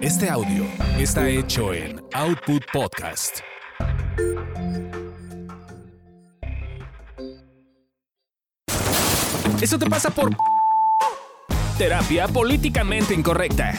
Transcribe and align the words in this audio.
Este 0.00 0.30
audio 0.30 0.64
está 0.96 1.28
hecho 1.28 1.74
en 1.74 2.00
Output 2.14 2.62
Podcast. 2.72 3.40
Eso 9.60 9.76
te 9.76 9.86
pasa 9.90 10.10
por 10.10 10.30
terapia 11.76 12.28
políticamente 12.28 13.12
incorrecta. 13.12 13.74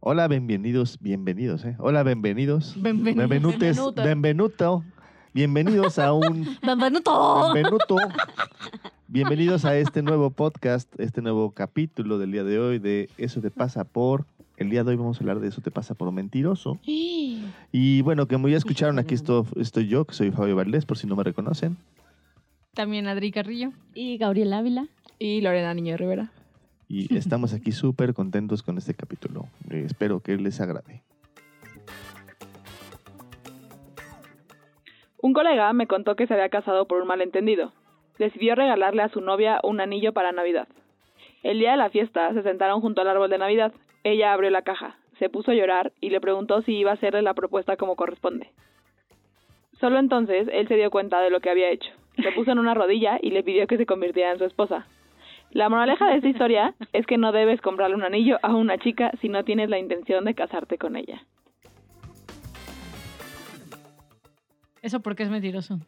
Hola, 0.00 0.28
bienvenidos, 0.28 0.98
bienvenidos, 1.00 1.64
¿eh? 1.64 1.76
Hola, 1.78 2.02
bienvenidos. 2.02 2.74
Bienvenidos. 2.76 3.16
Bienvenutes, 3.28 3.76
Benvenuto. 3.76 4.02
benvenuto. 4.02 4.84
Bienvenidos 5.32 5.98
a 5.98 6.12
un 6.12 6.58
Benvenuto. 6.62 7.52
Benvenuto. 7.54 7.96
Bienvenidos 9.12 9.64
a 9.64 9.76
este 9.76 10.02
nuevo 10.02 10.30
podcast, 10.30 10.88
este 11.00 11.20
nuevo 11.20 11.50
capítulo 11.50 12.18
del 12.18 12.30
día 12.30 12.44
de 12.44 12.60
hoy 12.60 12.78
de 12.78 13.08
Eso 13.18 13.40
te 13.40 13.50
pasa 13.50 13.82
por. 13.82 14.24
El 14.56 14.70
día 14.70 14.84
de 14.84 14.90
hoy 14.90 14.96
vamos 14.96 15.16
a 15.16 15.20
hablar 15.20 15.40
de 15.40 15.48
Eso 15.48 15.60
te 15.62 15.72
pasa 15.72 15.94
por 15.94 16.12
mentiroso. 16.12 16.78
Y 16.84 18.02
bueno, 18.02 18.28
como 18.28 18.48
ya 18.48 18.56
escucharon, 18.56 19.00
aquí 19.00 19.14
esto- 19.14 19.46
estoy 19.56 19.88
yo, 19.88 20.04
que 20.04 20.14
soy 20.14 20.30
Fabio 20.30 20.54
Valdés, 20.54 20.84
por 20.86 20.96
si 20.96 21.08
no 21.08 21.16
me 21.16 21.24
reconocen. 21.24 21.76
También 22.74 23.08
Adri 23.08 23.32
Carrillo. 23.32 23.72
Y 23.94 24.16
Gabriel 24.16 24.52
Ávila. 24.52 24.86
Y 25.18 25.40
Lorena 25.40 25.74
Niño 25.74 25.96
Rivera. 25.96 26.30
Y 26.88 27.12
estamos 27.16 27.52
aquí 27.52 27.72
súper 27.72 28.14
contentos 28.14 28.62
con 28.62 28.78
este 28.78 28.94
capítulo. 28.94 29.48
Eh, 29.70 29.82
espero 29.86 30.20
que 30.20 30.36
les 30.36 30.60
agrade. 30.60 31.02
Un 35.22 35.32
colega 35.32 35.72
me 35.72 35.86
contó 35.88 36.14
que 36.16 36.26
se 36.28 36.34
había 36.34 36.48
casado 36.48 36.86
por 36.86 37.02
un 37.02 37.08
malentendido. 37.08 37.72
Decidió 38.20 38.54
regalarle 38.54 39.00
a 39.00 39.08
su 39.08 39.22
novia 39.22 39.60
un 39.62 39.80
anillo 39.80 40.12
para 40.12 40.30
Navidad. 40.30 40.68
El 41.42 41.58
día 41.58 41.70
de 41.70 41.78
la 41.78 41.88
fiesta 41.88 42.34
se 42.34 42.42
sentaron 42.42 42.82
junto 42.82 43.00
al 43.00 43.08
árbol 43.08 43.30
de 43.30 43.38
Navidad. 43.38 43.72
Ella 44.04 44.34
abrió 44.34 44.50
la 44.50 44.60
caja, 44.60 44.98
se 45.18 45.30
puso 45.30 45.52
a 45.52 45.54
llorar 45.54 45.94
y 46.02 46.10
le 46.10 46.20
preguntó 46.20 46.60
si 46.60 46.76
iba 46.76 46.90
a 46.90 46.94
hacerle 46.94 47.22
la 47.22 47.32
propuesta 47.32 47.78
como 47.78 47.96
corresponde. 47.96 48.50
Solo 49.80 49.98
entonces 49.98 50.50
él 50.52 50.68
se 50.68 50.76
dio 50.76 50.90
cuenta 50.90 51.22
de 51.22 51.30
lo 51.30 51.40
que 51.40 51.48
había 51.48 51.70
hecho. 51.70 51.90
Se 52.22 52.30
puso 52.32 52.52
en 52.52 52.58
una 52.58 52.74
rodilla 52.74 53.18
y 53.22 53.30
le 53.30 53.42
pidió 53.42 53.66
que 53.66 53.78
se 53.78 53.86
convirtiera 53.86 54.32
en 54.32 54.38
su 54.38 54.44
esposa. 54.44 54.86
La 55.50 55.70
moraleja 55.70 56.06
de 56.10 56.16
esta 56.16 56.28
historia 56.28 56.74
es 56.92 57.06
que 57.06 57.16
no 57.16 57.32
debes 57.32 57.62
comprarle 57.62 57.96
un 57.96 58.04
anillo 58.04 58.38
a 58.42 58.54
una 58.54 58.76
chica 58.76 59.12
si 59.22 59.30
no 59.30 59.44
tienes 59.44 59.70
la 59.70 59.78
intención 59.78 60.26
de 60.26 60.34
casarte 60.34 60.76
con 60.76 60.94
ella. 60.96 61.22
Eso 64.82 65.00
porque 65.00 65.22
es 65.22 65.30
mentiroso. 65.30 65.78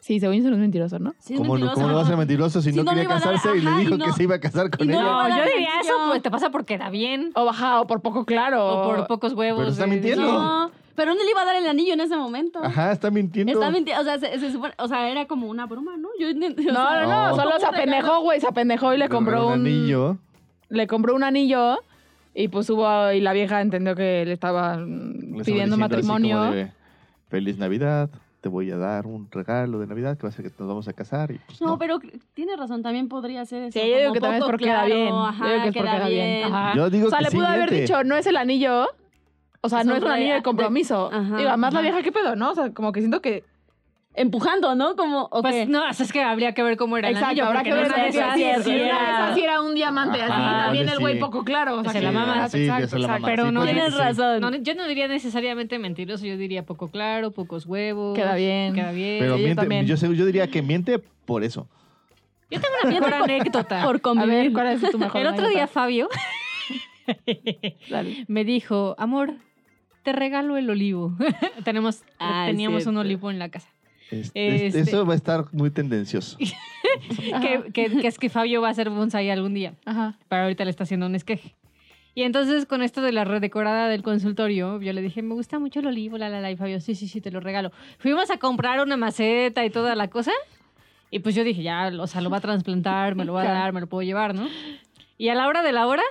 Sí, 0.00 0.20
según 0.20 0.36
yo 0.36 0.48
no 0.50 0.54
es 0.56 0.60
mentiroso, 0.60 0.98
¿no? 0.98 1.14
Sí, 1.18 1.34
es 1.34 1.40
¿Cómo, 1.40 1.54
no, 1.58 1.64
mentiroso. 1.66 1.74
¿Cómo 1.74 1.88
no 1.88 1.94
va 1.96 2.02
a 2.02 2.06
ser 2.06 2.16
mentiroso 2.16 2.62
si, 2.62 2.70
Si 2.70 2.76
no, 2.76 2.84
no 2.84 2.92
le 2.92 2.98
quería 3.02 3.04
iba 3.04 3.16
a 3.16 3.18
dar- 3.20 3.34
casarse 3.34 3.58
y 3.58 3.60
le 3.62 3.68
ajá, 3.68 3.80
y 3.80 3.84
dijo 3.84 3.96
no- 3.98 4.04
que 4.06 4.12
se 4.12 4.22
iba 4.22 4.34
a 4.36 4.40
casar 4.40 4.70
con 4.70 4.88
ella? 4.88 5.02
No, 5.02 5.28
yo 5.28 5.42
diría 5.44 5.80
eso, 5.82 5.92
pues 6.08 6.22
te 6.22 6.30
pasa 6.30 6.50
porque 6.50 6.78
da 6.78 6.88
bien. 6.88 7.30
O 7.34 7.44
baja, 7.44 7.80
o 7.80 7.86
por 7.86 8.00
poco 8.00 8.24
claro. 8.24 8.66
O 8.66 8.82
por 8.84 9.06
pocos 9.06 9.32
huevos. 9.34 9.58
Pero 9.60 9.70
está 9.72 9.84
de- 9.84 9.90
mintiendo. 9.90 10.22
No, 10.32 10.70
pero 10.94 11.14
no 11.14 11.22
le 11.24 11.30
iba 11.30 11.42
a 11.42 11.44
dar 11.44 11.56
el 11.56 11.66
anillo 11.66 11.92
en 11.94 12.00
ese 12.00 12.16
momento. 12.16 12.60
Ajá, 12.62 12.92
está 12.92 13.10
mintiendo. 13.10 13.52
Está 13.52 13.70
mintiendo. 13.70 14.00
O 14.00 14.04
sea, 14.04 14.18
se, 14.18 14.38
se 14.38 14.50
supone- 14.52 14.74
o 14.78 14.88
sea, 14.88 15.10
era 15.10 15.26
como 15.26 15.48
una 15.48 15.66
broma, 15.66 15.96
¿no? 15.96 16.08
Yo, 16.18 16.32
no, 16.32 16.48
No, 16.72 16.72
no, 16.72 17.06
no, 17.06 17.28
No. 17.30 17.36
solo 17.36 17.58
se 17.58 17.66
apendejó, 17.66 18.20
güey, 18.22 18.40
se 18.40 18.46
apendejó 18.46 18.94
y 18.94 18.98
le 18.98 19.08
compró 19.08 19.48
un, 19.48 19.52
anillo. 19.66 20.16
Le 20.70 20.86
compró 20.86 21.14
un 21.14 21.24
anillo 21.24 21.78
y 22.34 22.48
pues 22.48 22.70
hubo, 22.70 23.10
y 23.12 23.20
la 23.20 23.32
vieja 23.32 23.60
entendió 23.60 23.94
que 23.96 24.24
le 24.24 24.32
estaba 24.32 24.76
mm, 24.76 24.86
Le 24.86 24.86
estaba 24.86 25.44
pidiendo 25.44 25.44
diciendo 25.44 25.74
así 25.74 25.80
matrimonio. 25.80 26.36
como 26.38 26.50
de, 26.52 26.70
Feliz 27.28 27.58
Navidad, 27.58 28.10
te 28.40 28.48
voy 28.48 28.70
a 28.70 28.76
dar 28.76 29.06
un 29.06 29.28
regalo 29.30 29.80
de 29.80 29.86
Navidad 29.86 30.16
que 30.16 30.22
va 30.22 30.28
a 30.28 30.32
ser 30.32 30.44
que 30.44 30.52
nos 30.58 30.68
vamos 30.68 30.86
a 30.88 30.92
casar. 30.92 31.30
Y 31.32 31.38
pues, 31.38 31.60
No, 31.60 31.68
no. 31.68 31.78
pero 31.78 31.98
tiene 32.34 32.56
razón, 32.56 32.82
también 32.82 33.08
podría 33.08 33.44
ser 33.44 33.62
eso. 33.64 33.78
Sí, 33.80 33.90
yo 33.90 33.98
digo 33.98 34.12
que 34.12 34.20
también 34.20 34.42
es 34.42 34.48
porque 34.48 34.64
queda 34.66 34.84
claro, 34.84 34.94
bien. 34.94 35.08
Yo 35.08 35.14
digo 35.14 35.62
que 35.62 35.68
es 35.68 35.74
porque 35.74 35.80
queda 35.80 36.08
bien. 36.08 36.44
Ajá. 36.54 36.74
Yo 36.76 36.90
digo 36.90 37.06
o 37.06 37.10
sea, 37.10 37.18
que 37.18 37.24
le 37.24 37.30
pudo 37.32 37.46
haber 37.46 37.70
dicho, 37.70 38.04
no 38.04 38.16
es 38.16 38.26
el 38.26 38.36
anillo. 38.36 38.86
O 39.60 39.68
sea, 39.68 39.82
no 39.82 39.96
es 39.96 40.02
un 40.02 40.08
anillo 40.10 40.28
de 40.30 40.34
de- 40.36 40.42
compromiso. 40.42 41.10
ajá, 41.12 41.36
Digo, 41.36 41.48
además 41.48 41.74
la 41.74 41.80
vieja, 41.80 42.02
¿qué 42.02 42.12
pedo, 42.12 42.36
no? 42.36 42.52
O 42.52 42.54
sea, 42.54 42.72
como 42.72 42.92
que 42.92 43.00
siento 43.00 43.20
que... 43.20 43.42
Empujando, 44.18 44.74
¿no? 44.74 44.96
Como. 44.96 45.28
Pues 45.30 45.68
no, 45.68 45.88
es 45.88 46.12
que 46.12 46.22
habría 46.22 46.52
que 46.52 46.62
ver 46.62 46.76
cómo 46.76 46.96
era 46.98 47.08
el 47.08 47.14
Exacto, 47.14 47.30
anillo. 47.30 47.46
habrá 47.46 47.62
que 47.62 47.72
ver 47.72 47.86
esas 47.86 48.34
sí 48.34 48.42
sí 48.64 48.70
era, 48.72 48.84
era- 48.84 49.34
sí 49.34 49.40
era 49.42 49.60
un 49.62 49.74
diamante. 49.74 50.20
así, 50.22 50.32
Ajá, 50.32 50.64
también 50.64 50.88
el 50.88 50.98
güey 50.98 51.14
sí. 51.14 51.20
poco 51.20 51.44
claro. 51.44 51.78
O 51.78 51.82
sea, 51.84 51.92
Se 51.92 52.02
la 52.02 52.12
mama. 52.12 52.48
Sí, 52.48 52.58
exacto, 52.64 52.88
se 52.88 52.98
la. 52.98 53.18
Pero 53.24 53.46
Sí, 53.46 53.52
no 53.52 53.60
puede 53.60 53.72
Tienes 53.72 53.94
razón. 53.96 54.40
No, 54.40 54.54
yo 54.54 54.74
no 54.74 54.86
diría 54.86 55.08
necesariamente 55.08 55.78
mentiroso, 55.78 56.26
yo 56.26 56.36
diría 56.36 56.64
poco 56.66 56.88
claro, 56.90 57.30
pocos 57.30 57.66
huevos. 57.66 58.16
Queda 58.16 58.34
bien. 58.34 58.74
Queda 58.74 58.92
bien. 58.92 59.18
Pero 59.20 59.36
miente, 59.36 59.54
también. 59.56 59.86
yo, 59.86 59.96
diría 60.26 60.48
que 60.48 60.62
miente 60.62 60.98
por 60.98 61.44
eso. 61.44 61.68
Yo 62.50 62.60
tengo 62.60 62.74
una 62.82 62.90
mejor 63.00 63.14
anécdota. 63.24 63.84
por 63.84 63.96
A 63.96 63.98
convivir. 64.00 64.34
ver, 64.34 64.52
¿cuál 64.52 64.66
es 64.68 64.90
tu 64.90 64.98
mejor 64.98 65.20
El 65.20 65.26
otro 65.28 65.48
día? 65.48 65.66
Fabio 65.66 66.08
me 68.26 68.44
dijo, 68.44 68.94
amor, 68.98 69.34
te 70.02 70.12
regalo 70.12 70.56
el 70.56 70.68
olivo. 70.70 71.12
Tenemos, 71.64 72.02
Ah, 72.18 72.44
teníamos 72.46 72.86
un 72.86 72.96
olivo 72.96 73.30
en 73.30 73.38
la 73.38 73.48
casa. 73.48 73.68
Este- 74.10 74.66
Este- 74.66 74.80
Eso 74.80 75.04
va 75.06 75.12
a 75.12 75.16
estar 75.16 75.44
muy 75.52 75.70
tendencioso. 75.70 76.36
Que, 77.42 77.70
que- 77.72 78.00
que 78.00 78.06
es 78.06 78.18
que 78.18 78.28
Fabio 78.28 78.60
va 78.60 78.68
a 78.68 78.70
hacer 78.70 78.90
bonsai 78.90 79.30
algún 79.30 79.54
día. 79.54 79.74
Ajá. 79.84 80.16
Pero 80.28 80.42
ahorita 80.42 80.64
le 80.64 80.70
está 80.70 80.84
haciendo 80.84 81.06
un 81.06 81.14
esqueje. 81.14 81.54
Y 82.14 82.22
entonces 82.22 82.66
con 82.66 82.82
esto 82.82 83.02
de 83.02 83.12
la 83.12 83.24
redecorada 83.24 83.88
del 83.88 84.02
consultorio, 84.02 84.80
yo 84.80 84.92
le 84.92 85.02
dije, 85.02 85.22
me 85.22 85.34
gusta 85.34 85.58
mucho 85.58 85.80
el 85.80 85.86
olivo, 85.86 86.18
la 86.18 86.28
la 86.28 86.40
la, 86.40 86.50
y 86.50 86.56
Fabio, 86.56 86.80
sí, 86.80 86.94
sí, 86.94 87.06
sí, 87.06 87.20
te 87.20 87.30
lo 87.30 87.38
regalo. 87.40 87.70
Fuimos 87.98 88.30
a 88.30 88.38
comprar 88.38 88.80
una 88.80 88.96
maceta 88.96 89.64
y 89.64 89.70
toda 89.70 89.94
la 89.94 90.08
cosa, 90.08 90.32
y 91.10 91.20
pues 91.20 91.34
yo 91.36 91.44
dije, 91.44 91.62
ya, 91.62 91.92
o 92.00 92.06
sea, 92.08 92.20
lo 92.20 92.30
va 92.30 92.38
a 92.38 92.40
trasplantar, 92.40 93.14
me 93.14 93.24
lo 93.24 93.34
va 93.34 93.42
a 93.42 93.52
dar, 93.52 93.72
me 93.72 93.80
lo 93.80 93.86
puedo 93.86 94.02
llevar, 94.02 94.34
¿no? 94.34 94.48
Y 95.16 95.28
a 95.28 95.34
la 95.36 95.46
hora 95.46 95.62
de 95.62 95.70
la 95.72 95.86
hora, 95.86 96.02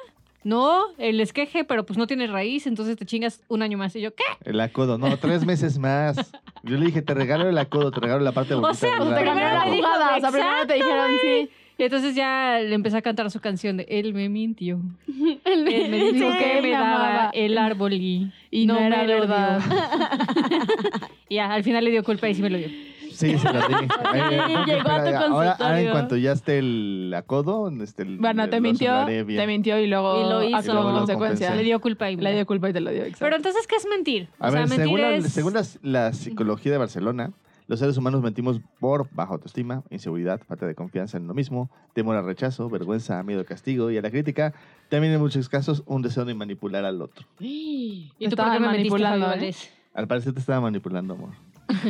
no, 0.48 0.80
el 0.98 1.20
esqueje, 1.20 1.66
pero 1.66 1.86
pues 1.86 1.98
no 1.98 2.08
tiene 2.08 2.26
raíz, 2.28 2.68
entonces 2.68 2.96
te 2.96 3.06
chingas 3.06 3.42
un 3.50 3.62
año 3.62 3.78
más. 3.78 3.94
Y 3.98 4.02
yo, 4.02 4.16
¿qué? 4.16 4.24
El 4.46 4.60
acodo, 4.62 4.98
no, 4.98 5.18
tres 5.18 5.46
meses 5.46 5.78
más. 5.78 6.16
Yo 6.64 6.78
le 6.78 6.86
dije, 6.86 7.02
te 7.02 7.14
regalo 7.14 7.50
el 7.50 7.58
acodo, 7.58 7.92
te 7.92 8.00
regalo 8.00 8.22
la 8.24 8.32
parte 8.32 8.54
bonita. 8.56 8.74
sea, 8.74 8.92
del 8.92 8.98
Pues 9.00 9.10
te 9.10 9.16
Primero 9.16 9.32
cambiaron 9.40 9.70
la 9.70 9.76
jugada. 9.76 10.16
O 10.16 10.20
sea, 10.22 10.32
primero 10.32 10.68
te 10.68 10.74
dijeron 10.76 11.12
sí. 11.22 11.50
Y 11.80 11.84
entonces 11.84 12.16
ya 12.16 12.60
le 12.62 12.74
empecé 12.74 12.98
a 12.98 13.02
cantar 13.02 13.30
su 13.30 13.40
canción 13.40 13.78
de 13.78 13.86
Él 13.90 14.14
me 14.14 14.30
mintió. 14.30 14.80
Él 15.46 15.64
me 15.64 16.12
dijo 16.12 16.32
Sí, 16.32 16.38
que 16.40 16.54
me 16.56 16.62
me 16.62 16.70
daba 16.72 17.30
el 17.34 17.58
árbol 17.58 17.94
y, 17.94 18.32
Y 18.50 18.66
no 18.66 18.80
era 18.80 19.00
me 19.04 19.08
lo 19.08 19.20
verdad. 19.20 19.60
dio. 19.60 21.00
y 21.30 21.36
ya, 21.36 21.54
al 21.54 21.64
final 21.64 21.84
le 21.84 21.92
dio 21.92 22.04
culpa 22.04 22.30
y 22.30 22.34
sí 22.36 22.42
me 22.42 22.50
lo 22.50 22.58
dio. 22.58 22.70
Sí, 23.18 23.38
se 23.38 23.52
lo 23.54 23.68
dije. 23.68 23.88
Eh, 24.16 24.38
no, 24.54 24.66
llegó 24.66 24.80
a 24.80 24.84
tu 24.84 24.98
espera, 24.98 25.20
ahora, 25.20 25.22
ahora 25.22 25.22
en 25.22 25.28
consultorio. 25.58 25.92
cuanto 25.92 26.18
ya 26.18 26.32
esté 26.34 26.60
el 26.60 27.14
acodo, 27.16 27.70
este, 27.82 28.04
el- 28.04 28.18
Bueno, 28.18 28.50
te 28.50 28.62
mintió, 28.62 29.06
te 29.06 29.48
mintió 29.48 29.80
y 29.80 29.88
luego 29.88 30.22
Y 30.26 30.30
lo 30.30 30.44
hizo. 30.44 30.72
Y 30.72 30.74
luego 30.74 30.92
consecuencia. 30.94 31.56
Le 31.56 31.64
dio 31.64 31.80
culpa 31.82 32.10
y 32.12 32.16
Le 32.16 32.34
dio 32.34 32.46
culpa 32.46 32.70
y 32.70 32.74
te 32.74 32.80
lo 32.80 32.92
dio, 32.92 33.02
exacto. 33.04 33.26
Pero 33.26 33.36
entonces, 33.38 33.66
¿qué 33.68 33.76
es 33.76 33.88
mentir? 33.90 34.30
A 34.40 34.48
o 34.48 34.52
sea, 34.52 34.60
ver, 34.62 34.70
mentir 34.70 34.86
según, 34.86 35.02
la, 35.02 35.12
es... 35.16 35.34
según 35.34 35.54
las- 35.54 35.80
la 35.82 36.14
psicología 36.14 36.72
de 36.72 36.78
Barcelona, 36.78 37.32
los 37.68 37.80
seres 37.80 37.98
humanos 37.98 38.22
mentimos 38.22 38.62
por 38.80 39.10
baja 39.12 39.34
autoestima, 39.34 39.84
inseguridad, 39.90 40.40
falta 40.48 40.66
de 40.66 40.74
confianza 40.76 41.18
en 41.18 41.28
lo 41.28 41.34
mismo, 41.34 41.70
temor 41.94 42.16
al 42.16 42.24
rechazo, 42.26 42.70
vergüenza, 42.70 43.22
miedo 43.24 43.42
al 43.42 43.46
castigo 43.46 43.92
y 43.92 43.98
a 43.98 44.02
la 44.02 44.10
crítica. 44.10 44.54
También 44.90 45.12
en 45.14 45.20
muchos 45.20 45.50
casos 45.50 45.84
un 45.86 46.02
deseo 46.02 46.24
de 46.24 46.34
manipular 46.34 46.86
al 46.86 47.02
otro. 47.02 47.26
¿Y 47.40 48.10
tú 48.30 48.36
por 48.38 48.52
qué 48.52 48.60
me 48.60 48.68
manipulando, 48.68 49.34
¿eh? 49.34 49.54
Al 49.94 50.08
parecer 50.08 50.32
te 50.32 50.40
estaba 50.40 50.62
manipulando, 50.62 51.16
amor. 51.16 51.32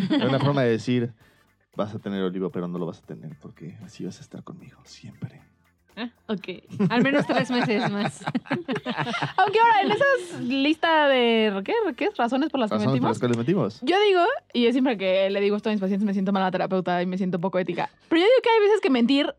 Era 0.09 0.27
una 0.29 0.39
forma 0.39 0.63
de 0.63 0.71
decir, 0.71 1.13
vas 1.75 1.93
a 1.93 1.99
tener 1.99 2.23
olivo, 2.23 2.49
pero 2.51 2.67
no 2.67 2.77
lo 2.77 2.85
vas 2.85 2.99
a 2.99 3.05
tener 3.05 3.37
porque 3.39 3.77
así 3.83 4.03
vas 4.05 4.17
a 4.19 4.21
estar 4.21 4.43
conmigo 4.43 4.79
siempre. 4.85 5.41
Ok. 6.27 6.47
Al 6.89 7.01
menos 7.01 7.25
tres 7.25 7.49
meses 7.49 7.89
más. 7.91 8.23
Aunque 9.37 9.59
ahora, 9.59 9.81
en 9.83 9.91
esas 9.91 10.41
lista 10.41 11.07
de 11.07 11.61
¿qué, 11.65 11.73
¿qué 11.95 12.05
es? 12.05 12.17
razones 12.17 12.51
por 12.51 12.59
las 12.59 12.69
que 12.69 12.75
Razones 12.75 12.85
por 12.85 12.93
mentimos. 12.93 13.09
las 13.09 13.19
cuales 13.19 13.37
mentimos. 13.37 13.81
Yo 13.81 13.99
digo, 14.01 14.21
y 14.53 14.63
yo 14.65 14.71
siempre 14.71 14.95
que 14.97 15.29
le 15.31 15.41
digo 15.41 15.55
esto 15.55 15.69
a 15.69 15.71
mis 15.71 15.81
pacientes 15.81 16.05
me 16.05 16.13
siento 16.13 16.31
mala 16.31 16.51
terapeuta 16.51 17.01
y 17.01 17.07
me 17.07 17.17
siento 17.17 17.39
poco 17.39 17.57
ética. 17.57 17.89
Pero 18.09 18.21
yo 18.21 18.25
digo 18.25 18.41
que 18.43 18.49
hay 18.49 18.59
veces 18.67 18.79
que 18.81 18.91
mentir 18.91 19.33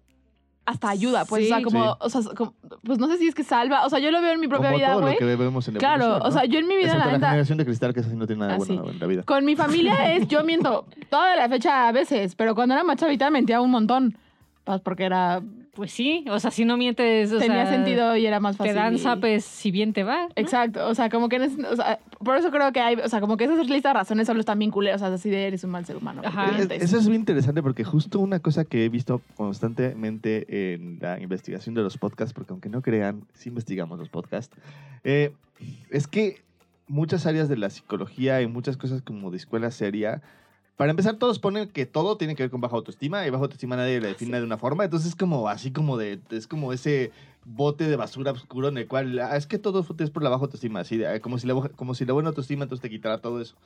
hasta 0.68 0.90
ayuda, 0.90 1.24
pues, 1.24 1.46
Sí. 1.46 1.52
o 1.52 1.54
sea, 1.56 1.64
como, 1.64 1.84
Sí. 1.84 1.98
o 2.00 2.08
sea, 2.10 2.20
como- 2.36 2.54
pues 2.84 2.98
no 2.98 3.06
sé 3.08 3.16
si 3.18 3.26
es 3.28 3.34
que 3.34 3.42
salva, 3.44 3.86
o 3.86 3.90
sea, 3.90 3.98
yo 3.98 4.10
lo 4.10 4.20
veo 4.20 4.32
en 4.32 4.40
mi 4.40 4.48
propia 4.48 4.68
Como 4.68 4.78
vida, 4.78 4.94
güey. 4.94 5.16
Claro, 5.16 5.32
evolución, 5.32 5.76
o 6.22 6.30
sea, 6.30 6.44
yo 6.44 6.58
en 6.58 6.66
mi 6.68 6.76
vida, 6.76 6.86
Excepto 6.88 6.98
la 7.06 7.12
la 7.12 7.18
neta, 7.18 7.28
generación 7.30 7.58
de 7.58 7.64
cristal, 7.64 7.94
que 7.94 8.00
así 8.00 8.14
no 8.14 8.26
tiene 8.26 8.40
nada 8.40 8.54
Ah, 8.54 8.56
bueno 8.58 8.84
sí. 8.84 8.90
en 8.90 8.98
la 9.00 9.06
vida. 9.06 9.22
con 9.22 9.44
mi 9.44 9.56
familia 9.56 10.14
es, 10.14 10.28
yo 10.28 10.44
miento 10.44 10.86
toda 11.10 11.36
la 11.36 11.48
fecha 11.48 11.88
a 11.88 11.92
veces, 11.92 12.34
pero 12.34 12.54
cuando 12.54 12.74
era 12.74 12.84
más 12.84 12.96
chavita 12.96 13.30
mentía 13.30 13.60
un 13.60 13.70
montón. 13.70 14.16
Porque 14.84 15.04
era, 15.04 15.42
Pues 15.74 15.92
sí, 15.92 16.24
o 16.28 16.40
sea, 16.40 16.50
si 16.50 16.64
no 16.64 16.76
mientes, 16.76 17.32
o 17.32 17.38
tenía 17.38 17.64
sea, 17.66 17.74
sentido 17.76 18.16
y 18.16 18.26
era 18.26 18.40
más 18.40 18.56
fácil. 18.56 18.72
Te 18.74 18.78
dan 18.78 18.94
y- 18.96 18.98
zapes 18.98 19.44
si 19.44 19.70
bien 19.70 19.92
te 19.92 20.02
va. 20.02 20.22
¿no? 20.24 20.28
Exacto, 20.34 20.86
o 20.88 20.94
sea, 20.94 21.08
como 21.08 21.28
que, 21.28 21.36
en 21.36 21.42
ese- 21.42 21.64
o 21.66 21.76
sea, 21.76 22.00
por 22.18 22.36
eso 22.36 22.50
creo 22.50 22.72
que 22.72 22.80
hay, 22.80 22.96
o 22.96 23.08
sea, 23.08 23.20
como 23.20 23.36
que 23.36 23.44
esas 23.44 23.58
listas 23.68 23.90
de 23.94 23.98
razones 24.00 24.26
solo 24.26 24.40
están 24.40 24.58
bien 24.58 24.70
culeras, 24.72 25.00
o 25.02 25.06
sea, 25.06 25.14
así 25.14 25.30
de 25.30 25.46
eres 25.46 25.62
un 25.64 25.70
mal 25.70 25.84
ser 25.86 25.96
humano. 25.96 26.22
Ajá. 26.24 26.50
Es-. 26.58 26.70
Eso 26.82 26.98
es 26.98 27.08
bien 27.08 27.20
interesante 27.20 27.62
porque 27.62 27.84
justo 27.84 28.18
una 28.18 28.40
cosa 28.40 28.64
que 28.64 28.84
he 28.84 28.88
visto 28.88 29.20
constantemente 29.36 30.74
en 30.74 30.98
la 31.00 31.20
investigación 31.20 31.74
de 31.74 31.82
los 31.82 31.98
podcasts, 31.98 32.32
porque 32.34 32.52
aunque 32.52 32.68
no 32.68 32.82
crean, 32.82 33.22
sí 33.34 33.48
investigamos 33.48 33.98
los 33.98 34.08
podcasts, 34.08 34.56
eh, 35.04 35.32
es 35.90 36.06
que 36.06 36.42
muchas 36.88 37.26
áreas 37.26 37.48
de 37.48 37.56
la 37.56 37.70
psicología 37.70 38.40
y 38.42 38.46
muchas 38.46 38.76
cosas 38.76 39.02
como 39.02 39.30
de 39.30 39.36
escuela 39.36 39.70
seria 39.70 40.22
para 40.78 40.92
empezar, 40.92 41.16
todos 41.16 41.40
ponen 41.40 41.68
que 41.68 41.86
todo 41.86 42.16
tiene 42.16 42.36
que 42.36 42.44
ver 42.44 42.50
con 42.50 42.60
baja 42.60 42.76
autoestima 42.76 43.26
y 43.26 43.30
baja 43.30 43.42
autoestima 43.42 43.74
nadie 43.74 44.00
le 44.00 44.06
define 44.06 44.38
de 44.38 44.44
una 44.44 44.58
forma. 44.58 44.84
Entonces 44.84 45.08
es 45.08 45.16
como 45.16 45.48
así 45.48 45.72
como 45.72 45.96
de, 45.96 46.20
es 46.30 46.46
como 46.46 46.72
ese 46.72 47.10
bote 47.44 47.88
de 47.88 47.96
basura 47.96 48.30
oscuro 48.30 48.68
en 48.68 48.78
el 48.78 48.86
cual 48.86 49.18
ah, 49.18 49.36
es 49.36 49.48
que 49.48 49.58
todo 49.58 49.84
es 49.98 50.10
por 50.10 50.22
la 50.22 50.30
baja 50.30 50.44
autoestima, 50.44 50.78
así 50.78 50.96
de, 50.96 51.20
como 51.20 51.36
si 51.40 51.48
la 51.48 51.54
como 51.74 51.94
si 51.96 52.04
la 52.04 52.12
buena 52.12 52.28
autoestima 52.28 52.62
entonces 52.62 52.80
te 52.80 52.90
quitará 52.90 53.18
todo 53.18 53.40
eso. 53.40 53.56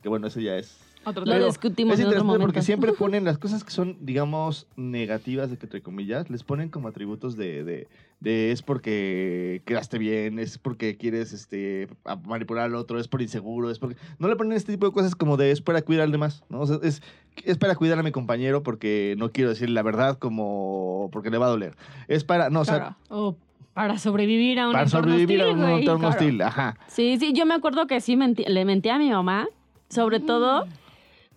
Que 0.00 0.08
bueno, 0.08 0.26
eso 0.26 0.40
ya 0.40 0.56
es 0.56 0.78
Otro 1.04 1.24
Lo 1.24 1.46
discutimos 1.46 1.94
es 1.94 2.00
en 2.00 2.06
otro 2.06 2.18
interesante 2.18 2.24
momento. 2.26 2.46
porque 2.46 2.62
siempre 2.62 2.92
ponen 2.98 3.24
las 3.24 3.38
cosas 3.38 3.64
que 3.64 3.70
son, 3.70 3.96
digamos, 4.00 4.66
negativas, 4.76 5.50
de 5.50 5.56
que 5.56 5.66
entre 5.66 5.82
comillas, 5.82 6.30
les 6.30 6.42
ponen 6.44 6.68
como 6.68 6.88
atributos 6.88 7.36
de, 7.36 7.64
de, 7.64 7.88
de 8.20 8.52
es 8.52 8.62
porque 8.62 9.62
quedaste 9.64 9.98
bien, 9.98 10.38
es 10.38 10.58
porque 10.58 10.96
quieres 10.96 11.32
este, 11.32 11.88
a- 12.04 12.16
manipular 12.16 12.64
al 12.66 12.74
otro, 12.76 12.98
es 13.00 13.08
por 13.08 13.20
inseguro, 13.22 13.70
es 13.70 13.78
porque... 13.78 13.96
No 14.18 14.28
le 14.28 14.36
ponen 14.36 14.52
este 14.52 14.72
tipo 14.72 14.86
de 14.86 14.92
cosas 14.92 15.14
como 15.14 15.36
de 15.36 15.50
es 15.50 15.60
para 15.60 15.82
cuidar 15.82 16.04
al 16.04 16.12
demás, 16.12 16.44
¿no? 16.48 16.60
O 16.60 16.66
sea, 16.66 16.78
es, 16.82 17.02
es 17.44 17.58
para 17.58 17.74
cuidar 17.74 17.98
a 17.98 18.02
mi 18.02 18.12
compañero 18.12 18.62
porque 18.62 19.14
no 19.18 19.30
quiero 19.32 19.50
decir 19.50 19.70
la 19.70 19.82
verdad 19.82 20.18
como 20.18 21.08
porque 21.12 21.30
le 21.30 21.38
va 21.38 21.46
a 21.46 21.50
doler. 21.50 21.74
Es 22.08 22.24
para... 22.24 22.48
No, 22.50 22.60
o 22.60 22.64
sea, 22.64 22.76
Claro. 22.78 22.96
O 23.08 23.36
para 23.74 23.98
sobrevivir 23.98 24.60
a 24.60 24.66
un 24.66 24.72
para 24.72 24.84
entorno 24.84 25.08
sobrevivir 25.12 25.40
a 25.40 25.44
hostil, 25.46 25.56
un 25.58 25.62
güey. 25.70 25.80
entorno 25.80 26.00
claro. 26.00 26.14
hostil, 26.14 26.42
ajá. 26.42 26.76
Sí, 26.88 27.16
sí, 27.18 27.32
yo 27.32 27.46
me 27.46 27.54
acuerdo 27.54 27.86
que 27.86 28.00
sí 28.02 28.16
mentí- 28.16 28.46
le 28.46 28.64
mentí 28.66 28.90
a 28.90 28.98
mi 28.98 29.10
mamá, 29.10 29.48
sobre 29.88 30.20
todo 30.20 30.66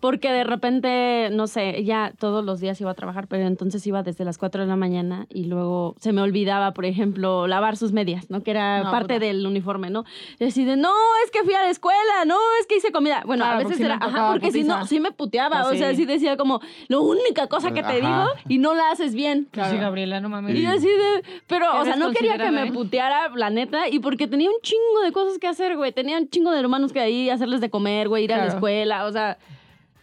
porque 0.00 0.30
de 0.30 0.44
repente, 0.44 1.28
no 1.32 1.46
sé, 1.46 1.78
ella 1.78 2.12
todos 2.18 2.44
los 2.44 2.60
días 2.60 2.80
iba 2.80 2.90
a 2.90 2.94
trabajar, 2.94 3.26
pero 3.28 3.46
entonces 3.46 3.86
iba 3.86 4.02
desde 4.02 4.24
las 4.24 4.38
4 4.38 4.62
de 4.62 4.68
la 4.68 4.76
mañana 4.76 5.26
y 5.30 5.44
luego 5.44 5.94
se 6.00 6.12
me 6.12 6.20
olvidaba, 6.20 6.72
por 6.74 6.84
ejemplo, 6.84 7.46
lavar 7.46 7.76
sus 7.76 7.92
medias, 7.92 8.30
¿no? 8.30 8.42
Que 8.42 8.50
era 8.52 8.82
No, 8.84 8.90
parte 8.90 9.14
puta. 9.14 9.26
del 9.26 9.46
uniforme, 9.46 9.90
¿no? 9.90 10.04
Y 10.38 10.44
así 10.44 10.64
de, 10.64 10.76
no, 10.76 10.92
es 11.24 11.30
que 11.30 11.42
fui 11.44 11.54
a 11.54 11.62
la 11.62 11.70
escuela, 11.70 12.24
no, 12.26 12.36
es 12.60 12.66
que 12.66 12.76
hice 12.76 12.92
comida. 12.92 13.22
Bueno, 13.26 13.44
Claro, 13.44 13.60
a 13.60 13.62
veces 13.64 13.80
era, 13.80 13.94
ajá, 14.00 14.32
porque 14.32 14.50
si 14.52 14.62
no, 14.64 14.86
sí 14.86 15.00
me 15.00 15.12
puteaba, 15.12 15.60
Ah, 15.60 15.68
o 15.70 15.74
sea, 15.74 15.94
sí. 15.94 16.04
decía 16.04 16.36
como, 16.36 16.60
la 16.88 16.98
única 16.98 17.46
cosa 17.46 17.72
que 17.72 17.82
te 17.82 17.88
Ajá. 17.88 17.94
digo 18.06 18.24
y 18.48 18.58
no 18.58 18.74
la 18.74 18.90
haces 18.90 19.14
bien. 19.14 19.48
Pues 19.50 19.68
sí, 19.68 19.76
Gabriela, 19.78 20.20
no 20.20 20.28
mames. 20.28 20.54
Y 20.56 20.62
yo 20.62 20.70
así 20.70 20.86
de, 20.88 21.22
pero, 21.46 21.80
o 21.80 21.84
sea, 21.84 21.96
no 21.96 22.10
quería 22.12 22.36
que 22.38 22.50
me 22.50 22.70
puteara, 22.72 23.30
la 23.34 23.50
neta, 23.50 23.88
y 23.88 23.98
porque 24.00 24.26
tenía 24.26 24.50
un 24.50 24.60
chingo 24.62 25.00
de 25.04 25.12
cosas 25.12 25.38
que 25.38 25.46
hacer, 25.46 25.76
güey. 25.76 25.92
Tenía 25.92 26.18
un 26.18 26.28
chingo 26.28 26.50
de 26.50 26.60
hermanos 26.60 26.92
que 26.92 27.00
ahí 27.00 27.30
hacerles 27.30 27.60
de 27.60 27.70
comer, 27.70 28.08
güey, 28.08 28.24
ir 28.24 28.32
a 28.32 28.36
la 28.36 28.42
Claro. 28.44 28.56
escuela, 28.58 29.04
o 29.06 29.12
sea, 29.12 29.38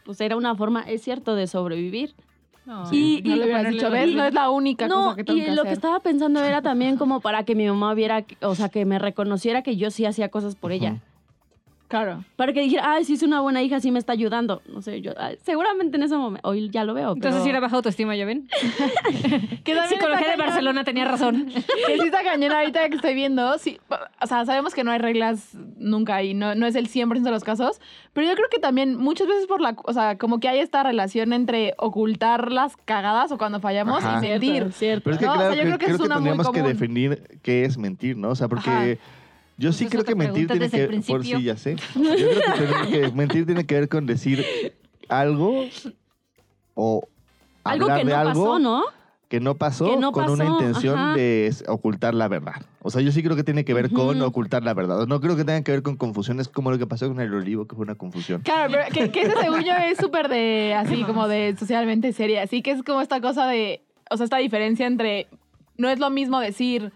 pues 0.03 0.19
era 0.21 0.35
una 0.35 0.55
forma, 0.55 0.81
es 0.81 1.01
cierto, 1.01 1.35
de 1.35 1.47
sobrevivir. 1.47 2.13
No, 2.65 2.83
Y- 2.93 3.21
no 3.25 3.35
y- 3.35 3.37
le 3.39 3.43
hubieras 3.43 3.49
Ponerle 3.63 3.69
dicho, 3.71 3.89
límites. 3.89 4.15
No 4.15 4.23
es 4.25 4.33
la 4.33 4.49
única 4.49 4.87
No, 4.87 4.95
cosa 5.03 5.15
que 5.17 5.23
tengo 5.25 5.39
y 5.39 5.43
que 5.45 5.51
lo 5.51 5.63
que 5.63 5.71
estaba 5.71 5.99
pensando 5.99 6.41
era 6.43 6.61
también 6.61 6.95
como 6.97 7.19
para 7.19 7.43
que 7.43 7.55
mi 7.55 7.67
mamá 7.67 7.93
viera, 7.93 8.23
o 8.41 8.55
sea, 8.55 8.69
que 8.69 8.85
me 8.85 8.99
reconociera 8.99 9.63
que 9.63 9.75
yo 9.75 9.91
sí 9.91 10.05
hacía 10.05 10.29
cosas 10.29 10.55
por 10.55 10.71
ella. 10.71 11.01
Claro. 11.93 12.23
Para 12.37 12.53
que 12.53 12.61
dijera, 12.61 12.91
ay, 12.93 13.05
sí 13.05 13.13
es 13.13 13.21
una 13.21 13.41
buena 13.41 13.61
hija, 13.61 13.79
sí 13.79 13.91
me 13.91 13.99
está 13.99 14.13
ayudando. 14.13 14.63
No 14.67 14.81
sé, 14.81 14.99
yo, 15.01 15.11
ay, 15.15 15.37
seguramente 15.43 15.97
en 15.97 16.01
ese 16.01 16.17
momento, 16.17 16.49
hoy 16.49 16.71
ya 16.71 16.83
lo 16.85 16.95
veo. 16.95 17.09
Entonces 17.13 17.33
pero- 17.33 17.43
sí 17.43 17.49
era 17.51 17.59
baja 17.59 17.75
autoestima, 17.75 18.15
¿ya 18.15 18.25
ven? 18.25 18.47
Que 19.63 19.73
también 19.75 19.89
Psicología 19.89 20.31
de. 20.31 20.37
Barcelona 20.37 20.83
tenía 20.83 21.05
razón. 21.05 21.45
Que 21.85 21.93
sí 21.99 22.05
está 22.05 22.23
cañón 22.23 22.51
ahorita 22.51 22.89
que 22.89 22.95
estoy 22.95 23.13
viendo. 23.13 23.59
Sí, 23.59 23.79
o 24.21 24.25
sea, 24.25 24.43
sabemos 24.45 24.73
que 24.73 24.83
no 24.83 24.89
hay 24.91 24.97
reglas 24.97 25.55
nunca 25.77 26.23
y 26.23 26.33
no, 26.33 26.55
no 26.55 26.65
es 26.65 26.73
el 26.73 26.89
100% 26.89 27.21
de 27.21 27.29
los 27.29 27.43
casos. 27.43 27.79
Pero 28.13 28.27
yo 28.27 28.33
creo 28.35 28.47
que 28.49 28.57
también 28.59 28.95
muchas 28.97 29.27
veces 29.27 29.45
por 29.45 29.61
la... 29.61 29.75
O 29.83 29.93
sea, 29.93 30.17
como 30.17 30.39
que 30.39 30.47
hay 30.49 30.59
esta 30.59 30.81
relación 30.81 31.31
entre 31.31 31.75
ocultar 31.77 32.51
las 32.51 32.75
cagadas 32.75 33.31
o 33.31 33.37
cuando 33.37 33.59
fallamos 33.59 34.03
Ajá. 34.03 34.17
y 34.25 34.29
mentir. 34.29 34.71
Cierto. 34.73 35.03
Pero 35.03 35.13
es 35.15 35.19
que 35.19 35.25
No, 35.27 35.33
o 35.33 35.37
sea, 35.37 35.47
claro, 35.51 35.55
yo 35.55 35.61
que- 35.61 35.67
creo 35.67 35.77
que 35.77 35.85
creo 35.85 35.95
es 35.95 36.01
que 36.01 36.05
una 36.07 36.15
muy 36.15 36.23
tenemos 36.25 36.47
que 36.49 36.59
común. 36.59 36.73
definir 36.73 37.39
qué 37.43 37.65
es 37.65 37.77
mentir, 37.77 38.17
¿no? 38.17 38.29
O 38.29 38.35
sea, 38.35 38.47
porque 38.47 38.69
Ajá. 38.69 38.97
Yo 39.57 39.71
sí 39.73 39.85
creo 39.87 40.03
que 40.03 40.15
mentir 40.15 40.47
tiene 40.47 40.69
que 40.69 40.83
el 40.83 41.03
por 41.03 41.23
sí 41.23 41.43
ya 41.43 41.57
sé. 41.57 41.75
Yo 41.95 42.11
creo 42.57 42.87
que, 42.89 43.11
mentir 43.15 43.45
tiene 43.45 43.65
que 43.65 43.75
ver 43.75 43.89
con 43.89 44.05
decir 44.05 44.45
algo 45.09 45.65
o 46.75 47.07
Algo 47.63 47.85
hablar 47.85 47.99
que 47.99 48.05
de 48.05 48.11
no 48.11 48.19
algo 48.19 48.43
pasó, 48.43 48.59
¿no? 48.59 48.83
que 49.33 49.39
no 49.39 49.55
pasó 49.55 49.85
Que 49.85 49.97
no 49.97 50.11
con 50.11 50.29
una 50.29 50.45
intención 50.45 50.95
ajá. 50.95 51.15
de 51.15 51.51
ocultar 51.67 52.13
la 52.13 52.27
verdad. 52.27 52.61
O 52.83 52.91
sea, 52.91 53.01
yo 53.01 53.11
sí 53.11 53.23
creo 53.23 53.35
que 53.35 53.43
tiene 53.43 53.65
que 53.65 53.73
ver 53.73 53.91
con 53.91 54.21
ocultar 54.21 54.61
la 54.63 54.75
verdad. 54.75 55.07
No 55.07 55.19
creo 55.21 55.35
que 55.35 55.43
tenga 55.43 55.63
que 55.63 55.71
ver 55.71 55.81
con 55.81 55.97
confusiones 55.97 56.47
como 56.47 56.69
lo 56.69 56.77
que 56.77 56.85
pasó 56.85 57.07
con 57.07 57.19
el 57.19 57.33
olivo, 57.33 57.65
que 57.65 57.75
fue 57.75 57.83
una 57.83 57.95
confusión. 57.95 58.41
Claro, 58.41 58.71
pero 58.71 58.83
que, 58.93 59.09
que 59.09 59.21
ese 59.23 59.33
según 59.41 59.63
yo 59.63 59.73
es 59.73 59.97
súper 59.97 60.29
de, 60.29 60.75
así 60.75 61.03
como 61.03 61.27
de 61.27 61.55
socialmente 61.57 62.13
seria. 62.13 62.43
Así 62.43 62.61
que 62.61 62.69
es 62.71 62.83
como 62.83 63.01
esta 63.01 63.21
cosa 63.21 63.47
de, 63.47 63.81
o 64.11 64.17
sea, 64.17 64.25
esta 64.25 64.37
diferencia 64.37 64.85
entre, 64.85 65.27
no 65.77 65.89
es 65.89 65.97
lo 65.97 66.11
mismo 66.11 66.39
decir 66.39 66.91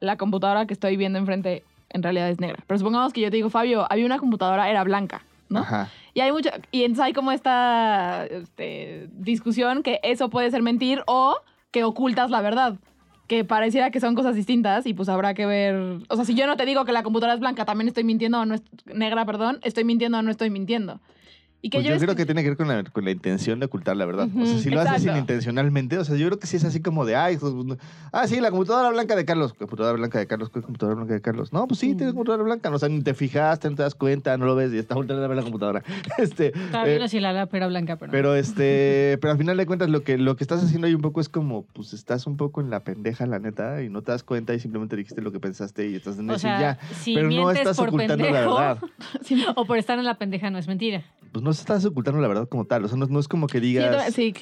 la 0.00 0.16
computadora 0.16 0.66
que 0.66 0.74
estoy 0.74 0.96
viendo 0.96 1.18
enfrente 1.18 1.62
en 1.90 2.02
realidad 2.02 2.28
es 2.28 2.40
negra. 2.40 2.62
Pero 2.66 2.78
supongamos 2.78 3.12
que 3.12 3.20
yo 3.20 3.30
te 3.30 3.36
digo, 3.36 3.50
Fabio, 3.50 3.86
había 3.90 4.06
una 4.06 4.18
computadora, 4.18 4.70
era 4.70 4.84
blanca, 4.84 5.22
¿no? 5.48 5.60
Ajá. 5.60 5.88
Y 6.14 6.20
hay 6.20 6.32
mucha, 6.32 6.52
y 6.72 6.82
entonces 6.82 7.04
hay 7.04 7.12
como 7.12 7.32
esta 7.32 8.26
este, 8.26 9.08
discusión 9.12 9.82
que 9.82 10.00
eso 10.02 10.30
puede 10.30 10.50
ser 10.50 10.62
mentir 10.62 11.02
o 11.06 11.36
que 11.70 11.84
ocultas 11.84 12.30
la 12.30 12.40
verdad. 12.40 12.74
Que 13.28 13.44
pareciera 13.44 13.92
que 13.92 14.00
son 14.00 14.16
cosas 14.16 14.34
distintas 14.34 14.86
y 14.86 14.94
pues 14.94 15.08
habrá 15.08 15.34
que 15.34 15.46
ver. 15.46 16.00
O 16.08 16.16
sea, 16.16 16.24
si 16.24 16.34
yo 16.34 16.48
no 16.48 16.56
te 16.56 16.66
digo 16.66 16.84
que 16.84 16.90
la 16.90 17.04
computadora 17.04 17.34
es 17.34 17.40
blanca, 17.40 17.64
también 17.64 17.86
estoy 17.86 18.02
mintiendo 18.02 18.40
o 18.40 18.44
no 18.44 18.54
es 18.54 18.62
negra, 18.86 19.24
perdón, 19.24 19.60
estoy 19.62 19.84
mintiendo 19.84 20.18
o 20.18 20.22
no 20.22 20.32
estoy 20.32 20.50
mintiendo. 20.50 21.00
Y 21.62 21.68
que 21.68 21.78
Pues 21.78 21.88
yo, 21.88 21.98
creo 21.98 22.16
que 22.16 22.24
tiene 22.24 22.42
que 22.42 22.48
ver 22.50 22.56
con 22.56 22.68
la, 22.68 22.82
con 22.84 23.04
la 23.04 23.10
intención 23.10 23.60
de 23.60 23.66
ocultar 23.66 23.96
la 23.96 24.06
verdad. 24.06 24.28
O 24.34 24.46
sea, 24.46 24.58
si 24.58 24.70
lo 24.70 24.80
haces 24.80 25.04
intencionalmente, 25.04 25.98
o 25.98 26.04
sea, 26.04 26.16
yo 26.16 26.26
creo 26.26 26.38
que 26.38 26.46
sí 26.46 26.56
es 26.56 26.64
así 26.64 26.80
como 26.80 27.04
de, 27.04 27.16
ay, 27.16 27.36
pues, 27.36 27.52
ah, 28.12 28.26
sí, 28.26 28.40
la 28.40 28.50
computadora 28.50 28.88
blanca 28.90 29.14
de 29.14 29.24
Carlos. 29.24 29.52
Computadora 29.52 29.96
blanca 29.96 30.18
de 30.18 30.26
Carlos, 30.26 30.48
¿cuál 30.48 30.64
computadora 30.64 30.96
blanca 30.96 31.14
de 31.14 31.20
Carlos? 31.20 31.52
No, 31.52 31.66
pues 31.66 31.80
sí, 31.80 31.94
tienes 31.94 32.14
computadora 32.14 32.44
blanca. 32.44 32.70
O 32.70 32.78
sea, 32.78 32.88
ni 32.88 33.02
te 33.02 33.14
fijaste, 33.14 33.68
no 33.68 33.76
te 33.76 33.82
das 33.82 33.94
cuenta, 33.94 34.36
no 34.38 34.46
lo 34.46 34.54
ves 34.54 34.72
y 34.72 34.78
está 34.78 34.94
volteando 34.94 35.24
a 35.24 35.28
ver 35.28 35.36
la 35.36 35.42
computadora. 35.42 35.82
Este, 36.18 36.48
Estaba 36.48 36.86
eh, 36.86 36.90
bien 36.90 37.02
así 37.02 37.20
la 37.20 37.32
lápera 37.32 37.66
blanca, 37.66 37.96
pero... 37.96 38.12
pero 38.12 38.34
este, 38.34 39.18
pero 39.20 39.32
al 39.32 39.38
final 39.38 39.56
de 39.56 39.66
cuentas 39.66 39.88
lo 39.88 40.02
que, 40.02 40.18
lo 40.18 40.36
que 40.36 40.44
estás 40.44 40.62
haciendo 40.62 40.86
ahí 40.86 40.94
un 40.94 41.00
poco 41.00 41.20
es 41.20 41.28
como, 41.28 41.64
pues 41.72 41.92
estás 41.92 42.26
un 42.26 42.36
poco 42.36 42.60
en 42.60 42.70
la 42.70 42.80
pendeja, 42.80 43.26
la 43.26 43.38
neta, 43.38 43.82
y 43.82 43.88
no 43.88 44.02
te 44.02 44.12
das 44.12 44.22
cuenta 44.22 44.54
y 44.54 44.60
simplemente 44.60 44.96
dijiste 44.96 45.22
lo 45.22 45.32
que 45.32 45.40
pensaste 45.40 45.88
y 45.88 45.96
estás 45.96 46.18
en 46.18 46.30
eso 46.30 46.46
y 46.46 46.50
ya. 46.50 46.78
si 46.92 47.14
pero 47.14 47.30
no 47.30 47.50
estás 47.50 47.78
ocultando 47.78 48.24
la 48.24 48.32
verdad. 48.32 48.78
o 49.56 49.64
por 49.64 49.78
estar 49.78 49.98
en 49.98 50.04
la 50.04 50.18
pendeja 50.18 50.50
no 50.50 50.58
es 50.58 50.68
mentira. 50.68 51.04
Pues 51.32 51.42
no 51.44 51.50
estás 51.50 51.84
ocultando 51.84 52.20
la 52.20 52.28
verdad 52.28 52.48
como 52.48 52.64
tal. 52.64 52.84
O 52.84 52.88
sea, 52.88 52.96
no, 52.96 53.06
no 53.06 53.20
es 53.20 53.28
como 53.28 53.46
que 53.46 53.58
Sí, 53.58 53.66
digas. 53.66 54.12
sí, 54.14 54.34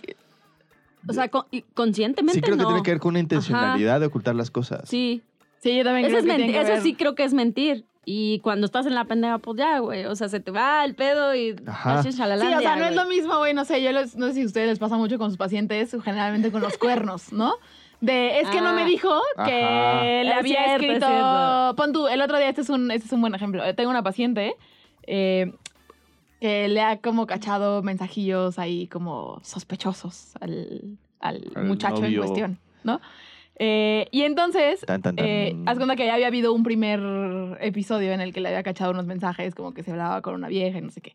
O 1.09 1.13
sea, 1.13 1.29
con- 1.29 1.45
conscientemente 1.75 2.35
Sí, 2.35 2.41
creo 2.41 2.57
que 2.57 2.65
tiene 2.65 2.83
que 2.83 2.91
ver 2.93 3.01
con 3.01 3.11
una 3.11 3.21
intencionalidad 3.21 4.01
de 4.01 4.07
ocultar 4.07 4.35
las 4.35 4.51
cosas. 4.51 4.89
Sí, 4.89 5.23
sí, 5.61 5.77
yo 5.77 5.85
también 5.85 6.07
eso, 6.07 6.17
creo 6.17 6.19
es 6.21 6.25
que 6.25 6.31
menti- 6.33 6.37
tiene 6.37 6.53
que 6.53 6.61
eso 6.61 6.73
ver. 6.73 6.83
sí 6.83 6.95
creo 6.95 7.15
que 7.15 7.25
es 7.25 7.35
mentir. 7.35 7.85
Y 8.11 8.41
cuando 8.41 8.65
estás 8.65 8.87
en 8.87 8.95
la 8.95 9.05
pendeja, 9.05 9.37
pues 9.39 9.59
ya, 9.59 9.81
güey. 9.81 10.07
O 10.07 10.17
sea, 10.17 10.31
se 10.31 10.41
te 10.41 10.51
va 10.51 10.83
el 10.87 10.95
pedo 10.95 11.35
y... 11.35 11.55
Ajá. 11.67 12.03
Sí, 12.03 12.09
o 12.09 12.13
sea, 12.13 12.27
no 12.77 12.87
es 12.87 12.97
lo 12.97 13.05
mismo, 13.07 13.37
güey, 13.37 13.53
no 13.53 13.67
sé, 13.67 13.83
yo 13.83 13.93
les- 13.93 14.17
no 14.17 14.29
sé 14.29 14.33
si 14.35 14.43
a 14.43 14.47
ustedes 14.47 14.67
les 14.67 14.79
pasa 14.79 14.97
mucho 14.97 15.19
con 15.19 15.29
sus 15.31 15.37
pacientes, 15.37 15.95
generalmente 16.03 16.51
con 16.51 16.63
los 16.63 16.79
cuernos, 16.79 17.33
¿no? 17.35 17.55
De, 18.01 18.41
es 18.41 18.49
que 18.49 18.61
no 18.63 18.73
me 18.73 18.83
Ah. 18.83 18.87
dijo 18.87 19.21
que 19.45 19.63
Ajá. 19.63 20.03
le 20.03 20.29
Es 20.31 20.37
había 20.39 20.79
cierto, 20.79 20.85
escrito... 20.87 21.75
Pon 21.77 21.93
tú, 21.93 22.09
el 22.09 22.23
otro 22.23 22.39
día, 22.39 22.49
este 22.49 22.63
es 22.63 22.71
un, 22.71 22.91
este 22.91 23.07
es 23.07 23.13
un 23.13 23.21
buen 23.21 23.35
ejemplo. 23.35 23.63
Tengo 23.75 23.91
una 23.91 24.03
paciente 24.03 24.55
eh, 25.07 25.53
que 26.41 26.69
le 26.69 26.81
ha 26.81 26.99
como 26.99 27.27
cachado 27.27 27.83
mensajillos 27.83 28.59
ahí 28.59 28.87
como 28.87 29.41
sospechosos 29.43 30.35
al, 30.41 30.99
al 31.21 31.43
Al 31.55 31.65
muchacho 31.65 32.05
en 32.05 32.17
cuestión, 32.17 32.59
¿no? 32.85 33.01
Eh, 33.61 34.07
y 34.13 34.23
entonces, 34.23 34.81
Tan, 34.87 35.03
tan, 35.03 35.17
tan. 35.17 35.27
eh, 35.27 35.57
haz 35.67 35.77
cuenta 35.79 35.97
que 35.97 36.07
ya 36.07 36.15
había 36.15 36.29
habido 36.29 36.53
un 36.53 36.63
primer 36.63 37.01
episodio 37.61 38.13
en 38.13 38.21
el 38.21 38.33
que 38.33 38.41
le 38.41 38.49
había 38.49 38.63
cachado 38.63 38.93
unos 38.93 39.07
mensajes, 39.07 39.55
como 39.55 39.75
que 39.75 39.83
se 39.83 39.91
hablaba 39.91 40.23
con 40.23 40.35
una 40.35 40.47
vieja 40.49 40.79
y 40.79 40.81
no 40.81 40.91
sé 40.91 41.01
qué. 41.01 41.15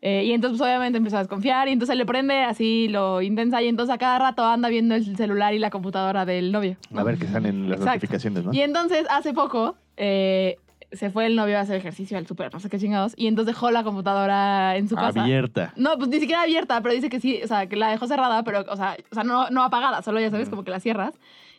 Eh, 0.00 0.24
y 0.24 0.32
entonces, 0.32 0.58
pues, 0.58 0.68
obviamente 0.68 0.96
empezó 0.98 1.16
a 1.16 1.20
desconfiar 1.20 1.68
y 1.68 1.72
entonces 1.72 1.96
le 1.96 2.04
prende 2.06 2.40
así 2.42 2.88
lo 2.88 3.22
intensa 3.22 3.62
y 3.62 3.68
entonces 3.68 3.94
a 3.94 3.98
cada 3.98 4.18
rato 4.18 4.42
anda 4.44 4.68
viendo 4.68 4.94
el 4.96 5.16
celular 5.16 5.54
y 5.54 5.58
la 5.58 5.70
computadora 5.70 6.24
del 6.24 6.50
novio. 6.50 6.76
¿no? 6.90 7.00
A 7.00 7.04
ver 7.04 7.18
que 7.18 7.26
salen 7.26 7.68
las 7.68 7.78
Exacto. 7.78 7.96
notificaciones, 7.96 8.44
¿no? 8.44 8.52
Y 8.54 8.62
entonces, 8.62 9.06
hace 9.10 9.32
poco, 9.34 9.76
eh, 9.98 10.56
se 10.92 11.10
fue 11.10 11.26
el 11.26 11.36
novio 11.36 11.58
a 11.58 11.60
hacer 11.60 11.76
ejercicio 11.76 12.18
al 12.18 12.26
súper, 12.26 12.52
no 12.52 12.60
sé 12.60 12.68
qué 12.68 12.78
chingados, 12.78 13.14
y 13.16 13.26
entonces 13.26 13.54
dejó 13.54 13.70
la 13.70 13.82
computadora 13.82 14.76
en 14.76 14.88
su 14.88 14.94
casa. 14.94 15.22
Abierta. 15.22 15.72
No, 15.76 15.96
pues 15.96 16.08
ni 16.08 16.20
siquiera 16.20 16.42
abierta, 16.42 16.80
pero 16.80 16.94
dice 16.94 17.08
que 17.08 17.20
sí, 17.20 17.40
o 17.42 17.46
sea, 17.46 17.66
que 17.66 17.76
la 17.76 17.90
dejó 17.90 18.06
cerrada, 18.06 18.42
pero, 18.42 18.64
o 18.68 18.76
sea, 18.76 18.96
o 19.10 19.14
sea 19.14 19.24
no, 19.24 19.50
no 19.50 19.62
apagada, 19.62 20.02
solo 20.02 20.20
ya 20.20 20.30
sabes, 20.30 20.48
como 20.48 20.64
que 20.64 20.70
la 20.70 20.80
cierras. 20.80 21.14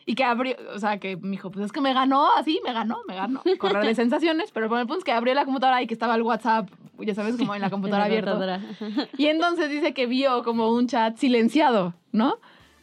Y 0.06 0.16
que 0.16 0.24
abrió, 0.24 0.54
o 0.74 0.78
sea, 0.78 0.98
que 0.98 1.16
me 1.16 1.30
dijo, 1.30 1.50
pues 1.50 1.64
es 1.64 1.72
que 1.72 1.80
me 1.80 1.94
ganó, 1.94 2.28
así, 2.36 2.60
me 2.62 2.74
ganó, 2.74 2.98
me 3.08 3.14
ganó. 3.14 3.42
Correr 3.58 3.86
de 3.86 3.94
sensaciones, 3.94 4.50
pero 4.52 4.68
bueno, 4.68 4.82
el 4.82 4.86
punto 4.86 4.98
es 4.98 5.04
que 5.04 5.12
abrió 5.12 5.32
la 5.32 5.46
computadora 5.46 5.80
y 5.80 5.86
que 5.86 5.94
estaba 5.94 6.14
el 6.14 6.22
WhatsApp, 6.22 6.68
ya 6.98 7.14
sabes, 7.14 7.36
como 7.36 7.54
en 7.54 7.62
la 7.62 7.70
computadora 7.70 8.08
computadora. 8.08 8.60
Y 9.16 9.26
entonces 9.26 9.70
dice 9.70 9.94
que 9.94 10.06
vio 10.06 10.42
como 10.42 10.70
un 10.70 10.88
chat 10.88 11.16
silenciado, 11.16 11.94
¿no? 12.12 12.38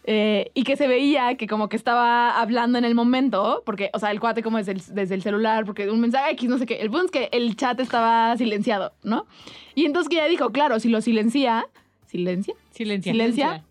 Eh, 0.05 0.50
y 0.55 0.63
que 0.63 0.77
se 0.77 0.88
veía 0.88 1.36
que 1.36 1.46
como 1.46 1.70
que 1.70 1.75
estaba 1.77 2.39
hablando 2.41 2.79
en 2.79 2.86
el 2.86 2.96
momento, 2.96 3.62
porque, 3.65 3.91
o 3.93 4.00
sea, 4.00 4.10
el 4.12 4.20
cuate 4.20 4.41
como 4.41 4.58
desde 4.58 4.72
el, 4.72 4.81
desde 4.96 5.13
el 5.15 5.22
celular, 5.22 5.63
porque 5.65 5.89
un 5.89 6.00
mensaje 6.00 6.31
X, 6.31 6.50
no 6.50 6.58
sé 6.58 6.65
qué. 6.65 6.75
El 6.81 6.89
punto 6.89 7.05
es 7.05 7.12
que 7.12 7.29
el 7.31 7.55
chat 7.55 7.79
estaba 7.79 8.36
silenciado, 8.38 8.93
¿no? 9.03 9.27
Y 9.75 9.86
entonces 9.86 10.10
que 10.10 10.15
ella 10.17 10.27
dijo, 10.27 10.50
claro, 10.51 10.79
si 10.79 10.89
lo 10.89 11.01
silencia, 11.01 11.67
¿silencia? 12.08 12.55
Silencia. 12.72 13.12
Silencia. 13.13 13.63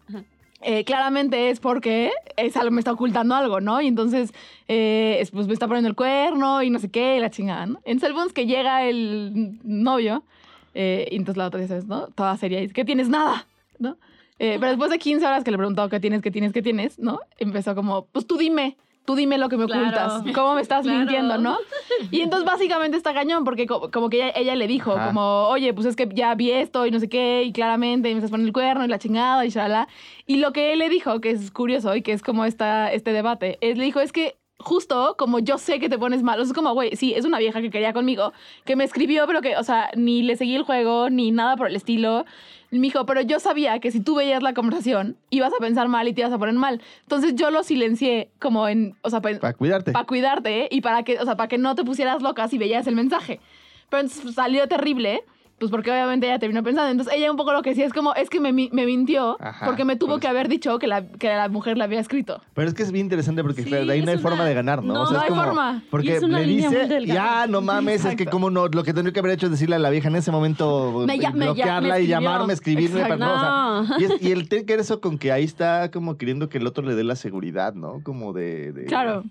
eh, 0.63 0.85
claramente 0.85 1.51
es 1.51 1.59
porque 1.59 2.13
es 2.37 2.57
algo, 2.57 2.71
me 2.71 2.81
está 2.81 2.93
ocultando 2.93 3.35
algo, 3.35 3.61
¿no? 3.61 3.81
Y 3.81 3.87
entonces, 3.89 4.33
eh, 4.69 5.17
es- 5.21 5.31
pues 5.33 5.47
me 5.49 5.53
está 5.55 5.67
poniendo 5.67 5.89
el 5.89 5.97
cuerno 5.97 6.63
y 6.63 6.71
no 6.71 6.79
sé 6.79 6.91
qué, 6.91 7.17
y 7.17 7.21
la 7.21 7.31
chingada, 7.31 7.67
¿no? 7.67 7.81
Entonces 7.85 8.09
el 8.11 8.15
punto 8.15 8.29
es 8.29 8.35
que 8.35 8.47
llega 8.47 8.85
el 8.85 9.59
novio 9.65 10.23
Eh, 10.73 11.09
y 11.11 11.17
entonces 11.17 11.37
la 11.37 11.47
otra 11.49 11.59
dice, 11.61 11.81
¿no? 11.89 12.07
Toda 12.15 12.37
seria, 12.37 12.61
dice, 12.61 12.73
¿qué 12.73 12.85
tienes? 12.85 13.09
Nada, 13.09 13.45
¿no? 13.81 13.97
Eh, 14.43 14.57
pero 14.59 14.71
después 14.71 14.91
de 14.91 14.99
15 14.99 15.25
horas 15.27 15.45
que 15.45 15.51
le 15.51 15.59
preguntó, 15.59 15.87
¿qué 15.91 16.01
tienes, 16.01 16.23
qué 16.23 16.31
tienes, 16.31 16.53
qué 16.55 16.63
tienes? 16.63 16.99
¿No? 16.99 17.21
Empezó 17.39 17.75
como, 17.75 18.07
pues 18.07 18.27
tú 18.27 18.39
dime, 18.39 18.79
tú 19.05 19.15
dime 19.15 19.37
lo 19.37 19.51
que 19.51 19.59
me 19.59 19.67
Claro. 19.67 19.83
ocultas, 19.83 20.23
cómo 20.35 20.55
me 20.55 20.63
estás 20.63 20.83
Claro. 20.87 20.99
mintiendo, 21.01 21.37
¿no? 21.37 21.59
Y 22.11 22.23
entonces 22.23 22.47
básicamente 22.47 22.97
está 22.97 23.13
cañón, 23.13 23.45
porque 23.45 23.67
co- 23.67 23.91
como 23.91 24.09
que 24.09 24.17
ella, 24.17 24.33
ella 24.35 24.55
le 24.57 24.67
dijo, 24.67 24.93
Ajá. 24.93 25.09
como, 25.09 25.21
oye, 25.49 25.75
pues 25.75 25.87
es 25.87 25.95
que 25.95 26.09
ya 26.15 26.35
vi 26.35 26.53
esto 26.53 26.87
y 26.87 26.91
no 26.91 26.99
sé 26.99 27.11
qué, 27.11 27.43
y 27.45 27.53
claramente 27.53 28.09
me 28.09 28.15
estás 28.15 28.31
poniendo 28.31 28.49
el 28.49 28.55
cuerno 28.55 28.83
y 28.85 28.89
la 28.89 28.99
chingada 28.99 29.45
y 29.45 29.51
shalala. 29.51 29.89
Y 30.27 30.37
lo 30.39 30.55
que 30.55 30.73
él 30.73 30.79
le 30.79 30.89
dijo, 30.89 31.21
que 31.21 31.31
es 31.33 31.51
curioso 31.51 31.95
y 31.95 32.01
que 32.01 32.13
es 32.13 32.23
como 32.23 32.47
esta, 32.47 32.91
este 32.93 33.13
debate, 33.13 33.59
es, 33.61 33.77
le 33.77 33.85
dijo, 33.85 34.01
es 34.01 34.11
que 34.11 34.39
justo 34.59 35.17
como 35.19 35.39
yo 35.39 35.57
sé 35.59 35.81
que 35.81 35.89
te 35.89 35.99
pones 35.99 36.23
mal, 36.23 36.39
o 36.39 36.45
sea, 36.45 36.51
es 36.53 36.55
como, 36.55 36.73
güey, 36.75 36.95
sí, 36.97 37.15
es 37.15 37.25
una 37.27 37.39
vieja 37.39 37.61
que 37.61 37.71
quería 37.71 37.93
conmigo, 37.93 38.33
que 38.65 38.77
me 38.77 38.85
escribió, 38.85 39.27
pero 39.27 39.41
que, 39.43 39.57
o 39.57 39.63
sea, 39.65 39.91
ni 39.97 40.23
le 40.23 40.37
seguí 40.37 40.55
el 40.55 40.63
juego, 40.65 41.09
ni 41.11 41.31
nada 41.31 41.57
por 41.57 41.67
el 41.69 41.77
estilo. 41.77 42.25
Me 42.71 42.79
dijo, 42.79 43.05
pero 43.05 43.21
yo 43.21 43.41
sabía 43.41 43.81
que 43.81 43.91
si 43.91 44.00
tú 44.00 44.15
veías 44.15 44.43
la 44.43 44.55
conversación, 44.55 45.17
ibas 45.31 45.53
a 45.53 45.59
pensar 45.59 45.89
mal 45.89 46.07
y 46.07 46.12
te 46.12 46.21
ibas 46.21 46.33
a 46.33 46.39
poner 46.39 46.55
mal. 46.55 46.81
Entonces 47.03 47.35
yo 47.35 47.50
lo 47.50 47.65
silencié 47.65 48.31
como 48.39 48.69
en, 48.69 48.95
o 49.03 49.11
sea, 49.11 49.21
Para 49.21 49.53
cuidarte. 49.55 49.91
para 49.93 50.07
cuidarte 50.07 50.69
y 50.71 50.81
para 50.81 51.03
que, 51.03 51.19
o 51.19 51.25
sea, 51.25 51.37
para 51.37 51.49
que 51.49 51.59
no 51.59 51.75
te 51.75 51.83
pusieras 51.85 52.23
loca 52.23 52.47
si 52.47 52.59
veías 52.59 52.87
el 52.87 52.95
mensaje. 52.95 53.41
Pero 53.89 54.03
entonces 54.03 54.35
salió 54.37 54.69
terrible, 54.69 55.25
pues 55.61 55.71
porque 55.71 55.90
obviamente 55.93 56.26
ella 56.26 56.38
terminó 56.40 56.62
pensando. 56.64 56.90
Entonces 56.90 57.14
ella 57.14 57.31
un 57.31 57.37
poco 57.37 57.52
lo 57.52 57.62
que 57.62 57.71
decía 57.71 57.87
es 57.87 57.93
como, 57.93 58.14
es 58.14 58.29
que 58.31 58.40
me, 58.40 58.52
me 58.52 58.87
mintió 58.87 59.37
Ajá, 59.40 59.67
porque 59.67 59.85
me 59.85 59.95
tuvo 59.95 60.19
que 60.19 60.26
haber 60.26 60.49
dicho 60.49 60.79
que 60.81 60.87
la, 60.88 61.07
que 61.07 61.29
la 61.29 61.49
mujer 61.49 61.76
la 61.79 61.85
había 61.85 62.00
escrito. 62.00 62.40
Pero 62.55 62.67
es 62.67 62.75
que 62.75 62.83
es 62.83 62.90
bien 62.90 63.07
interesante 63.07 63.43
porque 63.43 63.62
Sí, 63.62 63.71
de 63.71 63.93
ahí 63.93 64.02
no 64.02 64.11
hay 64.11 64.19
forma 64.19 64.45
de 64.45 64.55
ganar, 64.55 64.83
¿no? 64.83 64.95
no, 64.95 65.02
O 65.02 65.07
sea, 65.07 65.12
no 65.12 65.19
es 65.19 65.25
hay 65.25 65.29
como- 65.31 65.45
forma. 65.45 65.83
Porque 65.90 66.07
Y 66.09 66.11
es 66.12 66.23
le 66.23 66.45
dice, 66.45 67.07
ya, 67.07 67.47
no 67.47 67.61
mames, 67.61 68.05
es 68.07 68.17
que 68.17 68.26
como 68.26 68.49
no, 68.50 68.69
lo 68.69 68.83
que 68.83 68.93
tendría 68.95 69.12
que 69.12 69.21
haber 69.21 69.33
hecho 69.33 69.47
es 69.47 69.52
decirle 69.52 69.76
a 69.76 69.79
la 69.79 69.90
vieja 69.90 70.09
en 70.09 70.17
ese 70.17 70.31
momento, 70.33 71.05
Me 71.07 71.19
ya- 71.19 71.31
me 71.31 71.45
ya- 71.47 71.52
bloquearla 71.52 71.81
me 71.81 71.87
y 71.88 71.90
escribió. 72.05 72.21
llamarme, 72.21 72.52
escribirme, 72.55 73.00
Exacto. 73.02 73.19
pero 73.19 73.31
no, 73.31 73.37
o 73.37 73.85
sea, 73.87 73.97
No. 73.99 74.00
y, 74.00 74.05
es- 74.05 74.23
y 74.23 74.33
el 74.33 74.49
tiene 74.49 74.64
que 74.64 74.75
eso 74.75 75.00
con 75.02 75.19
que 75.19 75.31
ahí 75.31 75.45
está 75.45 75.90
como 75.90 76.17
queriendo 76.17 76.49
que 76.49 76.57
el 76.59 76.67
otro 76.67 76.83
le 76.87 76.95
dé 76.95 77.05
la 77.05 77.17
seguridad, 77.17 77.75
¿no? 77.75 78.00
Como 78.02 78.33
de... 78.33 78.73
de- 78.73 78.85
Claro. 78.87 79.25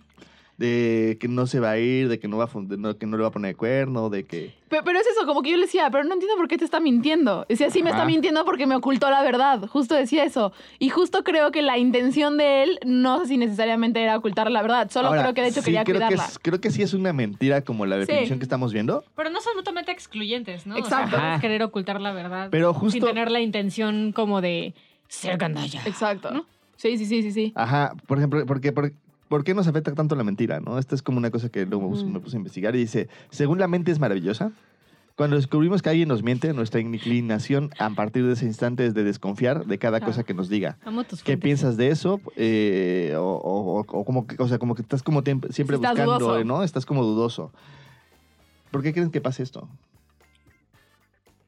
De 0.60 1.18
que 1.22 1.30
no 1.30 1.48
se 1.48 1.62
va 1.62 1.72
a 1.72 1.80
ir, 1.80 2.10
de 2.10 2.20
que 2.20 2.28
no 2.28 2.36
va 2.36 2.44
a, 2.44 2.50
de 2.54 2.78
no- 2.78 2.98
que 2.98 3.06
no 3.06 3.16
le 3.16 3.22
va 3.24 3.30
a 3.30 3.32
poner 3.32 3.56
cuerno, 3.56 4.10
de 4.10 4.25
que... 4.25 4.54
Pero, 4.68 4.84
pero 4.84 5.00
es 5.00 5.08
eso, 5.08 5.25
como 5.25 5.42
que 5.42 5.51
yo 5.51 5.56
le 5.56 5.63
decía, 5.68 5.89
pero 5.89 6.04
no 6.04 6.13
entiendo 6.13 6.36
por 6.36 6.50
qué 6.50 6.58
te 6.58 6.66
está 6.66 6.82
mintiendo. 6.82 7.46
Decía, 7.48 7.70
sí, 7.72 7.82
me 7.82 7.92
está 7.92 8.04
mintiendo 8.04 8.44
porque 8.44 8.68
me 8.68 8.75
ocultó 8.75 9.10
la 9.10 9.22
verdad. 9.24 9.66
Justo 9.68 9.96
decía 9.96 10.25
eso. 10.25 10.51
Y 10.78 10.89
justo 10.89 11.24
creo 11.24 11.51
que 11.51 11.62
la 11.62 11.78
intención 11.78 12.36
de 12.38 12.63
él, 12.63 12.80
no 12.86 13.22
sé 13.22 13.28
si 13.28 13.38
necesariamente 13.38 14.04
era 14.04 14.18
ocultar 14.18 14.51
la 14.51 14.62
verdad. 14.62 14.92
Solo 14.92 15.08
Ahora, 15.08 15.22
creo 15.22 15.34
que 15.34 15.42
de 15.44 15.48
hecho 15.48 15.62
sí, 15.62 15.66
quería 15.68 15.86
creo 15.86 16.01
que, 16.01 16.06
cuidarla. 16.08 16.25
es- 16.25 16.39
creo 16.39 16.60
que 16.60 16.72
sí 16.72 16.82
es 16.84 16.94
una 16.94 17.13
mentira 17.13 17.62
como 17.62 17.86
la 17.86 17.96
Sí. 17.96 18.01
definición 18.08 18.39
que 18.39 18.44
estamos 18.44 18.74
viendo. 18.74 19.06
Pero 19.16 19.30
no 19.30 19.39
son 19.39 19.56
mutuamente 19.56 19.94
excluyentes, 19.94 20.68
¿no? 20.68 20.75
Exacto. 20.78 21.16
O 21.16 21.20
sea, 21.20 21.38
querer 21.39 21.63
ocultar 21.63 22.01
la 22.01 22.12
verdad 22.12 22.50
Pero 22.51 22.74
sin 22.74 22.80
justo... 22.82 23.06
tener 23.08 23.32
la 23.32 23.39
intención 23.39 24.12
como 24.12 24.42
de 24.42 24.74
ser 25.08 25.38
gandalla. 25.38 25.82
Exacto. 25.86 26.32
¿No? 26.32 26.46
Sí, 26.75 26.98
sí, 26.98 27.06
sí, 27.06 27.22
sí, 27.24 27.32
sí. 27.32 27.54
Ajá, 27.56 27.94
por 28.08 28.18
ejemplo, 28.18 28.46
porque, 28.46 28.72
por, 28.74 28.92
¿por 29.29 29.43
qué 29.45 29.53
nos 29.53 29.67
afecta 29.67 29.93
tanto 29.93 30.15
la 30.15 30.24
mentira? 30.25 30.59
¿no? 30.59 30.77
Esta 30.77 30.95
es 30.95 31.01
como 31.01 31.17
una 31.19 31.31
cosa 31.31 31.48
que 31.50 31.65
luego 31.65 31.88
Ujú. 31.88 32.05
me 32.09 32.19
puse 32.19 32.36
a 32.36 32.39
investigar 32.39 32.75
y 32.75 32.79
dice, 32.79 33.07
según 33.29 33.59
la 33.59 33.67
mente 33.67 33.91
es 33.91 34.00
maravillosa, 34.00 34.51
cuando 35.15 35.36
descubrimos 35.36 35.81
que 35.81 35.89
alguien 35.89 36.07
nos 36.07 36.24
miente, 36.24 36.53
nuestra 36.53 36.79
inclinación 36.79 37.71
a 37.77 37.89
partir 37.89 38.25
de 38.25 38.33
ese 38.33 38.45
instante 38.45 38.86
es 38.86 38.93
de 38.93 39.03
desconfiar 39.03 39.65
de 39.65 39.77
cada 39.77 40.00
Claro. 40.00 40.12
cosa 40.12 40.24
que 40.24 40.33
nos 40.33 40.48
diga. 40.50 40.77
Amo 40.86 41.03
tus 41.03 41.24
¿Qué 41.24 41.38
piensas 41.38 41.75
de 41.77 41.89
eso? 41.89 42.21
Eh, 42.38 43.13
o, 43.17 43.21
o- 43.24 43.79
o- 43.81 43.86
o 44.00 44.05
como 44.05 44.25
que, 44.27 44.36
o 44.41 44.48
sea, 44.48 44.59
como 44.59 44.75
que 44.75 44.81
estás 44.81 45.03
como 45.03 45.21
siempre 45.21 45.50
Estás 45.75 45.79
buscando, 45.79 46.19
dudoso. 46.19 46.43
¿no? 46.45 46.63
Estás 46.63 46.86
como 46.86 47.03
dudoso. 47.03 47.51
¿Por 48.71 48.81
qué 48.81 48.93
creen 48.93 49.12
que 49.12 49.19
pase 49.19 49.43
esto? 49.43 49.67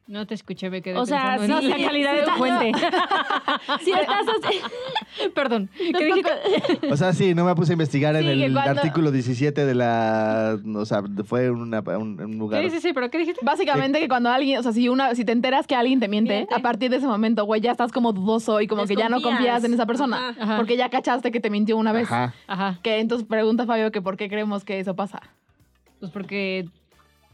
No 0.08 0.26
te 0.26 0.34
escuché, 0.34 0.68
me 0.68 0.82
quedé 0.82 0.98
O 0.98 1.06
sea, 1.06 1.36
pensando 1.38 1.60
sí, 1.60 1.64
en 1.66 1.70
la 1.70 1.76
sí, 1.76 1.84
calidad 1.84 2.12
de 2.12 2.18
sí, 2.18 2.24
tu 2.24 2.30
no. 2.32 2.36
fuente. 2.36 2.72
Si 3.84 3.92
estás 3.92 4.26
así- 4.44 5.28
Perdón. 5.34 5.70
O 6.90 6.96
sea, 6.96 7.12
sí, 7.12 7.34
no 7.34 7.44
me 7.44 7.54
puse 7.54 7.72
a 7.72 7.74
investigar 7.74 8.16
en 8.16 8.22
Sí, 8.22 8.38
que 8.40 8.44
el 8.46 8.52
cuando- 8.52 8.80
artículo 8.80 9.10
17 9.12 9.64
de 9.64 9.74
la... 9.74 10.58
O 10.74 10.84
sea, 10.84 11.02
fue 11.24 11.50
una- 11.50 11.80
un, 11.80 12.20
un 12.20 12.38
lugar... 12.38 12.62
Sí, 12.64 12.70
sí, 12.70 12.80
sí, 12.80 12.92
pero 12.92 13.10
¿qué 13.10 13.18
dijiste? 13.18 13.40
Básicamente 13.44 14.00
que 14.00 14.08
cuando 14.08 14.28
alguien, 14.30 14.58
o 14.58 14.62
sea, 14.62 14.72
si 14.72 14.88
una, 14.88 15.14
si 15.14 15.24
te 15.24 15.32
enteras 15.32 15.66
que 15.66 15.76
alguien 15.76 16.00
te 16.00 16.08
miente, 16.08 16.34
Miente. 16.34 16.54
a 16.54 16.58
partir 16.58 16.90
de 16.90 16.96
ese 16.96 17.06
momento, 17.06 17.44
güey, 17.44 17.60
ya 17.60 17.70
estás 17.70 17.92
como 17.92 18.12
dudoso 18.12 18.60
y 18.60 18.66
como 18.66 18.84
que 18.86 18.96
ya 18.96 19.08
no 19.08 19.22
confías 19.22 19.62
en 19.64 19.72
esa 19.72 19.86
persona. 19.86 20.30
Ajá. 20.30 20.42
Ajá. 20.42 20.56
Porque 20.56 20.76
ya 20.76 20.90
cachaste 20.90 21.30
que 21.30 21.40
te 21.40 21.48
mintió 21.48 21.76
una 21.76 21.92
vez. 21.92 22.10
Ajá. 22.10 22.34
Ajá. 22.48 22.78
Que 22.82 22.98
entonces 22.98 23.26
pregunta 23.26 23.66
Fabio 23.66 23.92
que 23.92 24.02
por 24.02 24.16
qué 24.16 24.28
creemos 24.28 24.64
que 24.64 24.80
eso 24.80 24.96
pasa. 24.96 25.20
Pues 26.00 26.10
porque 26.10 26.68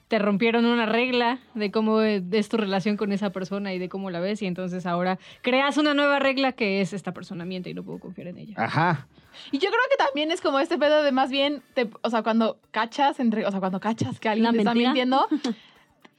te 0.09 0.19
rompieron 0.19 0.65
una 0.65 0.87
regla 0.87 1.39
de 1.55 1.71
cómo 1.71 2.01
es 2.01 2.49
tu 2.49 2.57
relación 2.57 2.97
con 2.97 3.13
esa 3.13 3.31
persona 3.31 3.73
y 3.75 3.79
de 3.79 3.89
cómo 3.89 4.11
la 4.11 4.21
ves 4.21 4.41
y 4.43 4.47
entonces 4.47 4.87
ahora 4.87 5.19
creas 5.43 5.77
una 5.77 5.93
nueva 5.95 6.19
regla 6.19 6.53
que 6.53 6.81
es 6.81 6.93
esta 6.93 7.13
persona 7.13 7.45
miente 7.45 7.69
y 7.71 7.75
no 7.75 7.83
puedo 7.85 7.99
confiar 7.99 8.29
en 8.29 8.39
ella. 8.39 8.55
Ajá. 8.57 9.07
Y 9.53 9.59
yo 9.59 9.69
creo 9.69 9.81
que 9.91 10.03
también 10.03 10.31
es 10.31 10.41
como 10.41 10.59
este 10.61 10.79
pedo 10.79 11.03
de 11.03 11.13
más 11.13 11.31
bien, 11.31 11.63
te- 11.75 11.91
o 12.03 12.11
sea, 12.11 12.23
cuando 12.23 12.59
cachas, 12.71 13.21
entre, 13.21 13.45
o 13.47 13.51
sea, 13.51 13.61
cuando 13.61 13.81
cachas 13.81 14.19
que 14.19 14.29
alguien 14.29 14.45
¿La 14.47 14.53
te 14.53 14.59
está 14.59 14.75
mintiendo, 14.75 15.29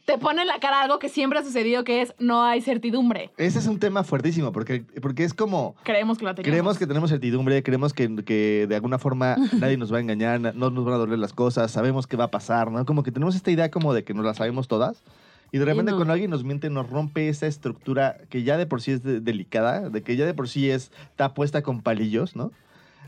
te 0.09 0.17
pone 0.17 0.41
en 0.41 0.47
la 0.47 0.59
cara 0.59 0.81
algo 0.81 0.97
que 0.97 1.07
siempre 1.07 1.37
ha 1.37 1.43
sucedido, 1.43 1.83
que 1.83 2.01
es 2.01 2.15
no 2.17 2.43
hay 2.43 2.61
certidumbre. 2.61 3.29
Ese 3.37 3.59
es 3.59 3.67
un 3.67 3.77
tema 3.77 4.03
fuertísimo 4.03 4.51
porque, 4.51 4.83
porque 5.03 5.23
es 5.23 5.35
como... 5.35 5.75
Creemos 5.83 6.17
que 6.17 6.25
la 6.25 6.33
tenemos. 6.33 6.51
Creemos 6.51 6.77
que 6.79 6.87
tenemos 6.87 7.09
certidumbre, 7.11 7.61
creemos 7.61 7.93
que, 7.93 8.23
que 8.25 8.65
de 8.67 8.73
alguna 8.75 8.97
forma 8.97 9.35
nadie 9.59 9.77
nos 9.77 9.93
va 9.93 9.97
a 9.97 9.99
engañar, 9.99 10.39
no 10.39 10.71
nos 10.71 10.83
van 10.83 10.95
a 10.95 10.97
doler 10.97 11.19
las 11.19 11.33
cosas, 11.33 11.69
sabemos 11.69 12.07
qué 12.07 12.17
va 12.17 12.23
a 12.23 12.31
pasar, 12.31 12.71
¿no? 12.71 12.83
Como 12.87 13.03
que 13.03 13.11
tenemos 13.11 13.35
esta 13.35 13.51
idea 13.51 13.69
como 13.69 13.93
de 13.93 14.03
que 14.03 14.15
nos 14.15 14.25
la 14.25 14.33
sabemos 14.33 14.67
todas. 14.67 15.03
Y 15.51 15.59
de 15.59 15.65
repente 15.65 15.91
no. 15.91 15.97
cuando 15.97 16.13
alguien 16.13 16.31
nos 16.31 16.43
miente 16.43 16.71
nos 16.71 16.89
rompe 16.89 17.29
esa 17.29 17.45
estructura 17.45 18.17
que 18.29 18.41
ya 18.41 18.57
de 18.57 18.65
por 18.65 18.81
sí 18.81 18.93
es 18.93 19.03
de- 19.03 19.19
delicada, 19.19 19.91
de 19.91 20.01
que 20.01 20.15
ya 20.15 20.25
de 20.25 20.33
por 20.33 20.49
sí 20.49 20.71
es, 20.71 20.91
está 21.11 21.35
puesta 21.35 21.61
con 21.61 21.83
palillos, 21.83 22.35
¿no? 22.35 22.51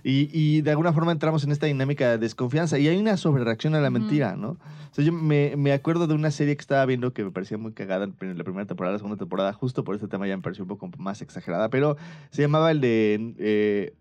Y, 0.04 0.30
y 0.32 0.62
de 0.62 0.72
alguna 0.72 0.94
forma 0.94 1.12
entramos 1.12 1.44
en 1.44 1.52
esta 1.52 1.68
dinámica 1.68 2.10
de 2.10 2.18
desconfianza 2.18 2.80
y 2.80 2.88
hay 2.88 2.98
una 2.98 3.18
sobrereacción 3.18 3.76
a 3.76 3.82
la 3.82 3.90
mentira, 3.90 4.36
¿no? 4.36 4.52
O 4.52 4.94
sea, 4.94 5.06
yo 5.06 5.14
me, 5.14 5.56
me 5.56 5.74
acuerdo 5.74 6.08
de 6.08 6.14
una 6.14 6.32
serie 6.32 6.56
que 6.56 6.62
estaba 6.62 6.86
viendo 6.86 7.14
que 7.14 7.24
me 7.24 7.32
parecía 7.32 7.58
muy 7.58 7.72
cagada 7.74 8.06
en 8.06 8.38
la 8.38 8.44
primera 8.44 8.66
temporada, 8.66 8.94
la 8.94 9.00
segunda 9.00 9.18
temporada, 9.18 9.54
justo 9.54 9.84
por 9.84 9.96
este 9.96 10.08
tema 10.08 10.28
ya 10.28 10.36
me 10.36 10.44
pareció 10.44 10.64
un 10.64 10.70
poco 10.70 10.90
más 10.98 11.22
exagerada, 11.22 11.70
pero 11.70 11.98
se 12.32 12.42
llamaba 12.42 12.72
el 12.72 12.82
de 12.82 13.34
eh, 13.38 13.94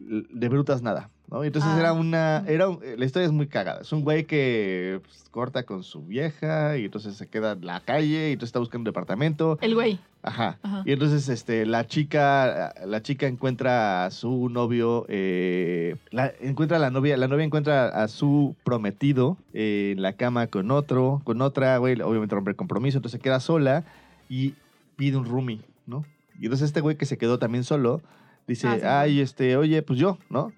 de 0.00 0.48
brutas 0.48 0.82
nada, 0.82 1.10
¿no? 1.30 1.44
Y 1.44 1.48
Entonces 1.48 1.70
Ah. 1.74 1.78
era 1.80 1.92
una, 1.92 2.44
era 2.46 2.68
un- 2.68 2.80
la 2.96 3.04
historia 3.04 3.26
es 3.26 3.32
muy 3.32 3.46
cagada. 3.46 3.80
Es 3.82 3.92
un 3.92 4.02
güey 4.02 4.24
que 4.24 5.00
pues, 5.04 5.24
corta 5.30 5.62
con 5.64 5.82
su 5.82 6.02
vieja 6.04 6.76
y 6.78 6.84
entonces 6.86 7.16
se 7.16 7.26
queda 7.26 7.52
en 7.52 7.66
la 7.66 7.80
calle 7.80 8.30
y 8.30 8.32
entonces 8.32 8.48
está 8.48 8.58
buscando 8.58 8.80
un 8.82 8.92
departamento. 8.92 9.58
El 9.60 9.74
güey. 9.74 9.98
Ajá. 10.22 10.58
Ajá. 10.62 10.82
Y 10.84 10.92
entonces 10.92 11.28
este, 11.28 11.64
la 11.66 11.86
chica, 11.86 12.74
la 12.86 13.02
chica 13.02 13.26
encuentra 13.28 14.04
a 14.06 14.10
su 14.10 14.48
novio, 14.48 15.04
eh, 15.08 15.96
la, 16.10 16.32
encuentra 16.40 16.76
a 16.78 16.80
la 16.80 16.90
novia, 16.90 17.16
la 17.16 17.28
novia 17.28 17.44
encuentra 17.44 17.88
a 17.88 18.08
su 18.08 18.56
prometido 18.64 19.36
eh, 19.54 19.92
en 19.96 20.02
la 20.02 20.14
cama 20.14 20.46
con 20.48 20.70
otro, 20.70 21.20
con 21.24 21.40
otra, 21.42 21.76
güey, 21.78 22.00
obviamente 22.00 22.34
rompe 22.34 22.50
el 22.50 22.56
compromiso, 22.56 22.98
entonces 22.98 23.18
se 23.18 23.22
queda 23.22 23.38
sola 23.40 23.84
y 24.28 24.54
pide 24.96 25.16
un 25.16 25.24
roomie, 25.24 25.60
¿no? 25.86 26.04
Y 26.40 26.44
entonces 26.46 26.66
este 26.66 26.80
güey 26.80 26.96
que 26.96 27.06
se 27.06 27.16
quedó 27.18 27.38
también 27.38 27.62
solo, 27.64 28.00
dice, 28.48 28.66
Ah, 28.68 28.74
sí, 28.76 28.80
ay, 28.84 29.20
este, 29.20 29.56
oye, 29.56 29.82
pues 29.82 29.98
yo, 30.00 30.18
¿no? 30.30 30.52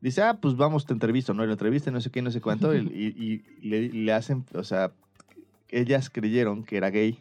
Dice, 0.00 0.22
ah, 0.22 0.38
pues 0.40 0.56
vamos, 0.56 0.86
te 0.86 0.92
entrevisto, 0.94 1.34
¿no? 1.34 1.42
Y 1.44 1.46
lo 1.46 1.52
entrevista, 1.52 1.90
no 1.90 2.00
sé 2.00 2.10
qué, 2.10 2.22
no 2.22 2.30
sé 2.30 2.40
cuánto, 2.40 2.74
y, 2.74 2.78
y- 2.78 3.42
y 3.62 3.68
le, 3.68 3.88
le 3.90 4.12
hacen, 4.12 4.44
o 4.54 4.64
sea, 4.64 4.92
ellas 5.68 6.08
creyeron 6.10 6.64
que 6.64 6.76
era 6.76 6.90
gay. 6.90 7.18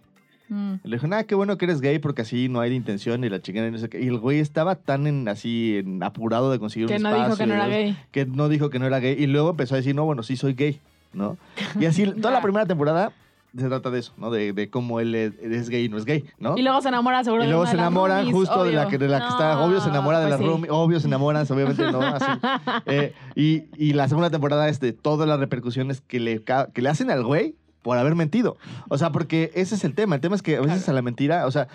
Mm. 0.47 0.75
Le 0.83 0.95
dijo, 0.95 1.05
nada, 1.07 1.25
qué 1.25 1.35
bueno 1.35 1.57
que 1.57 1.65
eres 1.65 1.79
gay 1.81 1.99
porque 1.99 2.23
así 2.23 2.49
no 2.49 2.59
hay 2.61 2.73
intención 2.73 3.23
y 3.23 3.29
la 3.29 3.41
chingada 3.41 3.67
y 3.67 3.71
no 3.71 3.77
sé 3.77 3.89
qué. 3.89 4.01
Y 4.01 4.07
el 4.07 4.17
güey 4.17 4.39
estaba 4.39 4.75
tan 4.75 5.05
en, 5.07 5.27
así 5.27 5.77
en 5.77 6.01
apurado 6.01 6.51
de 6.51 6.57
conseguir 6.57 6.87
Que 6.87 6.95
un 6.95 7.03
no 7.03 7.09
espacio. 7.09 7.25
dijo 7.27 7.37
que 7.37 7.45
no 7.47 7.53
era 7.53 7.67
gay. 7.67 7.97
Que 8.11 8.25
no 8.25 8.49
dijo 8.49 8.69
que 8.71 8.79
no 8.79 8.87
era 8.87 8.99
gay. 8.99 9.15
Y 9.21 9.27
luego 9.27 9.51
empezó 9.51 9.75
a 9.75 9.77
decir, 9.77 9.93
no, 9.93 10.05
bueno, 10.05 10.23
sí 10.23 10.35
soy 10.37 10.53
gay, 10.53 10.79
¿no? 11.13 11.37
Y 11.79 11.85
así, 11.85 12.05
toda 12.13 12.31
la 12.33 12.41
primera 12.41 12.65
temporada 12.65 13.11
se 13.57 13.67
trata 13.67 13.89
de 13.89 13.99
eso, 13.99 14.13
¿no? 14.17 14.29
De, 14.29 14.53
de 14.53 14.69
cómo 14.69 14.99
él 14.99 15.15
es, 15.15 15.33
es 15.41 15.69
gay 15.69 15.85
y 15.85 15.89
no 15.89 15.97
es 15.97 16.05
gay, 16.05 16.25
¿no? 16.37 16.57
Y 16.57 16.61
luego 16.61 16.81
se 16.81 16.89
enamora 16.89 17.23
seguro 17.23 17.43
Y 17.43 17.47
luego 17.47 17.65
se 17.65 17.75
las 17.75 17.83
enamoran 17.83 18.25
roomies, 18.25 18.35
justo 18.35 18.63
de 18.63 18.73
la, 18.73 18.87
que, 18.87 18.97
de 18.97 19.07
la 19.07 19.21
que 19.21 19.27
está, 19.27 19.59
obvio 19.59 19.81
se 19.81 19.89
enamora 19.89 20.19
de 20.19 20.27
pues 20.27 20.39
la 20.39 20.57
sí. 20.57 20.67
obvio 20.69 20.99
se 20.99 21.07
enamoran, 21.07 21.45
obviamente 21.49 21.91
no, 21.91 22.01
así. 22.01 22.25
Eh, 22.85 23.13
y, 23.35 23.63
y 23.77 23.93
la 23.93 24.07
segunda 24.07 24.29
temporada 24.29 24.69
es 24.69 24.79
de 24.79 24.93
todas 24.93 25.27
las 25.27 25.39
repercusiones 25.39 26.01
que 26.01 26.19
le, 26.19 26.43
que 26.73 26.81
le 26.81 26.89
hacen 26.89 27.11
al 27.11 27.23
güey 27.23 27.55
por 27.81 27.97
haber 27.97 28.15
mentido. 28.15 28.57
O 28.89 28.97
sea, 28.97 29.11
porque 29.11 29.51
ese 29.55 29.75
es 29.75 29.83
el 29.83 29.93
tema. 29.95 30.15
El 30.15 30.21
tema 30.21 30.35
es 30.35 30.41
que 30.41 30.57
a 30.57 30.61
veces 30.61 30.87
a 30.89 30.93
la 30.93 31.01
mentira, 31.01 31.45
o 31.45 31.51
sea, 31.51 31.67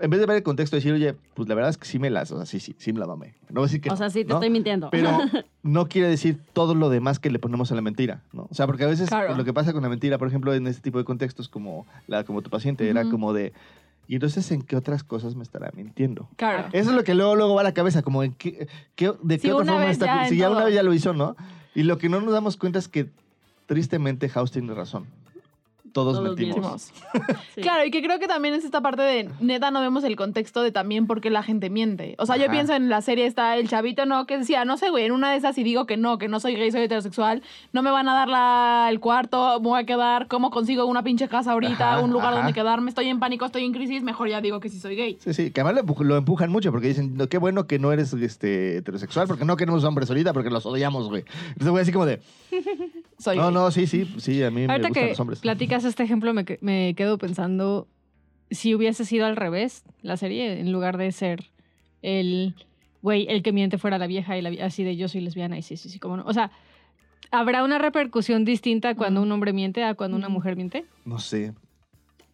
en 0.00 0.10
vez 0.10 0.20
de 0.20 0.26
ver 0.26 0.36
el 0.36 0.42
contexto 0.42 0.76
decir, 0.76 0.92
oye, 0.92 1.14
pues 1.34 1.48
la 1.48 1.54
verdad 1.54 1.70
es 1.70 1.78
que 1.78 1.86
sí 1.86 1.98
me 1.98 2.10
las, 2.10 2.30
o 2.32 2.36
sea, 2.36 2.46
sí, 2.46 2.60
sí, 2.60 2.74
sí 2.78 2.92
me 2.92 3.00
la 3.00 3.06
mamé. 3.06 3.34
No 3.50 3.62
decir 3.62 3.80
que 3.80 3.90
O 3.90 3.96
sea, 3.96 4.10
sí, 4.10 4.24
te 4.24 4.28
¿no? 4.30 4.34
estoy 4.36 4.50
mintiendo. 4.50 4.88
Pero 4.90 5.10
no 5.62 5.86
quiere 5.88 6.08
decir 6.08 6.38
todo 6.52 6.74
lo 6.74 6.88
demás 6.90 7.18
que 7.18 7.30
le 7.30 7.38
ponemos 7.38 7.70
a 7.72 7.74
la 7.74 7.82
mentira, 7.82 8.22
¿no? 8.32 8.46
O 8.50 8.54
sea, 8.54 8.66
porque 8.66 8.84
a 8.84 8.88
veces 8.88 9.08
Claro. 9.08 9.34
lo 9.36 9.44
que 9.44 9.52
pasa 9.52 9.72
con 9.72 9.82
la 9.82 9.88
mentira, 9.88 10.18
por 10.18 10.28
ejemplo, 10.28 10.54
en 10.54 10.66
este 10.66 10.82
tipo 10.82 10.98
de 10.98 11.04
contextos 11.04 11.48
como, 11.48 11.86
la, 12.06 12.24
como 12.24 12.42
tu 12.42 12.50
paciente, 12.50 12.88
era 12.88 13.02
Ujú. 13.02 13.10
como 13.10 13.32
de, 13.32 13.52
¿y 14.08 14.14
entonces 14.14 14.50
en 14.50 14.62
qué 14.62 14.76
otras 14.76 15.04
cosas 15.04 15.34
me 15.36 15.42
estará 15.42 15.70
mintiendo? 15.74 16.28
Claro. 16.36 16.68
Eso 16.72 16.90
es 16.90 16.96
lo 16.96 17.04
que 17.04 17.14
luego, 17.14 17.36
luego 17.36 17.54
va 17.54 17.60
a 17.60 17.64
la 17.64 17.74
cabeza, 17.74 18.02
como 18.02 18.22
en 18.22 18.32
qué, 18.32 18.66
qué- 18.94 19.12
de 19.22 19.36
qué 19.36 19.42
Sí, 19.42 19.50
otra 19.50 19.62
una 19.64 19.72
forma 19.74 19.90
está... 19.90 20.06
ya 20.24 20.28
si 20.28 20.36
ya 20.36 20.48
una 20.48 20.58
todo. 20.58 20.66
vez 20.66 20.74
ya 20.74 20.82
lo 20.82 20.92
hizo, 20.94 21.12
¿no? 21.12 21.36
Y 21.74 21.82
lo 21.84 21.98
que 21.98 22.08
no 22.08 22.20
nos 22.20 22.32
damos 22.32 22.56
cuenta 22.56 22.78
es 22.78 22.88
que 22.88 23.10
tristemente 23.66 24.28
House 24.28 24.50
tiene 24.50 24.74
razón. 24.74 25.06
Todos, 25.92 26.16
Todos 26.16 26.22
mentimos. 26.36 26.92
Sí. 27.54 27.62
Claro, 27.62 27.84
y 27.84 27.90
que 27.90 28.00
creo 28.02 28.18
que 28.20 28.28
también 28.28 28.54
es 28.54 28.64
esta 28.64 28.80
parte 28.80 29.02
de, 29.02 29.28
neta, 29.40 29.70
no 29.70 29.80
vemos 29.80 30.04
el 30.04 30.14
contexto 30.16 30.62
de 30.62 30.70
también 30.70 31.06
por 31.06 31.20
qué 31.20 31.30
la 31.30 31.42
gente 31.42 31.68
miente. 31.68 32.14
O 32.18 32.26
sea, 32.26 32.36
yo 32.36 32.48
pienso 32.50 32.74
en 32.74 32.88
la 32.88 33.02
serie 33.02 33.26
está 33.26 33.56
el 33.56 33.68
chavito, 33.68 34.06
¿no? 34.06 34.24
Que 34.26 34.38
decía, 34.38 34.64
no 34.64 34.76
sé, 34.76 34.88
güey, 34.90 35.04
en 35.06 35.12
una 35.12 35.32
de 35.32 35.36
esas 35.36 35.58
y 35.58 35.62
digo 35.64 35.86
que 35.86 35.96
no, 35.96 36.18
que 36.18 36.28
no 36.28 36.38
soy 36.40 36.54
gay, 36.54 36.70
soy 36.70 36.82
heterosexual, 36.82 37.42
no 37.72 37.82
me 37.82 37.90
van 37.90 38.08
a 38.08 38.14
dar 38.14 38.28
la, 38.28 38.86
el 38.90 39.00
cuarto, 39.00 39.58
me 39.60 39.68
voy 39.68 39.80
a 39.80 39.84
quedar, 39.84 40.28
¿cómo 40.28 40.50
consigo 40.50 40.84
una 40.86 41.02
pinche 41.02 41.28
casa 41.28 41.52
ahorita, 41.52 41.94
Ajá, 41.94 42.00
un 42.04 42.10
lugar 42.12 42.28
ajá. 42.28 42.36
donde 42.38 42.52
quedarme? 42.52 42.88
Estoy 42.88 43.08
en 43.08 43.18
pánico, 43.18 43.44
estoy 43.46 43.64
en 43.64 43.72
crisis, 43.72 44.02
mejor 44.02 44.28
ya 44.28 44.40
digo 44.40 44.60
que 44.60 44.68
sí 44.68 44.78
soy 44.78 44.94
gay. 44.96 45.18
Sí, 45.20 45.34
sí, 45.34 45.50
que 45.50 45.60
además 45.60 45.82
lo, 45.84 45.88
empuj- 45.88 46.04
lo 46.04 46.16
empujan 46.16 46.50
mucho 46.50 46.70
porque 46.70 46.88
dicen, 46.88 47.16
"No, 47.16 47.26
qué 47.28 47.38
bueno 47.38 47.66
que 47.66 47.78
no 47.80 47.92
eres 47.92 48.12
este, 48.12 48.76
heterosexual 48.78 49.26
porque 49.26 49.44
no 49.44 49.56
queremos 49.56 49.82
hombres 49.84 50.08
ahorita 50.08 50.32
porque 50.32 50.50
los 50.50 50.64
odiamos, 50.66 51.08
güey. 51.08 51.24
Entonces, 51.48 51.68
güey, 51.70 51.82
así 51.82 51.92
como 51.92 52.06
de, 52.06 52.20
Soy 53.20 53.36
no, 53.36 53.44
gay. 53.46 53.54
no, 53.54 53.70
sí, 53.70 53.86
sí, 53.86 54.12
sí, 54.18 54.42
a 54.42 54.50
mí 54.50 54.66
me 54.66 54.74
gustan 54.74 54.92
que 54.92 55.08
los 55.10 55.20
hombres. 55.20 55.40
platicas 55.40 55.84
este 55.84 56.02
ejemplo, 56.02 56.32
me, 56.34 56.44
me 56.60 56.94
quedo 56.96 57.18
pensando 57.18 57.86
si 58.50 58.74
hubiese 58.74 59.04
sido 59.04 59.26
al 59.26 59.36
revés 59.36 59.84
la 60.02 60.16
serie, 60.16 60.58
en 60.60 60.72
lugar 60.72 60.96
de 60.96 61.12
ser 61.12 61.50
el 62.02 62.54
güey, 63.02 63.26
el 63.28 63.42
que 63.42 63.52
miente 63.52 63.78
fuera 63.78 63.98
la 63.98 64.06
vieja 64.06 64.36
y 64.36 64.42
la 64.42 64.64
así 64.64 64.84
de 64.84 64.96
yo 64.96 65.08
soy 65.08 65.20
lesbiana 65.20 65.56
y 65.58 65.62
sí, 65.62 65.76
sí, 65.76 65.88
sí, 65.88 65.98
como 65.98 66.16
no. 66.16 66.24
O 66.26 66.32
sea, 66.32 66.50
¿habrá 67.30 67.62
una 67.64 67.78
repercusión 67.78 68.44
distinta 68.44 68.94
cuando 68.94 69.22
un 69.22 69.30
hombre 69.32 69.52
miente 69.52 69.84
a 69.84 69.94
cuando 69.94 70.16
una 70.16 70.28
mujer 70.28 70.56
miente? 70.56 70.84
No 71.04 71.18
sé. 71.18 71.52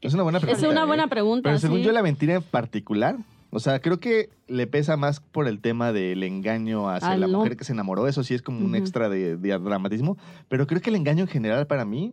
Es 0.00 0.14
una 0.14 0.22
buena 0.22 0.38
Es 0.38 0.44
pregunta. 0.44 0.68
una 0.70 0.82
¿eh? 0.82 0.86
buena 0.86 1.06
pregunta. 1.08 1.48
Pero 1.48 1.58
según 1.58 1.78
sí. 1.78 1.84
yo, 1.84 1.92
la 1.92 2.02
mentira 2.02 2.34
en 2.34 2.42
particular, 2.42 3.16
o 3.56 3.60
sea, 3.60 3.80
creo 3.80 3.98
que 3.98 4.28
le 4.48 4.66
pesa 4.66 4.96
más 4.96 5.20
por 5.20 5.48
el 5.48 5.58
tema 5.60 5.92
del 5.92 6.22
engaño 6.22 6.88
hacia 6.88 7.16
la 7.16 7.26
no- 7.26 7.38
mujer 7.38 7.56
que 7.56 7.64
se 7.64 7.72
enamoró. 7.72 8.06
Eso 8.06 8.22
sí 8.22 8.34
es 8.34 8.42
como 8.42 8.64
un 8.64 8.74
extra 8.76 9.08
de, 9.08 9.36
de 9.36 9.58
dramatismo. 9.58 10.16
Pero 10.48 10.66
creo 10.66 10.80
que 10.80 10.90
el 10.90 10.96
engaño 10.96 11.22
en 11.22 11.28
general 11.28 11.66
para 11.66 11.84
mí 11.84 12.12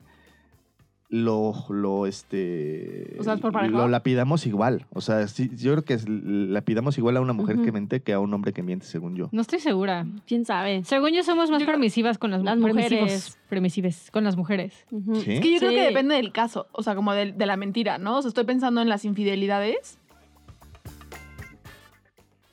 lo, 1.10 1.54
lo, 1.70 2.08
este, 2.08 3.18
O 3.20 3.24
sea, 3.24 3.36
¿es 3.36 3.40
por 3.40 3.52
parejo? 3.52 3.78
lo 3.78 3.88
lapidamos 3.88 4.48
igual. 4.48 4.88
O 4.94 5.00
sea, 5.02 5.28
sí, 5.28 5.52
yo 5.56 5.74
creo 5.74 5.84
que 5.86 5.94
es- 5.94 6.10
lapidamos 6.10 6.98
igual 6.98 7.18
a 7.18 7.22
una 7.22 7.34
mujer 7.34 7.58
que 7.62 7.72
miente 7.72 8.02
que 8.02 8.14
a 8.14 8.20
un 8.20 8.34
hombre 8.34 8.52
que 8.52 8.64
miente, 8.64 8.88
según 8.88 9.16
yo. 9.16 9.30
No 9.32 9.42
estoy 9.42 9.60
segura. 9.60 10.08
¿Quién 10.26 10.44
sabe? 10.44 10.84
Según 10.86 11.12
yo 11.12 11.22
somos 11.24 11.52
más 11.52 11.60
Yo 11.60 11.68
permisivas 11.68 12.18
con 12.18 12.32
las, 12.32 12.42
Las 12.42 12.58
permisivos- 12.58 13.02
mujeres. 13.02 13.38
permisivas 13.48 14.10
con 14.12 14.24
las 14.24 14.38
mujeres. 14.38 14.74
¿Sí? 15.24 15.34
Es 15.34 15.40
que 15.42 15.52
yo 15.54 15.60
creo 15.60 15.70
que 15.72 15.82
depende 15.82 16.16
del 16.16 16.32
caso, 16.32 16.66
o 16.72 16.82
sea, 16.82 16.96
como 16.96 17.14
de, 17.14 17.32
de 17.32 17.46
la 17.46 17.58
mentira, 17.58 18.00
¿no? 18.00 18.18
O 18.18 18.22
sea, 18.24 18.30
estoy 18.30 18.46
pensando 18.46 18.82
en 18.82 18.90
las 18.90 19.06
infidelidades. 19.06 20.00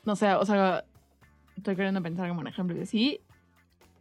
No 0.05 0.17
sé, 0.17 0.33
o 0.35 0.45
sea, 0.45 0.85
estoy 1.57 1.77
queriendo 1.77 2.03
pensar 2.03 2.29
como 2.29 2.41
un 2.41 2.47
ejemplo 2.49 2.75
de 2.77 2.87
sí. 2.87 3.21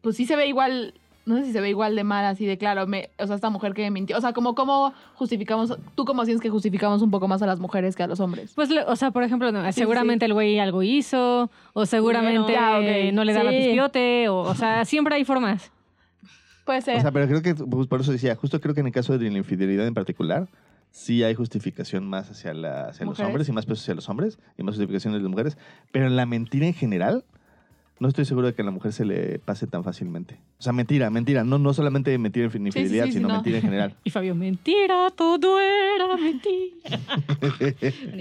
Pues 0.02 0.16
sí 0.16 0.26
se 0.26 0.36
ve 0.38 0.48
igual, 0.48 0.94
no 1.26 1.38
sé 1.38 1.46
si 1.46 1.52
se 1.52 1.60
ve 1.60 1.70
igual 1.70 1.96
de 1.96 2.06
mal, 2.06 2.24
así 2.26 2.46
de 2.46 2.58
claro, 2.58 2.88
me, 2.88 3.10
o 3.20 3.28
sea, 3.28 3.36
esta 3.36 3.50
mujer 3.50 3.74
que 3.74 3.92
mintió. 3.92 4.18
O 4.18 4.22
sea, 4.22 4.32
como 4.32 4.56
cómo 4.56 4.94
justificamos, 5.16 5.78
tú 5.96 6.06
como 6.06 6.24
sientes 6.24 6.42
que 6.42 6.50
justificamos 6.50 7.02
un 7.02 7.12
poco 7.12 7.28
más 7.28 7.42
a 7.42 7.46
las 7.46 7.60
mujeres 7.60 7.96
que 7.98 8.04
a 8.04 8.08
los 8.08 8.20
hombres. 8.22 8.54
Pues, 8.56 8.70
o 8.88 8.96
sea, 8.96 9.12
por 9.12 9.24
ejemplo, 9.24 9.52
no, 9.52 9.66
sí. 9.66 9.74
seguramente 9.74 10.26
el 10.26 10.34
güey 10.34 10.58
algo 10.60 10.84
hizo, 10.84 11.52
o 11.74 11.86
seguramente 11.86 12.54
Ya, 12.54 12.80
no 13.12 13.24
le 13.26 13.34
daba 13.34 13.50
Sí. 13.52 13.58
pispiote, 13.58 14.30
o, 14.30 14.38
o 14.40 14.56
sea, 14.56 14.86
siempre 14.86 15.16
hay 15.16 15.26
formas. 15.26 15.70
Puede 16.66 16.82
ser. 16.82 16.98
O 16.98 17.02
sea, 17.02 17.12
pero 17.12 17.28
creo 17.28 17.42
que, 17.42 17.56
pues, 17.56 17.88
por 17.88 18.00
eso 18.00 18.12
decía, 18.14 18.36
justo 18.36 18.62
creo 18.62 18.74
que 18.74 18.80
en 18.82 18.88
el 18.88 18.94
caso 18.94 19.18
de 19.18 19.30
la 19.30 19.38
infidelidad 19.38 19.86
en 19.86 19.94
particular, 19.94 20.48
sí 20.92 21.24
hay 21.24 21.36
justificación 21.36 22.08
más 22.08 22.30
hacia, 22.30 22.54
la, 22.54 22.90
hacia 22.90 23.06
los 23.06 23.20
hombres 23.20 23.48
y 23.50 23.52
más 23.52 23.66
peso 23.66 23.82
hacia 23.82 23.96
los 23.96 24.10
hombres 24.10 24.40
y 24.58 24.64
más 24.64 24.76
justificación 24.76 25.14
de 25.14 25.20
las 25.20 25.30
mujeres. 25.30 25.58
Pero 25.92 26.08
en 26.08 26.16
la 26.16 26.26
mentira 26.26 26.66
en 26.66 26.74
general, 26.74 27.24
no 28.00 28.08
estoy 28.08 28.26
seguro 28.26 28.48
de 28.48 28.54
que 28.54 28.62
a 28.62 28.66
la 28.66 28.72
mujer 28.72 28.94
se 28.94 29.06
le 29.06 29.40
pase 29.40 29.68
tan 29.68 29.84
fácilmente. 29.84 30.40
O 30.58 30.64
sea, 30.64 30.72
mentira, 30.72 31.10
mentira. 31.10 31.44
No, 31.44 31.58
no 31.58 31.74
solamente 31.74 32.18
mentira 32.18 32.50
en 32.54 32.68
infidelidad, 32.68 33.06
sí, 33.06 33.12
sí, 33.12 33.18
sino 33.18 33.28
no. 33.28 33.36
mentira 33.36 33.58
en 33.58 33.64
general. 33.64 33.96
Y 34.04 34.10
Fabio, 34.10 34.36
mentira, 34.36 35.10
todo 35.16 35.60
era 35.60 36.16
mentira. 36.16 37.00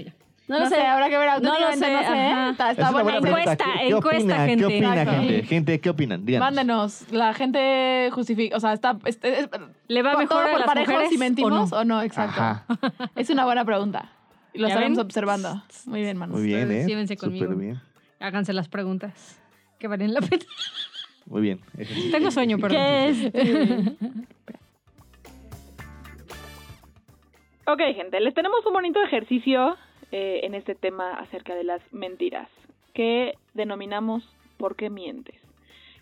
No 0.49 0.55
no, 0.57 0.63
lo 0.63 0.69
sé, 0.69 0.75
sé. 0.77 0.81
habrá 0.81 1.09
que 1.09 1.17
ver 1.19 1.29
No 1.43 1.59
lo 1.59 1.71
sé, 1.73 1.91
no 1.93 1.99
sé. 2.01 2.49
Está, 2.49 2.71
está 2.71 2.91
buena. 2.91 3.17
Encuesta. 3.17 3.65
¿Qué 3.79 3.87
encuesta, 3.89 4.17
opina? 4.19 4.45
gente. 4.45 4.57
¿Qué 4.57 4.65
opina, 4.65 4.89
Exacto. 5.01 5.21
gente? 5.21 5.43
Gente, 5.43 5.79
¿qué 5.79 5.89
opinan? 5.91 6.25
Díganos. 6.25 6.45
Mándenos. 6.47 7.11
La 7.11 7.33
gente 7.35 8.09
justifica, 8.11 8.57
o 8.57 8.59
sea, 8.59 8.73
está... 8.73 8.97
este- 9.05 9.41
es- 9.41 9.49
¿Le 9.87 10.01
va 10.01 10.11
¿Todo 10.13 10.19
mejor 10.21 10.43
a 10.43 10.49
por 10.49 10.59
las 10.59 10.65
parejos 10.67 10.89
mujeres 10.93 11.11
si 11.11 11.17
mentimos 11.19 11.71
o 11.71 11.77
o 11.77 11.83
no? 11.85 11.95
no? 11.97 12.01
Exacto. 12.01 12.41
Ajá. 12.41 12.65
Es 13.15 13.29
una 13.29 13.45
buena 13.45 13.63
pregunta. 13.63 14.09
Lo 14.55 14.67
¿Ya 14.67 14.73
estaremos 14.73 14.97
ven? 14.97 15.05
observando. 15.05 15.63
Muy 15.85 16.01
bien, 16.01 16.17
manos. 16.17 16.39
Muy 16.39 16.47
bien, 16.47 16.71
¿eh? 16.71 16.85
llévense 16.87 17.15
conmigo. 17.15 17.45
Súper 17.45 17.59
bien. 17.59 17.81
Háganse 18.19 18.51
las 18.51 18.67
preguntas 18.67 19.39
que 19.77 19.87
valen 19.87 20.15
la 20.15 20.21
pena. 20.21 20.43
Muy 21.27 21.41
bien. 21.41 21.59
Tengo 22.11 22.31
sueño, 22.31 22.57
perdón. 22.57 22.79
¿Qué 22.81 23.09
es? 23.09 23.33
Ok, 27.71 27.81
gente, 27.95 28.19
les 28.19 28.33
tenemos 28.33 28.65
un 28.65 28.73
bonito 28.73 28.99
ejercicio 29.03 29.77
eh, 30.11 30.41
en 30.43 30.55
este 30.55 30.75
tema 30.75 31.13
acerca 31.13 31.55
de 31.55 31.63
las 31.63 31.81
mentiras, 31.91 32.49
que 32.93 33.33
denominamos 33.53 34.23
¿por 34.57 34.75
qué 34.75 34.89
mientes? 34.89 35.35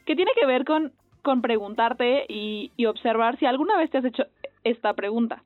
Que 0.06 0.16
tiene 0.16 0.32
que 0.40 0.46
ver 0.46 0.66
con, 0.66 0.92
con 1.22 1.42
preguntarte 1.42 2.26
y, 2.28 2.72
y 2.78 2.86
observar 2.86 3.38
si 3.38 3.46
alguna 3.46 3.78
vez 3.78 3.90
te 3.90 4.00
has 4.00 4.06
hecho 4.06 4.26
esta 4.64 4.94
pregunta. 4.94 5.44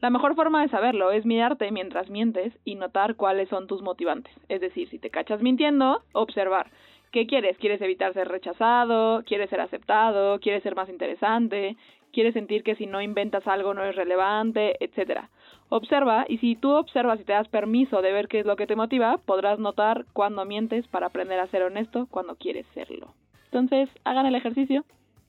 La 0.00 0.08
mejor 0.08 0.34
forma 0.34 0.62
de 0.62 0.70
saberlo 0.70 1.12
es 1.12 1.26
mirarte 1.26 1.70
mientras 1.70 2.08
mientes 2.08 2.54
y 2.64 2.74
notar 2.74 3.16
cuáles 3.16 3.50
son 3.50 3.66
tus 3.66 3.82
motivantes. 3.82 4.32
Es 4.48 4.62
decir, 4.62 4.88
si 4.88 4.98
te 4.98 5.10
cachas 5.10 5.42
mintiendo, 5.42 6.02
observar. 6.12 6.70
¿Qué 7.12 7.26
quieres? 7.26 7.58
¿Quieres 7.58 7.82
evitar 7.82 8.14
ser 8.14 8.28
rechazado? 8.28 9.22
¿Quieres 9.24 9.50
ser 9.50 9.60
aceptado? 9.60 10.38
¿Quieres 10.40 10.62
ser 10.62 10.74
más 10.74 10.88
interesante? 10.88 11.76
¿Quieres 12.12 12.34
sentir 12.34 12.62
que 12.62 12.76
si 12.76 12.86
no 12.86 13.02
inventas 13.02 13.46
algo 13.46 13.74
no 13.74 13.84
es 13.84 13.94
relevante? 13.94 14.76
Etcétera. 14.82 15.28
Observa 15.72 16.24
y 16.28 16.38
si 16.38 16.56
tú 16.56 16.72
observas 16.72 17.20
y 17.20 17.24
te 17.24 17.32
das 17.32 17.46
permiso 17.46 18.02
de 18.02 18.12
ver 18.12 18.26
qué 18.26 18.40
es 18.40 18.46
lo 18.46 18.56
que 18.56 18.66
te 18.66 18.74
motiva, 18.74 19.18
podrás 19.18 19.60
notar 19.60 20.04
cuando 20.12 20.44
mientes 20.44 20.86
para 20.88 21.06
aprender 21.06 21.38
a 21.38 21.46
ser 21.46 21.62
honesto 21.62 22.08
cuando 22.10 22.34
quieres 22.34 22.66
serlo. 22.74 23.14
Entonces, 23.44 23.88
hagan 24.02 24.26
el 24.26 24.34
ejercicio. 24.34 24.84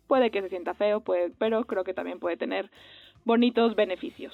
Puede 0.08 0.32
que 0.32 0.42
se 0.42 0.50
sienta 0.50 0.74
feo, 0.74 1.04
pero 1.38 1.66
creo 1.66 1.84
que 1.84 1.94
también 1.94 2.20
puede 2.20 2.38
tener 2.38 2.72
bonitos 3.24 3.76
beneficios. 3.76 4.34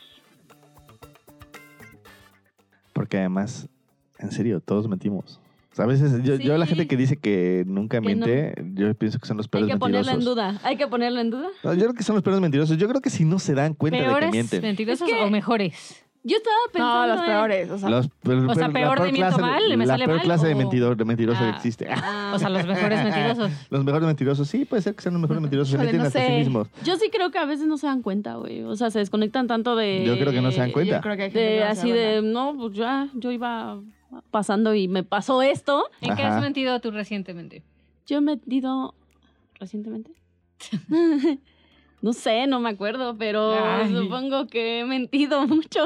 Porque 2.94 3.18
además, 3.18 3.70
en 4.18 4.32
serio, 4.32 4.62
todos 4.62 4.88
mentimos. 4.88 5.42
A 5.80 5.86
veces, 5.86 6.24
yo, 6.24 6.36
yo 6.36 6.58
la 6.58 6.66
gente 6.66 6.88
que 6.88 6.98
dice 6.98 7.18
que 7.18 7.64
nunca 7.68 8.00
Que 8.02 8.16
no. 8.16 8.26
miente, 8.26 8.54
yo 8.74 8.94
pienso 8.96 9.20
que 9.20 9.28
son 9.28 9.38
los 9.38 9.46
Hay 9.48 9.50
peores 9.50 9.70
que 9.74 9.78
ponerlo 9.78 10.12
en 10.12 10.18
mentirosos. 10.18 10.36
duda. 10.36 10.60
Hay 10.64 10.78
que 10.78 10.88
ponerlo 10.88 11.20
en 11.20 11.30
duda. 11.30 11.48
No, 11.64 11.74
yo 11.74 11.82
creo 11.82 11.94
que 11.94 12.04
son 12.04 12.16
los 12.16 12.24
peores 12.24 12.42
mentirosos. 12.42 12.78
Yo 12.78 12.88
creo 12.88 13.02
que 13.02 13.10
si 13.10 13.26
no 13.26 13.40
se 13.40 13.54
dan 13.54 13.74
cuenta 13.74 13.98
de 13.98 14.04
que 14.04 14.10
¿Peores 14.10 14.32
mienten. 14.32 14.62
mentirosos 14.62 15.08
Es 15.08 15.14
que- 15.16 15.22
o 15.24 15.30
mejores? 15.30 16.04
Yo 16.24 16.36
estaba 16.36 16.56
pensando. 16.74 17.08
No, 17.08 17.16
los 17.16 17.26
peores. 17.26 17.72
O 17.72 17.78
sea, 17.78 17.90
Los- 17.90 18.10
pero- 18.22 18.52
O 18.52 18.54
sea, 18.56 18.70
peor 18.70 19.00
de 19.02 19.12
miento 19.14 19.38
clase 19.38 19.42
mal, 19.42 19.78
me 19.78 19.86
la 19.86 19.98
peor 19.98 20.20
clase 20.22 20.48
de, 20.48 20.56
mentidor, 20.56 20.98
de 20.98 21.06
mentiroso 21.06 21.40
que 21.40 21.46
Ah. 21.46 21.54
existe. 21.56 21.88
Ah. 21.90 22.32
O 22.36 22.40
sea, 22.40 22.50
los 22.50 22.66
mejores 22.66 23.02
mentirosos. 23.02 23.50
Los 23.70 23.84
mejores 23.86 24.06
mentirosos, 24.08 24.50
sí, 24.50 24.66
puede 24.66 24.82
ser 24.82 24.94
que 24.96 25.04
sean 25.04 25.14
los 25.14 25.22
mejores 25.22 25.42
mentirosos. 25.42 25.72
Se 25.72 25.78
menten 25.78 26.00
no 26.00 26.04
hasta 26.08 26.26
sí 26.26 26.34
mismos. 26.34 26.68
Yo 26.84 26.98
sí 26.98 27.10
creo 27.10 27.32
que 27.32 27.38
a 27.38 27.46
veces 27.46 27.68
no 27.68 27.78
se 27.78 27.88
dan 27.88 28.02
cuenta, 28.02 28.36
güey. 28.36 28.64
O 28.64 28.76
sea, 28.76 28.90
se 28.92 29.00
desconectan 29.00 29.48
tanto 29.48 29.78
de. 29.78 30.04
Yo 30.06 30.16
creo 30.20 30.34
que 30.34 30.42
no 30.42 30.52
se 30.52 30.60
dan 30.60 30.72
cuenta. 30.72 30.96
yo 30.98 31.02
creo 31.02 31.16
que 31.16 31.24
hay 31.24 31.32
gente 31.32 31.40
De 31.50 31.58
que 31.60 31.64
no 31.64 31.72
así 31.72 31.92
de, 31.92 32.22
no, 32.22 32.56
pues 32.58 32.74
ya, 32.74 33.08
yo 33.14 33.32
iba 33.32 33.80
pasando 34.32 34.74
y 34.74 34.88
me 34.88 35.04
pasó 35.04 35.42
esto. 35.42 35.86
¿En 36.02 36.16
qué 36.16 36.24
Ajá. 36.24 36.38
has 36.38 36.42
mentido 36.42 36.80
tú 36.80 36.92
recientemente? 36.92 37.64
Yo 38.06 38.18
he 38.18 38.22
metido 38.22 38.94
recientemente. 39.60 40.12
no 42.02 42.14
sé, 42.14 42.48
no 42.48 42.60
me 42.60 42.70
acuerdo, 42.70 43.18
pero 43.18 43.54
Ay. 43.54 43.94
supongo 43.94 44.48
que 44.48 44.80
he 44.80 44.86
mentido 44.86 45.46
mucho. 45.48 45.84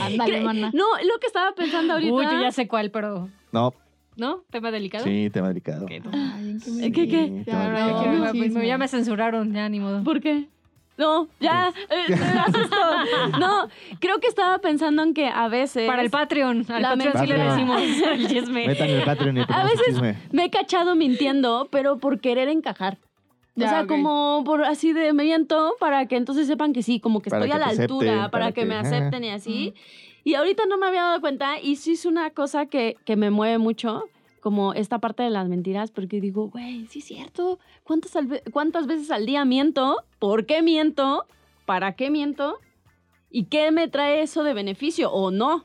Ándale, 0.00 0.40
Cre- 0.40 0.44
mana. 0.44 0.70
No, 0.74 0.84
lo 1.04 1.18
que 1.20 1.26
estaba 1.26 1.52
pensando 1.54 1.94
ahorita. 1.94 2.12
Uy, 2.14 2.24
yo 2.24 2.40
ya 2.40 2.52
sé 2.52 2.66
cuál, 2.68 2.90
pero... 2.90 3.28
No, 3.52 3.74
¿No? 4.16 4.44
¿Tema 4.50 4.70
delicado? 4.70 5.04
sí, 5.04 5.30
tema 5.32 5.48
delicado. 5.48 5.84
Ok, 5.86 5.90
no. 6.04 6.10
Ay, 6.12 6.50
¿en 6.50 6.60
qué 6.60 6.70
me 6.70 6.92
¿Qué, 6.92 7.08
qué? 7.08 7.26
Sí, 7.28 7.42
Ya, 7.46 7.62
delicado. 7.70 8.02
quiero 8.02 8.32
chisme. 8.32 8.66
ya 8.66 8.76
me 8.78 8.88
censuraron, 8.88 9.52
ya 9.54 9.68
ni 9.70 9.80
modo. 9.80 10.04
¿Por 10.04 10.20
qué? 10.20 10.48
No, 10.98 11.26
ya, 11.40 11.72
eh, 11.90 12.04
me 12.08 12.40
asustó. 12.40 13.38
No, 13.40 13.68
creo 13.98 14.18
que 14.18 14.26
estaba 14.28 14.58
pensando 14.58 15.02
en 15.02 15.14
que 15.14 15.26
a 15.26 15.48
veces. 15.48 15.86
Para 15.86 16.02
el 16.02 16.10
Patreon. 16.10 16.66
Al 16.68 16.82
La 16.82 16.90
Patreon 16.90 17.18
sí 17.18 17.26
le 17.26 17.38
decimos 17.38 17.80
el 18.12 18.28
chisme. 18.28 18.66
Metan 18.66 18.90
el 18.90 19.02
Patreon 19.02 19.38
y 19.38 19.40
A 19.48 19.64
veces 19.64 19.80
chisme. 19.86 20.16
me 20.32 20.44
he 20.44 20.50
cachado 20.50 20.94
mintiendo, 20.94 21.68
pero 21.70 21.98
por 21.98 22.20
querer 22.20 22.48
encajar. 22.48 22.98
Ya, 23.54 23.66
o 23.66 23.68
sea, 23.68 23.86
como 23.86 24.42
por 24.44 24.64
así 24.64 24.92
de 24.92 25.12
me 25.12 25.24
miento 25.24 25.74
para 25.78 26.06
que 26.06 26.16
entonces 26.16 26.46
sepan 26.46 26.72
que 26.72 26.82
sí, 26.82 27.00
como 27.00 27.20
que 27.20 27.28
Para 27.30 27.44
estoy 27.44 27.50
que 27.58 27.62
a 27.62 27.66
la 27.66 27.70
altura, 27.82 28.06
acepten, 28.10 28.16
para, 28.18 28.30
para 28.30 28.52
que, 28.52 28.60
que- 28.62 28.66
me 28.66 28.76
acepten 28.76 29.24
y 29.24 29.30
así. 29.30 29.74
Y 30.24 30.34
ahorita 30.34 30.64
no 30.66 30.78
me 30.78 30.86
había 30.86 31.02
dado 31.02 31.20
cuenta 31.20 31.58
y 31.60 31.76
sí 31.76 31.92
es 31.92 32.06
una 32.06 32.30
cosa 32.30 32.66
que, 32.66 32.96
que 33.04 33.16
me 33.16 33.30
mueve 33.30 33.58
mucho, 33.58 34.04
como 34.42 34.74
esta 34.74 34.98
parte 34.98 35.22
de 35.22 35.30
las 35.30 35.48
mentiras, 35.48 35.92
porque 35.92 36.20
digo, 36.20 36.48
güey, 36.48 36.86
sí 36.88 36.98
es 36.98 37.04
cierto, 37.06 37.60
¿Cuántas, 37.84 38.12
¿cuántas 38.52 38.86
veces 38.88 39.10
al 39.12 39.24
día 39.24 39.44
miento? 39.44 40.02
¿Por 40.18 40.46
qué 40.46 40.62
miento? 40.62 41.26
¿Para 41.64 41.92
qué 41.94 42.10
miento? 42.10 42.58
¿Y 43.30 43.44
qué 43.44 43.70
me 43.70 43.86
trae 43.88 44.20
eso 44.20 44.42
de 44.42 44.52
beneficio 44.52 45.10
o 45.12 45.30
no? 45.30 45.64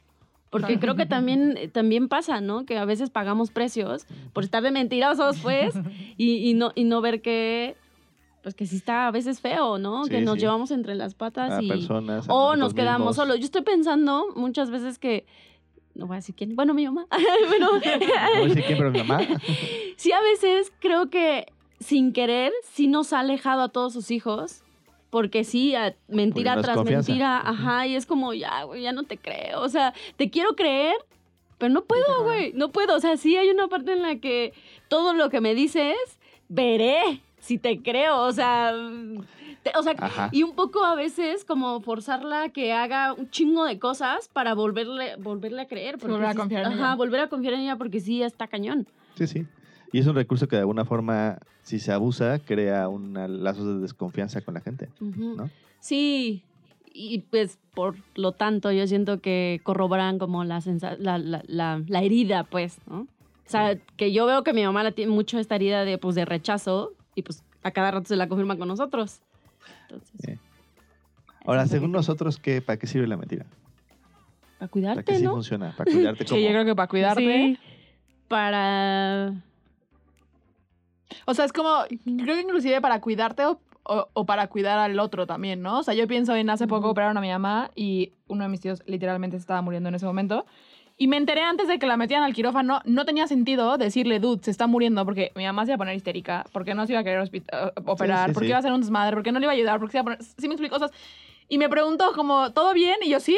Porque 0.51 0.79
creo 0.79 0.95
que 0.95 1.05
también, 1.05 1.71
también 1.73 2.07
pasa, 2.07 2.39
¿no? 2.39 2.65
Que 2.65 2.77
a 2.77 2.85
veces 2.85 3.09
pagamos 3.09 3.49
precios 3.51 4.05
por 4.31 4.43
estar 4.43 4.63
de 4.63 4.71
mentirosos, 4.71 5.37
pues, 5.41 5.73
y, 6.17 6.49
y 6.49 6.53
no, 6.53 6.71
y 6.75 6.83
no 6.85 7.01
ver 7.01 7.21
que, 7.21 7.75
pues 8.43 8.55
que 8.55 8.65
sí 8.67 8.77
está 8.77 9.07
a 9.07 9.11
veces 9.11 9.41
feo, 9.41 9.79
¿no? 9.79 10.05
Sí, 10.05 10.11
que 10.11 10.21
nos 10.21 10.35
sí. 10.35 10.41
llevamos 10.41 10.71
entre 10.71 10.93
las 10.95 11.15
patas 11.15 11.51
A 11.51 11.61
y 11.63 11.67
personas. 11.67 12.25
o 12.29 12.55
nos 12.55 12.73
quedamos 12.75 12.99
mismos. 12.99 13.15
solos. 13.17 13.39
Yo 13.39 13.45
estoy 13.45 13.63
pensando 13.63 14.27
muchas 14.35 14.69
veces 14.69 14.99
que 14.99 15.25
no 15.97 16.07
voy 16.07 16.15
a 16.15 16.17
decir 16.17 16.35
quién. 16.35 16.55
Bueno, 16.55 16.73
mi 16.73 16.85
mamá. 16.85 17.07
bueno, 17.47 17.71
No 17.73 18.53
sé 18.53 18.63
quién, 18.63 18.77
pero 18.77 18.91
mi 18.91 18.99
mamá. 19.03 19.19
sí 19.97 20.11
a 20.11 20.21
veces 20.21 20.71
creo 20.79 21.09
que 21.09 21.47
sin 21.79 22.13
querer 22.13 22.51
sí 22.71 22.87
nos 22.87 23.13
ha 23.13 23.19
alejado 23.19 23.61
a 23.63 23.69
todos 23.69 23.93
sus 23.93 24.11
hijos. 24.11 24.63
Porque 25.09 25.43
sí, 25.45 25.73
a- 25.73 25.95
mentira 26.09 26.55
no 26.55 26.61
tras 26.61 26.75
confianza. 26.75 27.11
mentira, 27.11 27.41
ajá, 27.43 27.87
y 27.87 27.95
es 27.95 28.05
como, 28.05 28.33
ya, 28.33 28.63
güey, 28.63 28.81
ya 28.83 28.91
no 28.91 29.03
te 29.03 29.17
creo. 29.17 29.61
O 29.61 29.69
sea, 29.69 29.93
te 30.17 30.29
quiero 30.29 30.55
creer, 30.55 30.95
pero 31.57 31.73
no 31.73 31.85
puedo, 31.85 32.23
güey, 32.23 32.51
no 32.53 32.71
puedo. 32.71 32.93
O 32.95 32.99
sea, 32.99 33.15
sí 33.15 33.37
hay 33.37 33.49
una 33.49 33.69
parte 33.69 33.93
en 33.93 34.01
la 34.01 34.17
que 34.17 34.53
todo 34.89 35.13
lo 35.13 35.29
que 35.29 35.39
me 35.39 35.55
dices, 35.55 35.95
veré 36.49 37.21
si 37.39 37.57
te 37.57 37.81
creo. 37.81 38.17
O 38.23 38.31
sea, 38.33 38.73
o 39.77 39.83
sea, 39.83 39.95
Ajá. 39.99 40.29
y 40.31 40.43
un 40.43 40.53
poco 40.55 40.83
a 40.85 40.95
veces 40.95 41.43
como 41.45 41.81
forzarla 41.81 42.43
a 42.43 42.49
que 42.49 42.73
haga 42.73 43.13
un 43.13 43.29
chingo 43.29 43.65
de 43.65 43.79
cosas 43.79 44.27
para 44.31 44.53
volverle, 44.53 45.15
volverle 45.17 45.61
a 45.63 45.67
creer. 45.67 45.97
volver 45.97 46.25
a 46.25 46.35
confiar 46.35 46.61
en 46.65 46.73
Ajá, 46.73 46.77
ella. 46.87 46.95
volver 46.95 47.19
a 47.21 47.27
confiar 47.29 47.53
en 47.53 47.61
ella 47.61 47.75
porque 47.77 47.99
sí 47.99 48.21
está 48.23 48.47
cañón. 48.47 48.87
Sí, 49.15 49.27
sí. 49.27 49.45
Y 49.93 49.99
es 49.99 50.07
un 50.07 50.15
recurso 50.15 50.47
que 50.47 50.55
de 50.57 50.61
alguna 50.61 50.83
forma, 50.85 51.37
si 51.63 51.79
se 51.79 51.91
abusa, 51.93 52.39
crea 52.39 52.89
un 52.89 53.13
lazos 53.43 53.65
de 53.65 53.79
desconfianza 53.79 54.41
con 54.41 54.53
la 54.53 54.59
gente. 54.61 54.89
Sí, 55.79 56.43
y 56.93 57.19
pues 57.19 57.57
por 57.73 57.95
lo 58.15 58.31
tanto 58.31 58.71
yo 58.71 58.85
siento 58.87 59.21
que 59.21 59.61
corroboran 59.63 60.19
como 60.19 60.43
la, 60.43 60.61
la, 60.99 61.17
la, 61.17 61.81
la 61.87 62.01
herida, 62.03 62.43
pues, 62.43 62.79
¿no? 62.87 63.01
O 63.01 63.49
sea, 63.49 63.77
que 63.95 64.11
yo 64.11 64.25
veo 64.25 64.43
que 64.43 64.51
mi 64.51 64.63
mamá 64.65 64.83
la 64.83 64.91
tiene 64.91 65.11
mucho 65.13 65.39
esta 65.39 65.55
herida 65.55 65.85
de, 65.85 65.97
pues, 65.97 66.15
de 66.15 66.25
rechazo 66.25 66.91
y 67.15 67.21
pues 67.21 67.43
a 67.63 67.71
cada 67.71 67.91
rato 67.91 68.07
se 68.07 68.17
la 68.17 68.27
confirma 68.27 68.57
con 68.57 68.67
nosotros. 68.67 69.21
Entonces, 69.81 70.21
Sí. 70.23 70.39
Ahora, 71.45 71.65
según 71.65 71.91
nosotros, 71.93 72.37
¿qué, 72.39 72.61
¿para 72.61 72.77
qué 72.77 72.87
sirve 72.87 73.07
la 73.07 73.15
mentira? 73.17 73.45
para 73.45 73.57
¿Para 74.57 74.67
cuidarte, 74.69 75.03
qué 75.13 75.19
sí 75.19 75.27
funciona? 75.27 75.71
¿Para 75.71 75.89
cuidarte 75.91 76.23
Sí, 76.27 76.29
como? 76.29 76.41
yo 76.41 76.49
creo 76.49 76.65
que 76.65 76.75
para 76.75 76.87
cuidarte. 76.87 77.21
Sí, 77.21 77.57
para... 78.27 79.33
O 81.25 81.33
sea, 81.33 81.45
es 81.45 81.53
como, 81.53 81.83
creo 82.17 82.35
que 82.35 82.41
inclusive 82.41 82.81
para 82.81 82.99
cuidarte 83.01 83.45
o, 83.45 83.61
o- 83.83 84.09
o 84.13 84.25
para 84.25 84.47
cuidar 84.47 84.77
al 84.79 84.99
otro 84.99 85.25
también, 85.25 85.61
¿no? 85.61 85.79
O 85.79 85.83
sea, 85.83 85.93
yo 85.93 86.05
pienso 86.07 86.35
en 86.35 86.49
hace 86.49 86.67
poco 86.67 86.89
operaron 86.89 87.17
a 87.17 87.21
mi 87.21 87.29
mamá 87.29 87.71
y 87.75 88.13
uno 88.27 88.43
de 88.43 88.49
mis 88.49 88.59
tíos 88.59 88.83
literalmente 88.85 89.37
se 89.37 89.41
estaba 89.41 89.61
muriendo 89.61 89.87
en 89.89 89.95
ese 89.95 90.05
momento. 90.05 90.45
Y 90.99 91.07
me 91.07 91.17
enteré 91.17 91.41
antes 91.41 91.67
de 91.67 91.77
que 91.77 91.85
la 91.85 91.95
metían 91.95 92.23
al 92.23 92.33
quirófano, 92.33 92.81
no 92.85 93.05
tenía 93.05 93.27
sentido 93.27 93.77
decirle, 93.77 94.19
dude, 94.19 94.43
se 94.43 94.49
está 94.49 94.65
muriendo, 94.65 95.05
porque 95.05 95.31
mi 95.35 95.45
mamá 95.45 95.63
se 95.65 95.71
iba 95.71 95.75
a 95.75 95.77
poner 95.77 95.95
histérica, 95.95 96.43
porque 96.51 96.73
no 96.73 96.87
se 96.87 96.93
iba 96.93 97.01
a 97.01 97.03
querer 97.03 97.21
uh, 97.21 97.91
operar, 97.91 98.29
sí, 98.29 98.33
porque 98.33 98.47
sí. 98.47 98.49
iba 98.49 98.57
a 98.57 98.59
hacer 98.59 98.71
un 98.71 98.81
desmadre, 98.81 99.15
porque 99.15 99.31
no 99.31 99.39
le 99.39 99.45
iba 99.45 99.51
a 99.51 99.55
ayudar, 99.55 99.79
porque 99.79 99.91
se 99.91 99.97
iba 99.97 100.01
a 100.01 100.03
poner... 100.05 100.23
Sí 100.23 100.47
me 100.47 100.55
explico 100.55 100.75
cosas. 100.75 100.91
Y 101.49 101.59
me 101.59 101.69
preguntó 101.69 102.13
como, 102.15 102.51
¿todo 102.51 102.73
bien? 102.73 102.97
Y 103.03 103.09
yo, 103.09 103.19
sí, 103.19 103.37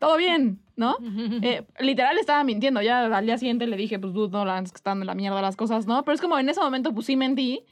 todo 0.00 0.16
bien, 0.16 0.58
¿no? 0.74 0.96
Eh, 1.42 1.62
literal 1.78 2.18
estaba 2.18 2.42
mintiendo. 2.42 2.82
Ya 2.82 3.06
al 3.06 3.26
día 3.26 3.38
siguiente 3.38 3.68
le 3.68 3.76
dije, 3.76 4.00
pues, 4.00 4.12
dude, 4.12 4.32
no, 4.32 4.44
la 4.44 4.60
que 4.60 4.66
están 4.66 4.98
de 4.98 5.06
la 5.06 5.14
mierda 5.14 5.40
las 5.40 5.54
cosas, 5.54 5.86
¿no? 5.86 6.02
Pero 6.02 6.16
es 6.16 6.20
como 6.20 6.36
en 6.36 6.48
ese 6.48 6.60
momento, 6.60 6.92
pues 6.92 7.06
sí 7.06 7.14
mentí. 7.14 7.62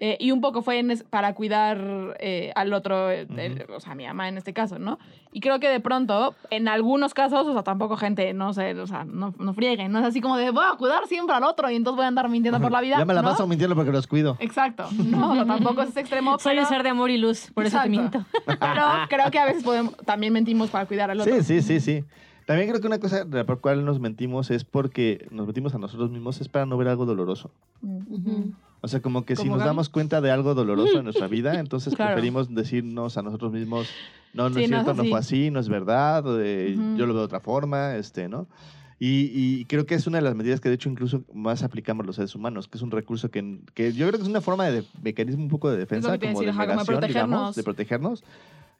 Eh, 0.00 0.16
y 0.20 0.30
un 0.30 0.40
poco 0.40 0.62
fue 0.62 0.78
en 0.78 0.90
es- 0.92 1.02
para 1.02 1.34
cuidar 1.34 2.16
eh, 2.20 2.52
al 2.54 2.72
otro, 2.72 3.10
eh, 3.10 3.26
el- 3.36 3.66
o 3.70 3.80
sea, 3.80 3.92
a 3.92 3.94
mi 3.96 4.06
mamá 4.06 4.28
en 4.28 4.38
este 4.38 4.52
caso, 4.52 4.78
¿no? 4.78 4.98
Y 5.32 5.40
creo 5.40 5.58
que 5.60 5.68
de 5.68 5.80
pronto, 5.80 6.34
en 6.50 6.68
algunos 6.68 7.12
casos, 7.14 7.46
o 7.46 7.52
sea, 7.52 7.62
tampoco 7.62 7.96
gente, 7.96 8.32
no 8.32 8.52
sé, 8.54 8.74
o 8.80 8.86
sea, 8.86 9.04
no, 9.04 9.34
no 9.38 9.52
frieguen, 9.54 9.90
no 9.92 9.98
es 9.98 10.04
así 10.06 10.20
como 10.20 10.36
de 10.36 10.50
voy 10.50 10.64
a 10.72 10.76
cuidar 10.76 11.06
siempre 11.06 11.34
al 11.34 11.42
otro 11.44 11.70
y 11.70 11.76
entonces 11.76 11.96
voy 11.96 12.04
a 12.04 12.08
andar 12.08 12.28
mintiendo 12.28 12.60
por 12.60 12.70
la 12.72 12.80
vida. 12.80 12.96
Ya 12.98 13.04
me 13.04 13.12
la 13.14 13.22
¿no? 13.22 13.28
paso 13.30 13.46
mintiendo 13.46 13.74
porque 13.76 13.90
los 13.92 14.06
cuido. 14.06 14.36
Exacto, 14.40 14.88
no, 15.04 15.32
o 15.32 15.34
sea, 15.34 15.44
tampoco 15.44 15.82
es 15.82 15.88
ese 15.90 16.00
extremo. 16.00 16.36
Pero, 16.42 16.60
un 16.62 16.66
ser 16.66 16.82
de 16.82 16.88
amor 16.90 17.10
y 17.10 17.18
luz, 17.18 17.50
por 17.52 17.66
eso 17.66 17.78
te 17.82 17.88
Exacto. 17.88 17.90
miento. 17.90 18.24
pero 18.60 18.84
creo 19.08 19.30
que 19.30 19.38
a 19.38 19.44
veces 19.46 19.62
podemos, 19.64 19.96
también 19.98 20.32
mentimos 20.32 20.70
para 20.70 20.86
cuidar 20.86 21.10
al 21.10 21.20
otro. 21.20 21.34
Sí, 21.34 21.42
sí, 21.42 21.60
sí, 21.62 21.80
sí. 21.80 22.04
También 22.46 22.68
creo 22.70 22.80
que 22.80 22.86
una 22.86 22.98
cosa 22.98 23.24
de 23.26 23.36
la 23.38 23.44
por 23.44 23.60
cual 23.60 23.84
nos 23.84 24.00
mentimos 24.00 24.50
es 24.50 24.64
porque 24.64 25.26
nos 25.30 25.44
mentimos 25.44 25.74
a 25.74 25.78
nosotros 25.78 26.10
mismos 26.10 26.40
es 26.40 26.48
para 26.48 26.64
no 26.64 26.78
ver 26.78 26.88
algo 26.88 27.04
doloroso. 27.04 27.50
Ujú. 27.82 28.52
O 28.80 28.88
sea, 28.88 29.00
como 29.00 29.24
que 29.24 29.34
si 29.36 29.42
¿Como 29.42 29.52
nos 29.54 29.58
Gaby? 29.60 29.68
damos 29.68 29.88
cuenta 29.88 30.20
de 30.20 30.30
algo 30.30 30.54
doloroso 30.54 30.98
en 30.98 31.04
nuestra 31.04 31.26
vida, 31.28 31.58
entonces 31.60 31.94
Claro. 31.94 32.12
preferimos 32.14 32.54
decirnos 32.54 33.16
a 33.18 33.22
nosotros 33.22 33.52
mismos, 33.52 33.88
no, 34.32 34.48
no 34.50 34.56
Sí, 34.58 34.64
es 34.64 34.70
no 34.70 34.76
es 34.78 34.84
cierto, 34.84 35.02
no, 35.02 35.08
fue 35.08 35.18
así, 35.18 35.50
no 35.50 35.58
es 35.60 35.68
verdad, 35.68 36.24
eh, 36.40 36.76
Ujú. 36.78 36.96
yo 36.96 37.06
lo 37.06 37.14
veo 37.14 37.22
de 37.22 37.26
otra 37.26 37.40
forma, 37.40 37.96
este, 37.96 38.28
¿no? 38.28 38.46
Y, 39.00 39.30
y 39.60 39.64
creo 39.66 39.86
que 39.86 39.94
es 39.94 40.06
una 40.08 40.18
de 40.18 40.22
las 40.22 40.34
medidas 40.34 40.60
que 40.60 40.68
de 40.68 40.74
hecho 40.74 40.88
incluso 40.88 41.24
más 41.32 41.62
aplicamos 41.62 42.04
los 42.04 42.16
seres 42.16 42.34
humanos, 42.34 42.66
que 42.66 42.78
es 42.78 42.82
un 42.82 42.90
recurso 42.90 43.30
que, 43.30 43.60
que 43.74 43.92
yo 43.92 44.06
creo 44.08 44.18
que 44.18 44.24
es 44.24 44.28
una 44.28 44.40
forma 44.40 44.64
de, 44.66 44.82
de 44.82 44.88
mecanismo 45.02 45.42
un 45.44 45.48
poco 45.48 45.70
de 45.70 45.76
defensa, 45.76 46.18
como 46.18 46.40
de 46.42 46.48
ajá, 46.50 46.66
como 46.66 46.70
de 46.70 46.76
negación, 46.76 47.00
digamos, 47.06 47.54
protegernos. 47.54 47.56
de 47.56 47.62
protegernos. 47.62 48.24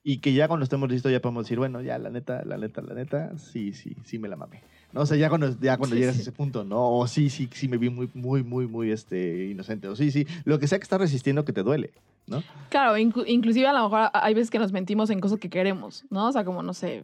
Y 0.05 0.19
que 0.19 0.33
ya 0.33 0.49
cuando 0.49 0.65
estemos 0.65 0.89
listos 0.91 1.13
ya 1.13 1.21
podemos 1.21 1.45
decir, 1.45 1.59
bueno, 1.59 1.81
ya 1.83 1.99
la 1.99 2.11
neta, 2.11 2.45
la 2.45 2.57
neta, 2.57 2.81
la 2.83 2.95
neta, 2.95 3.37
sí, 3.39 3.73
sí, 3.73 3.97
sí 4.05 4.19
me 4.19 4.29
la 4.29 4.37
mamé. 4.37 4.63
¿No? 4.93 5.03
O 5.03 5.07
sea, 5.07 5.17
ya 5.17 5.29
cuando, 5.29 5.49
ya 5.61 5.77
cuando 5.77 5.95
Sí, 5.97 6.01
llegas 6.01 6.15
sí. 6.17 6.21
a 6.21 6.23
ese 6.23 6.33
punto, 6.33 6.65
¿no? 6.65 6.91
O 6.99 7.07
sí, 7.07 7.31
sí, 7.31 7.49
sí 7.53 7.69
me 7.69 7.77
vi 7.77 7.91
muy, 7.91 8.09
muy, 8.15 8.43
muy, 8.43 8.67
muy 8.67 8.91
este, 8.91 9.47
inocente. 9.47 9.89
O 9.89 9.97
sí, 9.97 10.11
sí, 10.11 10.27
lo 10.45 10.59
que 10.59 10.67
sea 10.67 10.79
que 10.79 10.85
estás 10.85 11.01
resistiendo 11.01 11.45
que 11.45 11.53
te 11.53 11.63
duele, 11.63 11.93
¿no? 12.27 12.43
Claro, 12.71 12.97
inclu- 12.97 13.25
inclusive 13.27 13.67
a 13.67 13.73
lo 13.73 13.85
mejor 13.85 14.11
hay 14.13 14.35
veces 14.35 14.51
que 14.51 14.59
nos 14.59 14.73
mentimos 14.73 15.11
en 15.11 15.21
cosas 15.21 15.39
que 15.39 15.49
queremos, 15.51 16.05
¿no? 16.11 16.29
O 16.29 16.33
sea, 16.33 16.45
como, 16.45 16.63
no 16.63 16.75
sé, 16.75 17.03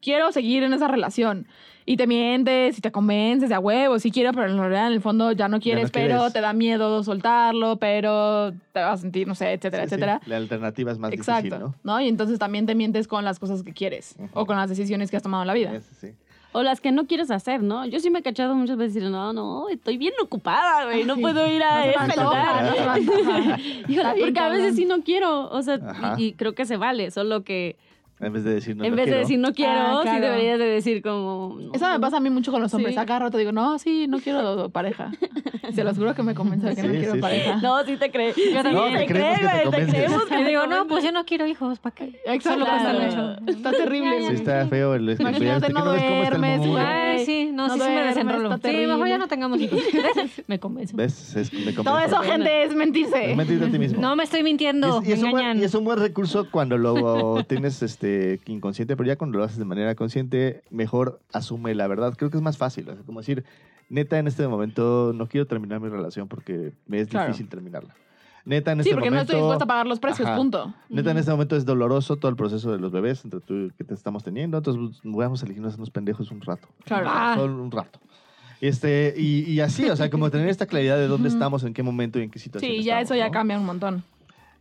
quiero 0.00 0.32
seguir 0.32 0.62
en 0.62 0.72
esa 0.72 0.88
relación. 0.88 1.46
Y 1.86 1.96
te 1.96 2.06
mientes 2.06 2.78
y 2.78 2.80
te 2.80 2.92
convences 2.92 3.48
de 3.48 3.54
a 3.54 3.58
huevo, 3.58 3.98
sí 3.98 4.10
quiero, 4.12 4.32
pero 4.32 4.48
en 4.48 4.58
realidad 4.58 4.86
en 4.88 4.92
el 4.92 5.00
fondo 5.00 5.32
ya 5.32 5.48
no 5.48 5.58
quieres, 5.60 5.90
pero 5.90 6.16
quieres. 6.18 6.32
te 6.32 6.40
da 6.40 6.52
miedo 6.52 7.02
soltarlo, 7.02 7.78
pero 7.78 8.52
te 8.72 8.80
vas 8.80 9.00
a 9.00 9.02
sentir, 9.02 9.26
no 9.26 9.34
sé, 9.34 9.52
etcétera, 9.54 9.84
Sí, 9.84 9.88
sí, 9.88 9.94
etcétera. 9.94 10.20
La 10.26 10.36
alternativa 10.36 10.92
es 10.92 10.98
más 10.98 11.12
Exacto, 11.12 11.56
difícil, 11.56 11.74
¿no? 11.82 12.00
Y 12.00 12.08
entonces 12.08 12.38
también 12.38 12.66
te 12.66 12.74
mientes 12.74 13.08
con 13.08 13.24
las 13.24 13.38
cosas 13.40 13.62
que 13.64 13.72
quieres 13.72 14.14
o 14.34 14.46
con 14.46 14.56
las 14.56 14.68
decisiones 14.68 15.10
que 15.10 15.16
has 15.16 15.22
tomado 15.22 15.42
en 15.42 15.46
la 15.48 15.54
vida. 15.54 15.74
Ese 15.74 15.94
sí. 15.94 16.14
O 16.52 16.62
las 16.62 16.80
que 16.80 16.90
no 16.90 17.06
quieres 17.06 17.30
hacer, 17.30 17.62
¿no? 17.62 17.86
Yo 17.86 18.00
sí 18.00 18.10
me 18.10 18.18
he 18.18 18.22
cachado 18.22 18.54
muchas 18.56 18.76
veces 18.76 18.94
decir, 18.94 19.08
no, 19.10 19.32
no, 19.32 19.68
estoy 19.68 19.96
bien 19.98 20.12
ocupada, 20.20 20.84
güey, 20.86 21.04
no 21.04 21.14
Sí. 21.14 21.20
puedo 21.20 21.46
ir 21.46 21.62
a 21.62 21.86
No 21.86 21.92
se 21.92 21.98
me 21.98 22.02
antoja, 22.14 22.22
lugar". 22.22 22.64
no 22.64 22.72
se 22.74 22.80
me 22.80 22.88
antoja. 22.90 23.58
Híjole, 23.88 23.94
Está 23.96 24.14
bien, 24.14 24.26
porque 24.26 24.40
a 24.40 24.48
veces 24.48 24.74
sí 24.76 24.84
no 24.84 25.02
quiero, 25.02 25.48
o 25.50 25.62
sea, 25.62 25.78
y 26.18 26.32
creo 26.32 26.54
que 26.54 26.66
se 26.66 26.76
vale, 26.76 27.10
solo 27.12 27.44
que 27.44 27.76
En 28.20 28.32
vez 28.32 28.44
de 28.44 28.54
decir 28.54 28.76
no 28.76 28.84
en 28.84 28.90
lo 28.90 28.96
vez 28.96 29.06
de 29.06 29.10
quiero. 29.12 29.20
decir 29.20 29.38
no 29.38 29.52
quiero, 29.54 29.72
Ah, 29.72 30.00
sí 30.02 30.08
claro. 30.08 30.26
deberías 30.26 30.58
de 30.58 30.64
decir 30.66 31.02
como... 31.02 31.56
no, 31.60 31.72
Eso 31.72 31.88
me 31.88 31.98
pasa 32.00 32.18
a 32.18 32.20
mí 32.20 32.28
mucho 32.30 32.52
con 32.52 32.60
los 32.60 32.72
hombres. 32.74 32.94
Sí. 32.94 33.00
A 33.00 33.06
cada 33.06 33.20
rato 33.20 33.38
digo, 33.38 33.52
no, 33.52 33.78
sí, 33.78 34.06
no 34.08 34.18
quiero 34.18 34.68
pareja. 34.70 35.10
Se 35.74 35.84
los 35.84 35.96
juro 35.96 36.14
que 36.14 36.22
me 36.24 36.34
convence 36.34 36.66
de 36.68 36.74
que 36.74 36.82
no 36.82 36.88
Sí, 36.92 36.98
quiero 36.98 37.12
sí, 37.12 37.18
sí. 37.18 37.22
pareja. 37.22 37.56
No, 37.62 37.84
sí 37.84 37.96
te 37.96 38.10
crees. 38.10 38.34
Yo 38.36 38.62
también. 38.62 38.74
No, 38.92 38.98
te 38.98 39.06
creemos 39.06 39.38
que 39.38 39.46
te 39.46 39.52
güey, 39.52 39.64
convences. 39.64 39.94
creemos 39.94 40.24
que 40.24 40.34
Y 40.34 40.38
te 40.44 40.48
digo, 40.50 40.66
no, 40.66 40.86
pues 40.88 41.04
yo 41.04 41.12
no 41.12 41.24
quiero 41.24 41.46
hijos, 41.46 41.78
¿para 41.78 41.94
qué? 41.94 42.20
Exacto. 42.26 42.64
Claro. 42.64 43.00
mucho. 43.40 43.50
Está 43.52 43.70
terrible. 43.70 44.26
Sí, 44.28 44.34
está 44.34 44.66
feo 44.66 44.94
el 44.94 45.10
Imagínate, 45.18 45.72
no 45.72 45.84
no 45.84 45.92
duermes, 45.92 46.58
güey. 46.66 46.76
Ay, 46.84 47.24
sí, 47.24 47.50
no, 47.52 47.68
No 47.68 47.74
sí, 47.74 47.80
sí 47.80 47.88
me 47.88 48.02
desenrolo. 48.04 48.56
Sí, 48.58 48.86
mejor 48.86 49.08
ya 49.08 49.18
no 49.18 49.28
tengamos 49.28 49.60
hijos. 49.60 49.80
me 50.48 50.58
convenzo. 50.58 50.96
¿Ves? 50.96 51.36
Es, 51.36 51.52
me 51.52 51.72
Todo 51.72 51.84
convence. 51.84 52.06
eso, 52.16 52.22
gente, 52.22 52.62
es 52.64 52.74
mentirse. 52.74 53.30
Es 53.30 53.36
mentirte 53.36 53.64
a 53.66 53.70
ti 53.70 53.78
mismo. 53.78 54.00
No 54.00 54.16
me 54.16 54.24
estoy 54.24 54.42
mintiendo, 54.42 55.00
es, 55.00 55.04
y 55.06 55.08
me 55.10 55.14
es 55.14 55.22
un 55.22 55.30
buen, 55.30 55.44
engañan. 55.44 55.62
y 55.62 55.64
es 55.64 55.74
un 55.74 55.84
buen 55.84 55.98
recurso 56.00 56.48
cuando 56.50 56.76
lo 56.78 57.44
tienes 57.44 57.80
este, 57.82 58.09
inconsciente, 58.46 58.96
pero 58.96 59.06
ya 59.06 59.16
cuando 59.16 59.38
lo 59.38 59.44
haces 59.44 59.58
de 59.58 59.64
manera 59.64 59.94
consciente, 59.94 60.62
mejor 60.70 61.20
asume 61.32 61.74
la 61.74 61.86
verdad. 61.86 62.14
Creo 62.16 62.30
que 62.30 62.36
es 62.36 62.42
más 62.42 62.56
fácil. 62.58 62.88
o 62.88 62.94
sea, 62.94 63.02
como 63.04 63.20
decir, 63.20 63.44
neta, 63.88 64.18
en 64.18 64.26
este 64.26 64.46
momento 64.48 65.12
no 65.14 65.26
quiero 65.26 65.46
terminar 65.46 65.80
mi 65.80 65.88
relación 65.88 66.28
porque 66.28 66.72
me 66.86 67.00
es 67.00 67.08
Claro. 67.08 67.26
difícil 67.28 67.48
terminarla. 67.48 67.94
Neta, 68.46 68.72
en 68.72 68.78
Sí, 68.78 68.88
este 68.88 68.94
porque 68.94 69.10
no 69.10 69.16
momento. 69.16 69.32
estoy 69.32 69.40
dispuesta 69.42 69.64
a 69.64 69.68
pagar 69.68 69.86
los 69.86 70.00
precios, 70.00 70.26
Ajá. 70.26 70.36
punto. 70.36 70.74
Neta, 70.88 71.10
en 71.10 71.18
este 71.18 71.30
momento 71.30 71.56
es 71.56 71.64
doloroso 71.66 72.16
todo 72.16 72.30
el 72.30 72.36
proceso 72.36 72.72
de 72.72 72.78
los 72.78 72.90
bebés 72.90 73.22
entre 73.24 73.40
tú 73.40 73.54
y 73.66 73.70
que 73.72 73.84
te 73.84 73.92
estamos 73.94 74.24
teniendo. 74.24 74.56
Entonces, 74.58 74.98
pues, 75.02 75.14
vamos 75.14 75.42
a 75.42 75.44
elegirnos 75.46 75.76
unos 75.76 75.90
pendejos 75.90 76.30
un 76.30 76.40
rato. 76.40 76.68
Claro. 76.84 77.06
Ah. 77.10 77.34
Solo 77.36 77.62
un 77.62 77.70
rato. 77.70 78.00
Este, 78.62 79.14
y, 79.16 79.50
y 79.50 79.60
así, 79.60 79.88
o 79.88 79.96
sea, 79.96 80.10
como 80.10 80.30
tener 80.30 80.48
esta 80.48 80.66
claridad 80.66 80.96
de 80.96 81.06
dónde 81.08 81.28
Ujú. 81.28 81.36
estamos, 81.36 81.64
en 81.64 81.72
qué 81.74 81.82
momento 81.82 82.18
y 82.18 82.22
en 82.24 82.30
qué 82.30 82.38
situación. 82.38 82.70
Sí, 82.72 82.82
ya 82.82 83.00
estamos, 83.00 83.10
eso 83.10 83.14
ya 83.16 83.26
¿no? 83.26 83.32
cambia 83.32 83.58
un 83.58 83.64
montón. 83.66 84.04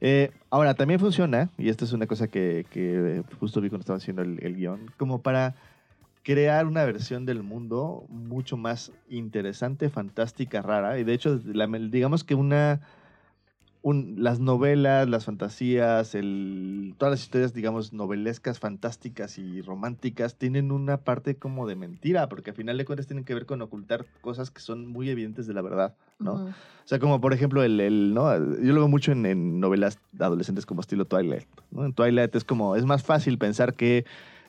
Eh, 0.02 0.32
ahora, 0.50 0.74
también 0.76 1.00
funciona, 1.00 1.50
y 1.58 1.70
esta 1.70 1.86
es 1.86 1.94
una 1.94 2.08
cosa 2.08 2.28
que, 2.28 2.66
eh, 2.74 3.24
justo 3.40 3.62
vi 3.62 3.70
cuando 3.70 3.82
estaba 3.82 3.98
haciendo 3.98 4.22
el, 4.22 4.56
guion, 4.56 4.92
como 4.98 5.22
para 5.22 5.56
crear 6.24 6.66
una 6.68 6.86
versión 6.86 7.26
del 7.26 7.44
mundo 7.44 8.06
mucho 8.10 8.56
más 8.56 8.92
interesante, 9.10 9.90
fantástica, 9.90 10.62
rara. 10.62 11.00
Y 11.00 11.04
de 11.04 11.14
hecho, 11.14 11.38
digamos 11.38 12.24
que 12.24 12.36
una... 12.36 12.82
un- 13.82 14.16
las 14.18 14.40
novelas, 14.40 15.08
las 15.08 15.26
fantasías, 15.26 16.14
el, 16.16 16.96
todas 16.98 17.12
las 17.14 17.22
historias, 17.22 17.54
digamos, 17.54 17.94
novelescas, 17.94 18.60
fantásticas 18.60 19.38
y 19.38 19.62
románticas, 19.62 20.36
tienen 20.36 20.72
una 20.72 20.98
parte 20.98 21.36
como 21.36 21.66
de 21.68 21.76
mentira, 21.76 22.28
porque 22.28 22.50
al 22.50 22.56
final 22.58 22.78
de 22.78 22.86
cuentas 22.86 23.08
tienen 23.08 23.24
que 23.24 23.34
ver 23.34 23.46
con 23.46 23.62
ocultar 23.62 24.06
cosas 24.22 24.52
que 24.52 24.60
son 24.62 24.88
muy 24.88 25.10
evidentes 25.10 25.48
de 25.48 25.54
la 25.54 25.62
verdad, 25.62 25.96
¿no? 26.20 26.34
O 26.34 26.88
sea, 26.90 27.00
como 27.00 27.22
por 27.22 27.34
ejemplo, 27.34 27.64
el, 27.64 27.80
el, 27.80 28.14
¿no? 28.14 28.34
yo 28.38 28.74
lo 28.74 28.82
veo 28.82 28.88
mucho 28.88 29.12
en, 29.12 29.26
en 29.26 29.60
novelas 29.60 30.00
adolescentes 30.20 30.66
como 30.66 30.82
estilo 30.82 31.06
Twilight. 31.06 31.48
¿no? 31.72 31.86
En 31.86 31.94
Twilight 31.94 32.36
es 32.36 32.44
como, 32.44 32.76
es 32.76 32.84
más 32.86 33.04
fácil 33.04 33.38
pensar 33.38 33.76
que 33.76 34.06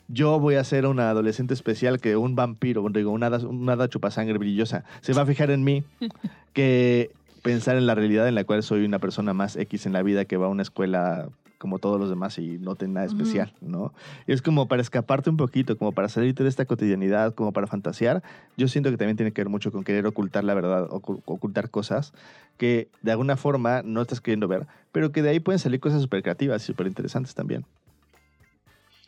yo 0.09 0.41
voy 0.41 0.57
a 0.57 0.65
ser 0.65 0.87
una 0.87 1.11
adolescente 1.11 1.55
especial 1.55 2.01
que 2.01 2.17
un 2.17 2.35
vampiro, 2.35 2.85
digo, 2.93 3.13
una 3.13 3.27
hada, 3.27 3.47
una 3.47 3.75
hada 3.75 3.89
chupasangre 3.89 4.39
brillosa, 4.39 4.85
se 5.03 5.13
va 5.13 5.23
a 5.23 5.27
fijar 5.27 5.51
en 5.53 5.63
mí 5.63 5.85
que 6.53 7.11
pensar 7.43 7.77
en 7.77 7.87
la 7.87 7.95
realidad 7.95 8.29
en 8.29 8.35
la 8.35 8.45
cual 8.45 8.63
soy 8.63 8.85
una 8.85 8.99
persona 8.99 9.33
más 9.35 9.57
X 9.57 9.87
en 9.87 9.93
la 9.93 10.03
vida 10.03 10.25
que 10.25 10.37
va 10.37 10.47
a 10.47 10.51
una 10.51 10.63
escuela 10.63 11.29
como 11.59 11.79
todos 11.79 12.01
los 12.01 12.09
demás 12.09 12.39
y 12.39 12.57
no 12.59 12.75
tiene 12.75 12.95
nada 12.95 13.07
especial, 13.07 13.53
¿no? 13.61 13.93
Y 14.27 14.33
es 14.33 14.41
como 14.41 14.67
para 14.67 14.81
escaparte 14.81 15.29
un 15.29 15.37
poquito, 15.37 15.77
como 15.77 15.93
para 15.93 16.09
salirte 16.09 16.43
de 16.43 16.49
esta 16.49 16.65
cotidianidad, 16.65 17.35
como 17.35 17.53
para 17.53 17.67
fantasear. 17.67 18.23
Yo 18.57 18.67
siento 18.67 18.91
que 18.91 18.97
también 18.97 19.19
tiene 19.19 19.33
que 19.33 19.43
ver 19.43 19.51
mucho 19.51 19.71
con 19.71 19.85
querer 19.85 20.07
ocultar 20.07 20.43
la 20.43 20.55
verdad, 20.55 20.89
ocu- 20.89 21.21
ocultar 21.27 21.69
cosas 21.69 22.15
que 22.57 22.89
de 23.03 23.11
alguna 23.11 23.37
forma 23.37 23.83
no 23.83 24.01
estás 24.01 24.23
queriendo 24.23 24.49
ver, 24.49 24.67
pero 24.91 25.13
que 25.13 25.21
de 25.23 25.29
ahí 25.31 25.41
pueden 25.41 25.59
salir 25.59 25.81
cosas 25.81 26.01
súper 26.01 26.23
creativas 26.23 26.63
y 26.63 26.67
súper 26.67 26.87
interesantes 26.87 27.35
también. 27.35 27.67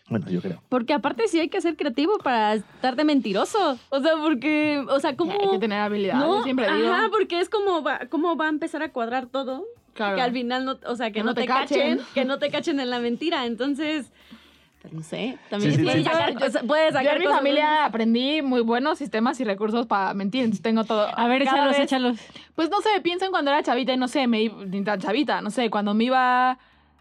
Bueno, 0.09 0.27
yo 0.29 0.43
creo. 0.43 0.61
Porque 0.69 0.93
aparte 0.93 1.29
sí 1.29 1.39
hay 1.41 1.49
que 1.49 1.61
ser 1.61 1.77
creativo 1.77 2.19
para 2.19 2.55
estar 2.55 2.97
de 2.97 3.05
mentiroso. 3.05 3.79
O 3.89 4.01
sea, 4.01 4.13
porque, 4.21 4.85
o 4.89 5.01
sea, 5.01 5.17
¿cómo...? 5.17 5.33
Hay 5.33 5.51
que 5.51 5.59
tener 5.59 5.79
habilidad. 5.81 6.15
no, 6.17 6.39
yo 6.39 6.43
siempre 6.45 6.71
digo. 6.75 6.93
ajá, 6.93 7.09
porque 7.11 7.41
es 7.41 7.49
como 7.49 7.83
va, 7.83 8.01
cómo 8.11 8.37
va 8.37 8.47
a 8.47 8.51
empezar 8.51 8.83
a 8.83 8.91
cuadrar 8.93 9.27
todo. 9.27 9.65
claro. 9.95 10.17
Que 10.17 10.23
al 10.23 10.33
final 10.33 10.65
no, 10.65 10.79
o 10.87 10.97
sea, 10.97 11.07
que, 11.09 11.15
Que 11.15 11.21
no, 11.21 11.27
no 11.27 11.35
te 11.35 11.43
te 11.43 11.47
cachen, 11.47 11.99
cachen. 11.99 12.07
que 12.15 12.25
no 12.25 12.39
te 12.39 12.51
cachen 12.51 12.81
en 12.81 12.91
la 12.91 12.99
mentira. 12.99 13.47
Entonces, 13.47 14.13
pues 14.83 14.93
no 14.93 15.03
sé, 15.03 15.39
también 15.49 15.73
Sí, 15.73 15.79
sí, 15.79 15.85
puedes 15.85 16.05
sí. 16.05 16.11
sacar, 16.11 16.33
Yo- 16.33 16.51
sacar 16.51 17.15
en 17.17 17.21
mi 17.21 17.27
familia 17.29 17.85
aprendí 17.85 18.43
muy 18.43 18.61
buenos 18.63 18.99
sistemas 18.99 19.39
y 19.41 19.45
recursos 19.45 19.87
para 19.87 20.13
mentir, 20.13 20.43
entonces 20.43 20.63
tengo 20.63 20.83
todo. 20.85 21.07
A 21.17 21.29
ver, 21.29 21.45
Cada 21.45 21.57
échalos, 21.59 21.73
vez- 21.77 21.85
échalos. 21.85 22.19
Pues 22.57 22.69
no 22.69 22.81
sé, 22.81 23.01
pienso 23.01 23.25
en 23.25 23.31
cuando 23.31 23.53
era 23.53 23.63
chavita 23.63 23.93
y 23.93 23.97
no 23.97 24.09
sé, 24.09 24.27
me 24.27 24.43
iba, 24.43 24.65
ni 24.65 24.83
tan 24.83 25.01
chavita, 25.01 25.41
no 25.41 25.51
sé, 25.51 25.71
cuando 25.71 25.95
me 25.95 26.05
iba, 26.05 26.59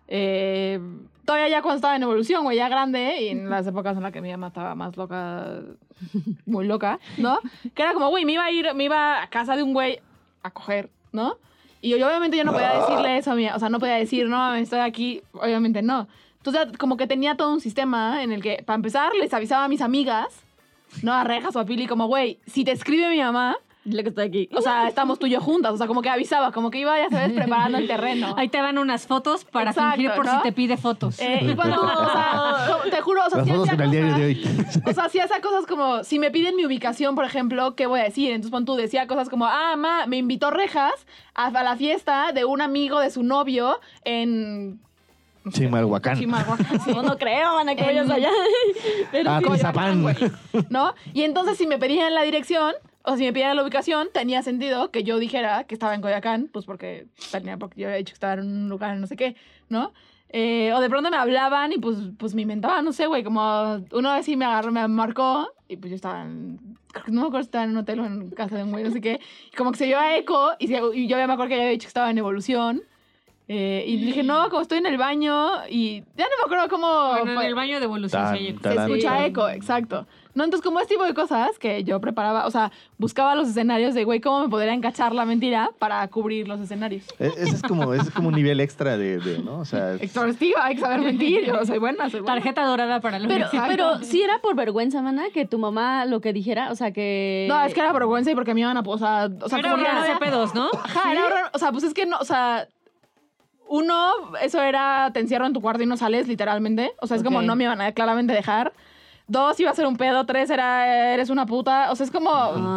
eh, 0.07 0.79
todavía 1.25 1.49
ya 1.49 1.62
cuando 1.62 1.77
estaba 1.77 1.95
en 1.95 2.03
evolución, 2.03 2.43
güey, 2.43 2.57
ya 2.57 2.69
grande, 2.69 3.21
y 3.21 3.27
en 3.29 3.49
las 3.49 3.67
épocas 3.67 3.97
en 3.97 4.03
las 4.03 4.12
que 4.12 4.21
mi 4.21 4.31
mamá 4.31 4.47
estaba 4.47 4.75
más 4.75 4.97
loca, 4.97 5.62
muy 6.45 6.65
loca, 6.65 6.99
¿no? 7.17 7.39
Que 7.73 7.81
era 7.81 7.93
como, 7.93 8.10
güey, 8.10 8.25
me 8.25 8.34
iba 8.34 8.43
a 8.43 8.51
ir, 8.51 8.73
me 8.73 8.86
iba 8.86 9.21
a 9.21 9.29
casa 9.29 9.55
de 9.55 9.63
un 9.63 9.73
güey 9.73 9.99
a 10.43 10.51
coger, 10.51 10.89
¿no? 11.12 11.38
Y 11.81 11.89
yo, 11.89 12.05
obviamente 12.05 12.38
yo 12.38 12.43
no 12.43 12.53
podía 12.53 12.73
decirle 12.73 13.17
eso 13.17 13.31
a 13.31 13.36
mi, 13.36 13.49
o 13.49 13.60
sea, 13.60 13.69
no 13.69 13.79
podía 13.79 13.95
decir, 13.95 14.27
no, 14.27 14.53
estoy 14.53 14.79
aquí, 14.79 15.23
obviamente 15.34 15.81
no. 15.81 16.07
Entonces, 16.38 16.77
como 16.77 16.97
que 16.97 17.07
tenía 17.07 17.36
todo 17.36 17.51
un 17.53 17.62
sistema 17.62 18.23
en 18.23 18.31
el 18.31 18.41
que, 18.41 18.63
para 18.65 18.75
empezar, 18.75 19.13
les 19.13 19.34
avisaba 19.34 19.65
a 19.65 19.67
mis 19.67 19.81
amigas, 19.81 20.27
no 21.03 21.13
a 21.13 21.23
Rejas 21.23 21.55
o 21.55 21.60
a 21.60 21.65
Pili, 21.65 21.88
como, 21.88 22.07
güey, 22.07 22.39
si 22.45 22.63
te 22.63 22.71
escribe 22.71 23.10
mi 23.10 23.19
mamá, 23.19 23.57
Dile 23.83 24.03
que 24.03 24.09
estoy 24.09 24.25
aquí. 24.27 24.49
o 24.55 24.61
sea, 24.61 24.87
estamos 24.87 25.17
tú 25.17 25.25
y 25.25 25.31
yo 25.31 25.41
juntas. 25.41 25.73
O 25.73 25.77
sea, 25.77 25.87
como 25.87 26.03
que 26.03 26.09
avisaba, 26.09 26.51
como 26.51 26.69
que 26.69 26.77
iba, 26.77 26.95
ya 26.99 27.09
sabes, 27.09 27.31
preparando 27.33 27.79
el 27.79 27.87
terreno. 27.87 28.35
Ahí 28.37 28.47
te 28.47 28.61
van 28.61 28.77
unas 28.77 29.07
fotos 29.07 29.43
para 29.43 29.71
Exacto, 29.71 29.95
fingir 29.95 30.11
por 30.15 30.25
¿no? 30.25 30.37
si 30.37 30.43
te 30.43 30.51
pide 30.51 30.77
fotos. 30.77 31.19
Eh, 31.19 31.39
y 31.51 31.55
cuando, 31.55 31.81
o 31.81 32.11
sea, 32.11 32.77
te 32.91 33.01
juro, 33.01 33.25
o 33.25 33.29
sea, 33.29 33.39
Las 33.39 33.47
sí 33.47 33.53
fotos 33.53 33.69
en 33.73 33.81
el 33.81 33.89
diario 33.91 34.09
cosas- 34.11 34.19
de 34.19 34.25
hoy. 34.25 34.81
O 34.85 34.93
sea, 34.93 35.09
sí 35.09 35.19
hacía 35.19 35.41
cosas 35.41 35.65
como, 35.65 36.03
si 36.03 36.19
me 36.19 36.29
piden 36.29 36.55
mi 36.55 36.63
ubicación, 36.65 37.15
por 37.15 37.25
ejemplo, 37.25 37.75
¿qué 37.75 37.87
voy 37.87 38.01
a 38.01 38.03
decir? 38.03 38.29
Entonces, 38.29 38.51
pon 38.51 38.65
tú, 38.65 38.75
decía 38.75 39.07
cosas 39.07 39.29
como, 39.29 39.45
ah, 39.47 39.75
ma, 39.77 40.05
me 40.05 40.17
invitó 40.17 40.51
Rejas 40.51 40.93
a, 41.33 41.47
a 41.47 41.63
la 41.63 41.75
fiesta 41.75 42.33
de 42.33 42.45
un 42.45 42.61
amigo 42.61 42.99
de 42.99 43.09
su 43.09 43.23
novio 43.23 43.79
en... 44.05 44.79
Chimalhuacán. 45.49 46.19
Chimalhuacán. 46.19 46.67
No, 46.87 47.01
no 47.01 47.17
creo, 47.17 47.55
van 47.55 47.67
a 47.69 47.75
que 47.75 47.81
vayas 47.83 48.07
allá. 48.11 48.29
Pero 49.11 49.31
Ah, 49.31 49.39
sí. 49.43 49.49
Tizapán. 49.51 50.03
güey, 50.03 50.15
¿No? 50.69 50.93
Y 51.13 51.23
entonces, 51.23 51.57
si 51.57 51.65
me 51.65 51.79
pedían 51.79 52.13
la 52.13 52.21
dirección, 52.21 52.73
o 53.03 53.17
si 53.17 53.23
me 53.23 53.33
pedían 53.33 53.55
la 53.55 53.63
ubicación, 53.63 54.09
tenía 54.13 54.41
sentido 54.43 54.91
que 54.91 55.03
yo 55.03 55.17
dijera 55.19 55.63
que 55.65 55.73
estaba 55.75 55.95
en 55.95 56.01
Coyacán, 56.01 56.49
pues 56.51 56.65
porque 56.65 57.07
tenía, 57.31 57.57
porque 57.57 57.81
yo 57.81 57.87
había 57.87 57.97
dicho 57.97 58.11
que 58.11 58.15
estaba 58.15 58.33
en 58.33 58.41
un 58.41 58.69
lugar 58.69 58.95
no 58.97 59.07
sé 59.07 59.15
qué, 59.15 59.35
¿no? 59.69 59.91
Eh, 60.33 60.71
o 60.73 60.79
de 60.79 60.89
pronto 60.89 61.09
me 61.11 61.17
hablaban 61.17 61.73
y 61.73 61.77
pues, 61.77 61.97
pues 62.17 62.33
me 62.33 62.43
inventaban, 62.43 62.85
no 62.85 62.93
sé, 62.93 63.05
güey, 63.07 63.21
como 63.23 63.81
una 63.91 64.15
vez 64.15 64.25
sí 64.25 64.37
me 64.37 64.45
agarró, 64.45 64.71
me 64.71 64.87
marcó 64.87 65.49
y 65.67 65.75
pues 65.75 65.89
yo 65.89 65.95
estaba 65.95 66.21
en, 66.23 66.57
creo 66.93 67.03
que 67.05 67.11
no 67.11 67.21
me 67.21 67.27
acuerdo 67.27 67.43
si 67.43 67.47
estaba 67.47 67.65
en 67.65 67.71
un 67.71 67.77
hotel 67.77 67.99
o 67.99 68.05
en 68.05 68.29
casa 68.29 68.55
de 68.55 68.63
un 68.63 68.71
güey, 68.71 68.83
no 68.85 68.91
sé 68.91 69.01
qué, 69.01 69.19
y 69.51 69.55
como 69.57 69.71
que 69.73 69.77
se 69.79 69.85
dio 69.87 69.99
a 69.99 70.15
eco 70.15 70.51
y, 70.57 70.67
se- 70.67 70.79
y 70.93 71.07
yo 71.07 71.17
ya 71.17 71.27
me 71.27 71.33
acuerdo 71.33 71.49
que 71.49 71.55
ya 71.57 71.61
había 71.63 71.71
dicho 71.71 71.85
que 71.85 71.89
estaba 71.89 72.09
en 72.09 72.17
evolución. 72.17 72.81
eh, 73.49 73.83
y 73.85 73.97
dije, 73.97 74.23
no, 74.23 74.47
como 74.49 74.61
estoy 74.61 74.77
en 74.77 74.85
el 74.85 74.97
baño 74.97 75.49
y 75.69 75.99
ya 76.15 76.23
no 76.23 76.29
me 76.39 76.43
acuerdo 76.45 76.69
cómo... 76.69 77.09
Bueno, 77.25 77.41
en 77.41 77.47
el 77.47 77.55
baño 77.55 77.79
de 77.79 77.85
evolución 77.85 78.23
Tan, 78.23 78.37
se 78.37 78.53
tan. 78.53 78.61
Se 78.77 78.81
escucha 78.83 79.09
Tarán. 79.09 79.25
eco, 79.25 79.49
exacto. 79.49 80.07
No, 80.33 80.43
entonces 80.45 80.63
como 80.63 80.79
este 80.79 80.93
tipo 80.95 81.03
de 81.03 81.13
cosas 81.13 81.59
que 81.59 81.83
yo 81.83 81.99
preparaba, 81.99 82.45
o 82.45 82.51
sea, 82.51 82.71
buscaba 82.97 83.35
los 83.35 83.49
escenarios 83.49 83.93
de, 83.93 84.03
güey, 84.05 84.21
¿cómo 84.21 84.41
me 84.43 84.49
podría 84.49 84.73
encachar 84.73 85.13
la 85.13 85.25
mentira 85.25 85.71
para 85.79 86.07
cubrir 86.07 86.47
los 86.47 86.59
escenarios? 86.61 87.03
E- 87.19 87.27
Ese 87.37 87.55
es 87.55 87.61
como, 87.61 87.93
ese 87.93 88.03
es 88.09 88.11
como 88.11 88.29
un 88.29 88.35
nivel 88.35 88.59
extra 88.61 88.97
de, 88.97 89.19
de, 89.19 89.39
¿no? 89.39 89.59
O 89.59 89.65
sea, 89.65 89.93
es- 89.93 90.03
Extrovertida, 90.03 90.63
hay 90.65 90.75
que 90.75 90.81
saber 90.81 91.01
mentir, 91.01 91.45
yo 91.45 91.65
soy 91.65 91.79
buena, 91.79 92.09
soy 92.09 92.21
buena. 92.21 92.35
Tarjeta 92.35 92.63
dorada 92.65 93.01
para 93.01 93.19
los 93.19 93.27
Pero, 93.27 93.45
Exacto. 93.45 93.67
pero 93.69 93.99
sí 94.03 94.21
era 94.21 94.39
por 94.39 94.55
vergüenza, 94.55 95.01
mana, 95.01 95.23
que 95.33 95.45
tu 95.45 95.57
mamá 95.59 96.05
lo 96.05 96.21
que 96.21 96.31
dijera, 96.33 96.71
o 96.71 96.75
sea, 96.75 96.91
que... 96.91 97.45
No, 97.49 97.61
es 97.63 97.73
que 97.73 97.79
era 97.81 97.91
vergüenza 97.91 98.31
y 98.31 98.35
porque 98.35 98.53
me 98.53 98.61
iban 98.61 98.77
a, 98.77 98.81
o 98.85 98.97
sea, 98.97 99.29
o 99.41 99.49
sea, 99.49 99.59
Era 99.59 99.71
como 99.71 99.83
no 99.83 99.89
había- 99.89 100.17
pedos, 100.19 100.55
¿no? 100.55 100.69
Ajá, 100.73 101.11
era 101.11 101.25
horror- 101.25 101.49
o 101.53 101.59
sea, 101.59 101.71
pues 101.71 101.83
es 101.83 101.93
que 101.93 102.05
no, 102.05 102.17
o 102.19 102.25
sea, 102.25 102.67
uno, 103.67 104.11
eso 104.41 104.61
era, 104.61 105.11
te 105.13 105.19
encierro 105.21 105.45
en 105.45 105.53
tu 105.53 105.61
cuarto 105.61 105.83
y 105.83 105.85
no 105.85 105.95
sales, 105.97 106.27
literalmente. 106.27 106.91
O 107.01 107.07
sea, 107.07 107.15
es 107.17 107.23
como 107.23 107.39
Ok. 107.39 107.45
no 107.45 107.55
me 107.55 107.63
iban 107.63 107.79
a 107.81 107.91
claramente 107.93 108.33
dejar. 108.33 108.73
Dos, 109.31 109.57
iba 109.61 109.71
a 109.71 109.73
ser 109.75 109.85
un 109.87 109.95
pedo. 109.95 110.25
Tres, 110.25 110.49
era, 110.49 111.13
eres 111.13 111.29
una 111.29 111.45
puta. 111.45 111.89
O 111.91 111.95
sea, 111.95 112.05
es 112.05 112.11
como, 112.11 112.29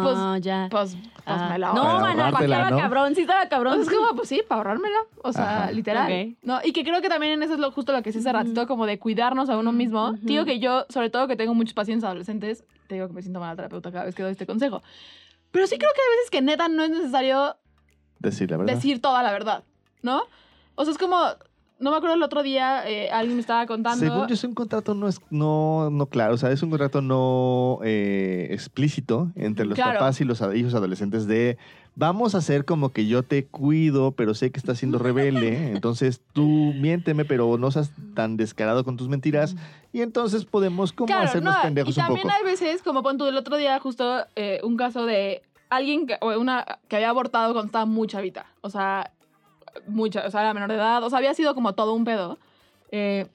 pues, 0.03 0.15
Ah, 0.17 0.37
ya. 0.39 0.67
pues, 0.71 0.95
pues 0.95 1.01
Ah. 1.25 1.49
me 1.51 1.59
la 1.59 1.73
No, 1.73 1.83
mana, 1.99 2.29
estaba 2.29 2.69
¿no? 2.69 2.77
cabrón, 2.77 3.13
sí 3.13 3.21
estaba 3.21 3.43
O 3.43 3.49
cabrón. 3.49 3.73
sea, 3.73 3.83
es 3.83 3.89
como, 3.99 4.15
pues 4.15 4.29
sí, 4.29 4.41
para 4.47 4.59
ahorrármela. 4.59 4.97
O 5.21 5.33
sea, 5.33 5.63
Ajá. 5.63 5.71
literal. 5.71 6.09
Ok. 6.11 6.37
¿no? 6.43 6.59
Y 6.63 6.71
que 6.71 6.83
creo 6.85 7.01
que 7.01 7.09
también 7.09 7.33
en 7.33 7.43
eso 7.43 7.55
es 7.55 7.59
lo, 7.59 7.71
justo 7.71 7.91
lo 7.91 8.01
que 8.01 8.11
hice 8.11 8.19
hace 8.19 8.31
ratito, 8.31 8.67
como 8.67 8.85
de 8.85 8.97
cuidarnos 8.99 9.49
a 9.49 9.57
uno 9.57 9.73
mismo. 9.73 10.13
Digo 10.21 10.45
que 10.45 10.59
yo, 10.59 10.85
sobre 10.89 11.09
todo 11.09 11.27
que 11.27 11.35
tengo 11.35 11.53
muchos 11.53 11.73
pacientes 11.73 12.05
adolescentes, 12.05 12.63
te 12.87 12.95
digo 12.95 13.07
que 13.07 13.13
me 13.13 13.21
siento 13.21 13.41
mala 13.41 13.55
terapeuta 13.57 13.91
cada 13.91 14.05
vez 14.05 14.15
que 14.15 14.23
doy 14.23 14.31
este 14.31 14.45
consejo. 14.45 14.81
Pero 15.51 15.67
sí 15.67 15.77
creo 15.77 15.91
que 15.93 16.01
hay 16.01 16.17
veces 16.17 16.29
que 16.31 16.41
neta 16.41 16.69
no 16.69 16.83
es 16.83 16.89
necesario 16.89 17.57
decir 18.19 18.49
la 18.51 18.57
verdad. 18.57 18.73
decir 18.75 19.01
toda 19.01 19.21
la 19.23 19.31
verdad, 19.33 19.63
¿no? 20.03 20.23
O 20.75 20.83
sea, 20.85 20.91
es 20.93 20.97
como, 20.97 21.17
no 21.79 21.91
me 21.91 21.97
acuerdo 21.97 22.15
el 22.15 22.23
otro 22.23 22.41
día, 22.43 22.87
eh, 22.89 23.09
alguien 23.11 23.35
me 23.35 23.41
estaba 23.41 23.65
contando. 23.65 23.99
Según 24.05 24.27
yo, 24.27 24.33
es 24.33 24.43
un 24.43 24.53
contrato 24.53 24.93
no, 24.93 25.07
es, 25.07 25.19
no, 25.29 25.89
no 25.91 26.05
claro, 26.07 26.35
o 26.35 26.37
sea, 26.37 26.51
es 26.51 26.63
un 26.63 26.69
contrato 26.69 27.01
no 27.01 27.79
eh, 27.83 28.47
explícito 28.51 29.31
entre 29.35 29.65
los 29.65 29.75
Claro. 29.75 29.99
papás 29.99 30.21
y 30.21 30.23
los 30.23 30.41
hijos 30.55 30.73
adolescentes 30.73 31.27
de 31.27 31.57
vamos 31.95 32.35
a 32.35 32.39
hacer 32.39 32.65
como 32.65 32.89
que 32.89 33.07
yo 33.07 33.23
te 33.23 33.45
cuido, 33.45 34.11
pero 34.11 34.33
sé 34.33 34.51
que 34.51 34.59
estás 34.59 34.77
siendo 34.77 34.99
rebelde, 34.99 35.71
entonces 35.71 36.21
tú 36.33 36.73
miénteme, 36.75 37.25
pero 37.25 37.57
no 37.57 37.71
seas 37.71 37.91
tan 38.13 38.37
descarado 38.37 38.83
con 38.83 38.97
tus 38.97 39.07
mentiras 39.07 39.55
y 39.91 40.01
entonces 40.01 40.45
podemos 40.45 40.93
como 40.93 41.07
Claro, 41.07 41.23
hacernos 41.23 41.55
no, 41.55 41.61
pendejos 41.61 41.97
y 41.97 41.99
un 41.99 42.05
también 42.05 42.29
hay 42.29 42.43
veces, 42.43 42.81
como 42.81 43.03
pon 43.03 43.17
tú 43.17 43.25
el 43.25 43.37
otro 43.37 43.57
día, 43.57 43.79
justo 43.79 44.25
eh, 44.35 44.59
un 44.63 44.77
caso 44.77 45.05
de 45.05 45.41
alguien 45.69 46.05
que, 46.07 46.17
o 46.21 46.37
una, 46.39 46.65
que 46.87 46.95
había 46.97 47.09
abortado 47.09 47.53
cuando 47.53 47.67
estaba 47.67 47.85
muy 47.85 48.07
chavita. 48.07 48.45
O 48.61 48.69
sea, 48.69 49.11
mucha, 49.87 50.25
o 50.25 50.31
sea, 50.31 50.41
era 50.41 50.53
menor 50.53 50.69
de 50.69 50.75
edad. 50.75 51.03
O 51.03 51.09
sea, 51.09 51.17
había 51.19 51.33
sido 51.33 51.53
como 51.55 51.73
todo 51.73 51.93
un 51.93 52.05
pedo. 52.05 52.37
Eh, 52.91 53.27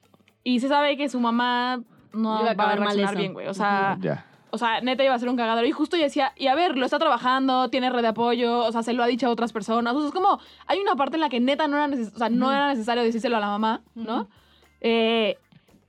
y 0.44 0.60
se 0.60 0.68
sabe 0.68 0.96
que 0.96 1.08
su 1.08 1.20
mamá 1.20 1.80
no 2.12 2.40
Iba 2.40 2.50
a 2.50 2.54
va 2.54 2.64
a 2.64 2.72
acabar 2.72 2.80
mal 2.80 2.96
bien, 3.16 3.32
güey. 3.34 3.46
O 3.48 3.54
sea, 3.54 3.96
o 4.52 4.58
sea, 4.58 4.80
neta 4.80 5.04
iba 5.04 5.14
a 5.14 5.18
ser 5.18 5.28
un 5.28 5.36
cagadero. 5.36 5.66
Y 5.66 5.72
justo 5.72 5.96
yo 5.96 6.02
decía, 6.02 6.32
y 6.36 6.48
a 6.48 6.54
ver, 6.54 6.76
lo 6.76 6.84
está 6.84 6.98
trabajando, 6.98 7.68
tiene 7.68 7.88
red 7.90 8.02
de 8.02 8.08
apoyo, 8.08 8.60
o 8.66 8.72
sea, 8.72 8.82
se 8.82 8.92
lo 8.92 9.02
ha 9.02 9.06
dicho 9.06 9.26
a 9.26 9.30
otras 9.30 9.52
personas. 9.52 9.94
O 9.94 10.00
sea, 10.00 10.08
es 10.08 10.14
como, 10.14 10.40
hay 10.66 10.78
una 10.80 10.96
parte 10.96 11.16
en 11.16 11.20
la 11.20 11.28
que 11.28 11.40
neta 11.40 11.68
no 11.68 11.76
era, 11.76 11.86
neces- 11.88 12.12
o 12.14 12.18
sea, 12.18 12.28
no 12.30 12.50
era 12.50 12.68
necesario 12.68 13.02
decírselo 13.02 13.36
a 13.36 13.40
la 13.40 13.46
mamá, 13.48 13.82
¿no? 13.94 14.28
Eh, 14.80 15.38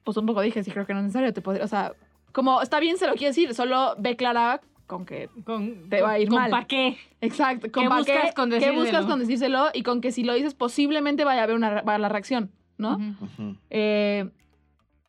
pues 0.04 0.18
un 0.18 0.26
poco 0.26 0.42
dije, 0.42 0.64
sí, 0.64 0.72
creo 0.72 0.86
que 0.86 0.94
no 0.94 1.00
es 1.00 1.06
necesario. 1.06 1.34
Te 1.34 1.42
podría, 1.42 1.64
o 1.64 1.68
sea, 1.68 1.94
como 2.34 2.62
está 2.62 2.80
bien, 2.80 2.98
se 2.98 3.08
lo 3.08 3.14
quiere 3.14 3.30
decir, 3.30 3.54
solo 3.56 3.96
ve 3.98 4.16
clara 4.16 4.62
con 4.92 5.06
que. 5.06 5.30
Con, 5.46 5.90
Te 5.90 6.02
va 6.02 6.12
a 6.12 6.20
ir 6.20 6.28
con 6.28 6.38
mal. 6.40 6.52
pa' 6.52 6.66
qué. 6.66 6.98
Exacto, 7.22 7.72
con 7.72 7.84
¿Qué 7.84 7.90
pa' 7.90 7.98
buscas 8.00 8.34
con 8.36 8.50
qué 8.50 8.56
decírselo? 8.58 8.82
buscas 8.82 9.06
con 9.06 9.20
decírselo 9.20 9.68
y 9.74 9.84
con 9.84 10.02
que 10.02 10.12
si 10.12 10.24
lo 10.26 10.34
dices, 10.34 10.54
posiblemente 10.54 11.24
vaya 11.24 11.40
a 11.42 11.44
haber 11.46 11.56
una 11.56 11.70
re- 11.70 11.82
va 11.82 11.94
a 11.94 11.96
haber 11.96 12.02
la 12.02 12.10
reacción, 12.10 12.52
¿no? 12.78 12.98
Eh, 13.70 14.30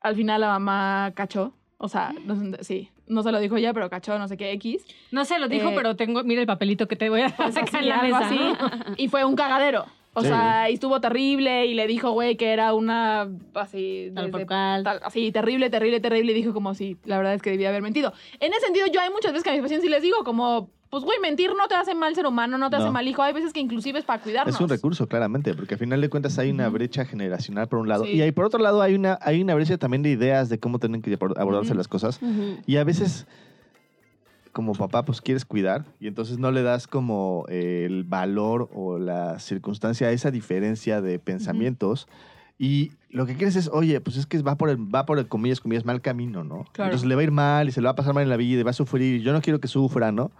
al 0.01 0.14
final 0.14 0.40
la 0.40 0.49
mamá 0.49 1.12
cachó. 1.14 1.55
O 1.79 1.88
sea, 1.88 2.14
no 2.25 2.37
sé, 2.37 2.62
sí, 2.62 2.88
no 3.09 3.25
se 3.25 3.33
lo 3.33 3.40
dijo 3.40 3.57
ella, 3.57 3.73
pero 3.75 3.90
cachó 3.90 4.16
no 4.16 4.29
sé 4.29 4.37
qué 4.37 4.53
X. 4.53 4.87
No 5.11 5.25
se 5.25 5.40
lo 5.40 5.49
dijo, 5.49 5.71
Eh, 5.71 5.73
pero 5.75 5.97
tengo, 5.97 6.23
mira 6.23 6.40
el 6.40 6.47
papelito 6.47 6.87
que 6.87 6.95
te 6.95 7.11
voy 7.11 7.23
a 7.23 7.31
Pues 7.31 7.55
sacar 7.55 7.68
así, 7.68 7.77
en 7.79 7.88
la 7.88 7.99
algo 8.01 8.18
mesa. 8.18 8.27
así. 8.29 8.38
¿no? 8.38 8.95
Y 8.97 9.09
fue 9.09 9.25
un 9.25 9.35
cagadero. 9.35 9.87
O 10.14 10.20
Sí. 10.20 10.29
sea, 10.29 10.68
y 10.68 10.75
estuvo 10.75 11.01
terrible 11.01 11.64
y 11.66 11.72
le 11.75 11.87
dijo, 11.87 12.11
güey, 12.11 12.37
que 12.37 12.53
era 12.53 12.75
una 12.75 13.29
así, 13.55 14.11
Tal 14.14 14.27
desde- 14.27 14.31
por 14.38 14.46
cual. 14.46 14.85
tal- 14.85 15.01
así 15.05 15.33
terrible, 15.33 15.70
terrible, 15.70 16.01
terrible. 16.01 16.33
Y 16.33 16.35
dijo 16.35 16.53
como, 16.53 16.75
sí, 16.75 16.98
la 17.05 17.16
verdad 17.16 17.33
es 17.35 17.40
que 17.40 17.51
debía 17.51 17.70
haber 17.70 17.81
mentido. 17.83 18.12
En 18.38 18.53
ese 18.53 18.61
sentido, 18.66 18.87
yo 18.92 19.01
hay 19.01 19.11
muchas 19.11 19.33
veces 19.33 19.42
que 19.44 19.51
a 19.51 19.53
mis 19.55 19.62
pacientes 19.62 19.85
sí 19.87 19.90
les 19.90 20.03
digo 20.03 20.22
como, 20.22 20.68
pues, 20.90 21.03
güey, 21.05 21.18
mentir 21.20 21.53
no 21.57 21.66
te 21.66 21.75
hace 21.75 21.94
mal 21.94 22.14
ser 22.14 22.27
humano, 22.27 22.59
no 22.59 22.68
te 22.68 22.77
hace 22.77 22.90
mal 22.90 23.09
hijo. 23.09 23.22
Hay 23.22 23.33
veces 23.33 23.55
que 23.55 23.61
inclusive 23.61 23.98
es 24.01 24.05
para 24.05 24.22
cuidarnos. 24.22 24.55
Es 24.55 24.61
un 24.61 24.68
recurso, 24.68 25.07
claramente, 25.09 25.55
porque 25.55 25.77
al 25.77 25.81
final 25.81 25.98
de 26.03 26.11
cuentas 26.11 26.38
hay 26.38 26.51
una 26.51 26.68
brecha 26.68 27.07
generacional 27.07 27.66
por 27.68 27.79
un 27.79 27.88
lado. 27.88 28.05
Sí. 28.05 28.11
Y 28.11 28.20
hay, 28.20 28.33
por 28.33 28.44
otro 28.44 28.61
lado 28.61 28.83
hay 28.83 28.94
una, 28.94 29.18
hay 29.22 29.40
una 29.40 29.55
brecha 29.55 29.79
también 29.79 30.03
de 30.03 30.11
ideas 30.11 30.51
de 30.51 30.59
cómo 30.61 30.79
tienen 30.79 31.01
que 31.01 31.18
abor- 31.18 31.38
abordarse 31.40 31.75
las 31.75 31.88
cosas. 31.88 32.20
Y 32.66 32.77
a 32.77 32.85
veces, 32.85 33.27
como 34.53 34.73
papá, 34.75 35.05
pues 35.05 35.21
quieres 35.21 35.45
cuidar 35.45 35.85
y 35.99 36.07
entonces 36.07 36.38
no 36.38 36.51
le 36.51 36.62
das 36.62 36.87
como 36.87 37.45
eh, 37.49 37.85
el 37.87 38.05
valor 38.05 38.69
o 38.75 38.99
la 38.99 39.38
circunstancia 39.38 40.09
a 40.09 40.12
esa 40.12 40.31
diferencia 40.31 41.01
de 41.01 41.19
pensamientos. 41.19 42.07
Y 42.59 42.93
lo 43.11 43.27
que 43.27 43.35
quieres 43.35 43.57
es, 43.57 43.69
oye, 43.73 44.01
pues 44.01 44.17
es 44.17 44.27
que 44.27 44.41
va 44.43 44.57
por 44.57 44.69
el, 44.69 44.77
va 44.95 45.05
por 45.07 45.19
el 45.19 45.27
comillas, 45.27 45.61
comillas, 45.61 45.85
mal 45.85 46.01
camino, 46.01 46.45
¿no? 46.45 46.65
Claro. 46.73 46.91
Entonces 46.91 47.09
le 47.09 47.15
va 47.15 47.23
a 47.23 47.25
ir 47.25 47.31
mal 47.33 47.69
y 47.69 47.73
se 47.73 47.81
le 47.81 47.87
va 47.87 47.93
a 47.93 47.97
pasar 47.97 48.15
mal 48.15 48.23
en 48.23 48.29
la 48.29 48.37
vida 48.37 48.61
y 48.61 48.62
va 48.62 48.71
a 48.71 48.75
sufrir. 48.75 49.17
y 49.21 49.23
Yo 49.23 49.33
no 49.33 49.41
quiero 49.41 49.59
que 49.61 49.69
sufra, 49.69 50.12
¿no? 50.12 50.31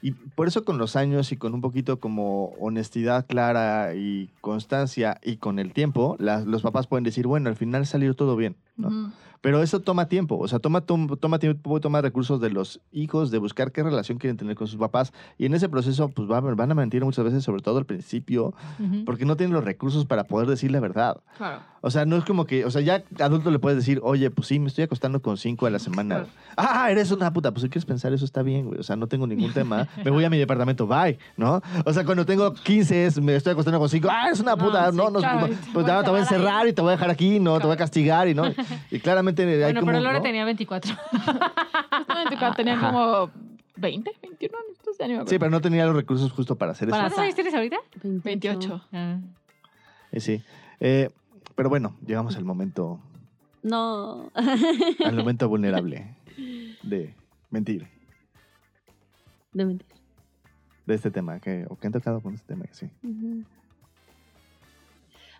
y 0.00 0.12
por 0.12 0.46
eso 0.46 0.64
con 0.64 0.78
los 0.78 0.94
años 0.94 1.32
y 1.32 1.36
con 1.36 1.54
un 1.54 1.60
poquito 1.60 1.98
como 1.98 2.50
honestidad 2.60 3.26
clara 3.26 3.96
y 3.96 4.30
constancia 4.40 5.18
y 5.24 5.38
con 5.38 5.58
el 5.58 5.72
tiempo, 5.72 6.14
las- 6.20 6.46
los 6.46 6.62
papás 6.62 6.86
pueden 6.86 7.02
decir, 7.02 7.26
bueno, 7.26 7.48
al 7.48 7.56
final 7.56 7.84
salió 7.84 8.14
todo 8.14 8.36
bien, 8.36 8.54
¿no? 8.76 8.86
Ujú. 8.88 9.10
Pero 9.40 9.62
eso 9.62 9.80
toma 9.80 10.08
tiempo, 10.08 10.36
o 10.38 10.48
sea, 10.48 10.58
toma, 10.58 10.80
tom- 10.80 11.16
toma 11.18 11.38
tiempo, 11.38 11.80
toma 11.80 12.00
recursos 12.00 12.40
de 12.40 12.50
los 12.50 12.80
hijos, 12.92 13.30
de 13.30 13.38
buscar 13.38 13.70
qué 13.72 13.82
relación 13.82 14.18
quieren 14.18 14.36
tener 14.36 14.56
con 14.56 14.66
sus 14.66 14.78
papás. 14.78 15.12
Y 15.38 15.46
en 15.46 15.54
ese 15.54 15.68
proceso, 15.68 16.08
pues 16.08 16.28
va- 16.30 16.40
van 16.40 16.70
a 16.70 16.74
mentir 16.74 17.04
muchas 17.04 17.24
veces, 17.24 17.44
sobre 17.44 17.62
todo 17.62 17.78
al 17.78 17.86
principio, 17.86 18.54
Ujú. 18.78 19.04
porque 19.04 19.24
no 19.24 19.36
tienen 19.36 19.54
los 19.54 19.64
recursos 19.64 20.06
para 20.06 20.24
poder 20.24 20.48
decir 20.48 20.70
la 20.72 20.80
verdad. 20.80 21.18
Claro. 21.36 21.60
O 21.80 21.90
sea, 21.92 22.04
no 22.04 22.16
es 22.16 22.24
como 22.24 22.44
que, 22.44 22.64
o 22.64 22.70
sea, 22.72 22.80
ya 22.82 23.04
adulto 23.20 23.52
le 23.52 23.60
puedes 23.60 23.78
decir, 23.78 24.00
oye, 24.02 24.28
pues 24.32 24.48
sí, 24.48 24.58
me 24.58 24.66
estoy 24.66 24.82
acostando 24.82 25.22
con 25.22 25.36
cinco 25.36 25.66
a 25.66 25.70
la 25.70 25.78
semana. 25.78 26.18
güey". 26.18 26.30
Ah, 26.56 26.90
eres 26.90 27.12
una 27.12 27.32
puta. 27.32 27.52
Pues 27.52 27.62
si 27.62 27.68
quieres 27.68 27.84
pensar, 27.84 28.12
eso 28.12 28.24
está 28.24 28.42
bien, 28.42 28.66
güey. 28.66 28.80
O 28.80 28.82
sea, 28.82 28.96
no 28.96 29.06
tengo 29.06 29.28
ningún 29.28 29.52
tema. 29.52 29.86
Me 30.04 30.10
voy 30.10 30.24
a 30.24 30.30
mi 30.30 30.38
departamento, 30.38 30.88
bye, 30.88 31.16
¿no? 31.36 31.62
O 31.84 31.92
sea, 31.92 32.04
cuando 32.04 32.26
tengo 32.26 32.52
15, 32.52 33.06
es, 33.06 33.20
me 33.20 33.36
estoy 33.36 33.52
acostando 33.52 33.78
con 33.78 33.88
cinco. 33.88 34.08
Ah, 34.10 34.26
eres 34.26 34.40
una 34.40 34.56
No, 34.56 34.64
puta. 34.64 34.90
sí, 34.90 34.96
No, 34.96 35.10
no, 35.10 35.20
claro, 35.20 35.40
no, 35.42 35.46
te 35.46 35.54
pues 35.72 35.86
a 35.86 35.88
ya 35.88 36.02
te 36.02 36.10
voy 36.10 36.18
a 36.18 36.22
encerrar 36.22 36.64
ahí. 36.64 36.70
y 36.70 36.72
te 36.72 36.82
voy 36.82 36.88
a 36.88 36.92
dejar 36.92 37.10
aquí, 37.10 37.38
no, 37.38 37.58
te 37.60 37.66
voy 37.66 37.74
a 37.74 37.76
castigar 37.76 38.26
y 38.26 38.34
no. 38.34 38.42
Y 38.90 38.98
claramente 38.98 39.27
hay 39.28 39.58
Bueno, 39.72 39.80
como, 39.80 39.92
pero 39.92 40.00
Lore 40.04 40.18
¿no? 40.18 40.22
tenía 40.22 40.44
24. 40.44 40.94
Justamente 41.10 42.36
cuando 42.38 42.54
tenía 42.56 42.74
Ajá. 42.74 42.86
como 42.92 43.30
20, 43.76 44.10
21 44.22 44.58
años, 44.58 44.76
entonces 44.78 45.08
ya. 45.08 45.26
Sí, 45.26 45.38
pero 45.38 45.50
no 45.50 45.60
tenía 45.60 45.86
los 45.86 45.94
recursos 45.96 46.30
justo 46.32 46.56
para 46.56 46.72
hacer 46.72 46.88
Para- 46.88 47.06
eso. 47.06 47.14
¿Cuántos 47.16 47.22
años 47.24 47.34
tienes 47.34 47.54
ahorita? 47.54 47.76
28. 48.02 48.84
Ah. 48.92 49.18
Eh, 50.12 50.20
sí. 50.20 50.42
Eh, 50.80 51.10
pero 51.54 51.68
bueno, 51.68 51.96
llegamos 52.06 52.36
al 52.36 52.44
momento, 52.44 53.00
No. 53.62 54.30
al 55.04 55.14
momento 55.16 55.48
vulnerable 55.48 56.14
de 56.82 57.14
mentir, 57.50 57.88
De 59.52 59.64
mentir. 59.64 59.86
de 60.86 60.94
este 60.94 61.10
tema, 61.10 61.40
que, 61.40 61.66
o 61.68 61.76
que 61.76 61.86
han 61.88 61.92
tocado 61.92 62.20
con 62.20 62.34
este 62.34 62.46
tema, 62.46 62.64
que 62.66 62.74
sí. 62.74 62.86
Ujú. 63.02 63.44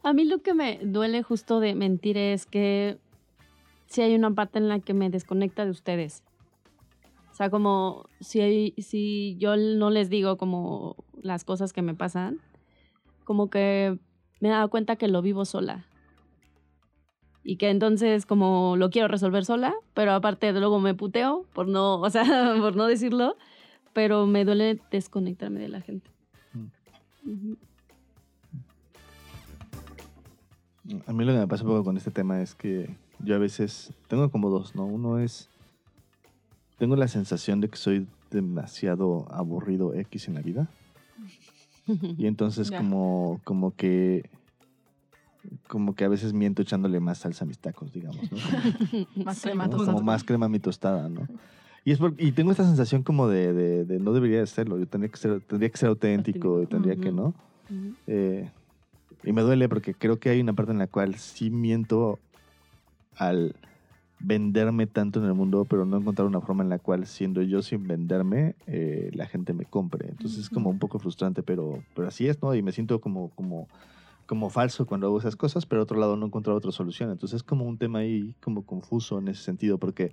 A 0.03 0.13
mí 0.13 0.25
lo 0.25 0.43
que 0.43 0.55
me 0.55 0.79
duele 0.83 1.23
justo 1.23 1.61
de 1.61 1.75
mentir 1.75 2.17
es 2.17 2.47
que 2.47 2.99
si 3.89 4.03
hay 4.03 4.15
una 4.15 4.31
parte 4.31 4.59
en 4.59 4.69
la 4.69 4.79
que 4.81 4.95
me 4.95 5.11
desconecta 5.11 5.65
de 5.65 5.71
ustedes. 5.71 6.23
O 7.33 7.35
sea, 7.35 7.51
como 7.51 8.07
si, 8.21 8.41
hay- 8.41 8.75
si 8.79 9.37
yo 9.39 9.57
no 9.57 9.91
les 9.91 10.11
digo 10.11 10.37
como 10.37 10.97
las 11.23 11.45
cosas 11.45 11.73
que 11.73 11.83
me 11.83 11.95
pasan, 11.95 12.39
como 13.25 13.49
que 13.51 13.99
me 14.41 14.49
he 14.49 14.53
dado 14.53 14.69
cuenta 14.71 14.97
que 14.97 15.09
lo 15.09 15.23
vivo 15.23 15.45
sola. 15.45 15.87
Y 17.45 17.57
que 17.57 17.71
entonces 17.71 18.27
como 18.27 18.77
lo 18.77 18.91
quiero 18.91 19.09
resolver 19.09 19.45
sola, 19.45 19.75
pero 19.95 20.13
aparte 20.13 20.53
luego 20.53 20.81
me 20.81 20.95
puteo 20.95 21.47
por 21.55 21.67
no, 21.69 22.01
o 22.01 22.11
sea, 22.11 22.57
por 22.61 22.77
no 22.77 22.87
decirlo, 22.87 23.37
pero 23.95 24.27
me 24.27 24.45
duele 24.45 24.81
desconectarme 24.91 25.61
de 25.61 25.69
la 25.69 25.81
gente. 25.81 26.11
Ujú. 27.25 27.57
A 31.07 31.13
mí 31.13 31.25
lo 31.25 31.33
que 31.33 31.39
me 31.39 31.47
pasa 31.47 31.65
un 31.65 31.71
poco 31.71 31.85
con 31.85 31.97
este 31.97 32.11
tema 32.11 32.41
es 32.43 32.55
que 32.55 32.97
yo 33.25 33.35
a 33.35 33.39
veces 33.39 33.93
tengo 34.09 34.31
como 34.31 34.51
dos, 34.51 34.75
¿no? 34.75 34.85
Uno 34.87 35.19
es, 35.19 35.49
tengo 36.79 36.97
la 36.97 37.09
sensación 37.09 37.61
de 37.61 37.69
que 37.69 37.77
soy 37.77 38.07
demasiado 38.31 39.27
aburrido 39.31 39.95
X 39.95 40.29
en 40.29 40.35
la 40.35 40.43
vida. 40.43 40.69
Y 42.17 42.27
entonces 42.27 42.71
como, 42.79 43.41
como 43.45 43.75
que, 43.75 44.29
como 45.67 45.95
que 45.95 46.05
a 46.05 46.09
veces 46.09 46.33
miento 46.33 46.63
echándole 46.63 47.01
más 47.01 47.19
salsa 47.19 47.45
a 47.45 47.49
mis 47.49 47.59
tacos, 47.59 47.93
digamos, 47.93 48.31
¿no? 48.31 48.39
Como- 48.39 49.07
Más 49.25 49.41
crema 49.41 49.65
¿no? 49.65 49.71
tostada. 49.71 49.93
Como 49.95 50.05
más 50.05 50.25
crema 50.25 50.47
a 50.47 50.49
mi 50.49 50.59
tostada, 50.59 51.09
¿no? 51.09 51.27
Y, 51.85 51.93
es 51.93 51.99
por- 51.99 52.15
y 52.19 52.33
tengo 52.33 52.51
esta 52.51 52.65
sensación 52.65 53.03
como 53.03 53.29
de, 53.29 53.53
de- 53.55 53.85
de 53.85 53.99
no 53.99 54.13
debería 54.13 54.41
de 54.41 54.47
serlo. 54.47 54.79
Yo 54.79 54.87
tendría 54.87 55.11
que 55.11 55.17
ser, 55.19 55.41
tendría 55.41 55.71
que 55.71 55.79
ser 55.79 55.89
auténtico 55.89 56.63
y 56.63 56.67
tendría 56.67 56.97
que. 56.97 57.13
¿no? 57.13 57.35
Eh, 58.07 58.51
y 59.25 59.33
me 59.33 59.43
duele 59.43 59.69
porque 59.69 59.95
creo 59.95 60.19
que 60.19 60.29
hay 60.31 60.41
una 60.41 60.53
parte 60.53 60.73
en 60.73 60.79
la 60.79 60.87
cual 60.87 61.15
sí 61.17 61.51
miento 61.51 62.19
al 63.19 63.55
venderme 64.21 64.87
tanto 64.87 65.21
en 65.21 65.27
el 65.27 65.35
mundo, 65.35 65.65
pero 65.65 65.85
no 65.85 65.97
encontrar 65.99 66.27
una 66.27 66.41
forma 66.41 66.65
en 66.65 66.71
la 66.71 66.79
cual, 66.79 67.07
siendo 67.07 67.41
yo 67.43 67.63
sin 67.63 67.87
venderme, 67.87 68.57
eh, 68.67 69.11
la 69.15 69.27
gente 69.27 69.53
me 69.53 69.65
compre. 69.65 70.09
Entonces 70.09 70.41
es 70.41 70.51
como 70.51 70.71
un 70.71 70.79
poco 70.79 70.99
frustrante, 70.99 71.43
pero, 71.43 71.83
pero 71.95 72.09
así 72.09 72.27
es, 72.27 72.43
¿no? 72.43 72.55
Y 72.55 72.63
me 72.63 72.73
siento 72.73 73.01
como, 73.01 73.31
como, 73.37 73.69
como 74.27 74.51
falso 74.51 74.87
cuando 74.87 75.07
hago 75.07 75.19
esas 75.21 75.37
cosas, 75.37 75.67
pero 75.67 75.83
otro 75.83 75.99
lado 76.01 76.17
no 76.17 76.27
encuentro 76.27 76.55
otra 76.57 76.73
solución. 76.73 77.11
Entonces 77.13 77.37
es 77.37 77.43
como 77.45 77.65
un 77.65 77.79
tema 77.79 78.01
ahí 78.01 78.35
como 78.43 78.65
confuso 78.67 79.19
en 79.19 79.29
ese 79.29 79.43
sentido, 79.43 79.79
porque 79.79 80.11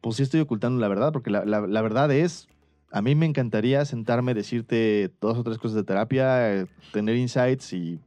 pues 0.00 0.16
sí 0.16 0.24
estoy 0.24 0.40
ocultando 0.40 0.80
la 0.80 0.88
verdad, 0.88 1.12
porque 1.12 1.30
la, 1.30 1.44
la- 1.44 1.66
la 1.68 1.82
verdad 1.82 2.10
es, 2.10 2.48
a 2.90 3.00
mí 3.00 3.14
me 3.14 3.26
encantaría 3.26 3.84
sentarme, 3.84 4.34
decirte 4.34 5.12
dos 5.20 5.38
o 5.38 5.44
tres 5.44 5.58
cosas 5.58 5.76
de 5.76 5.84
terapia, 5.84 6.52
eh, 6.54 6.66
tener 6.92 7.16
insights 7.16 7.72
y 7.72 8.00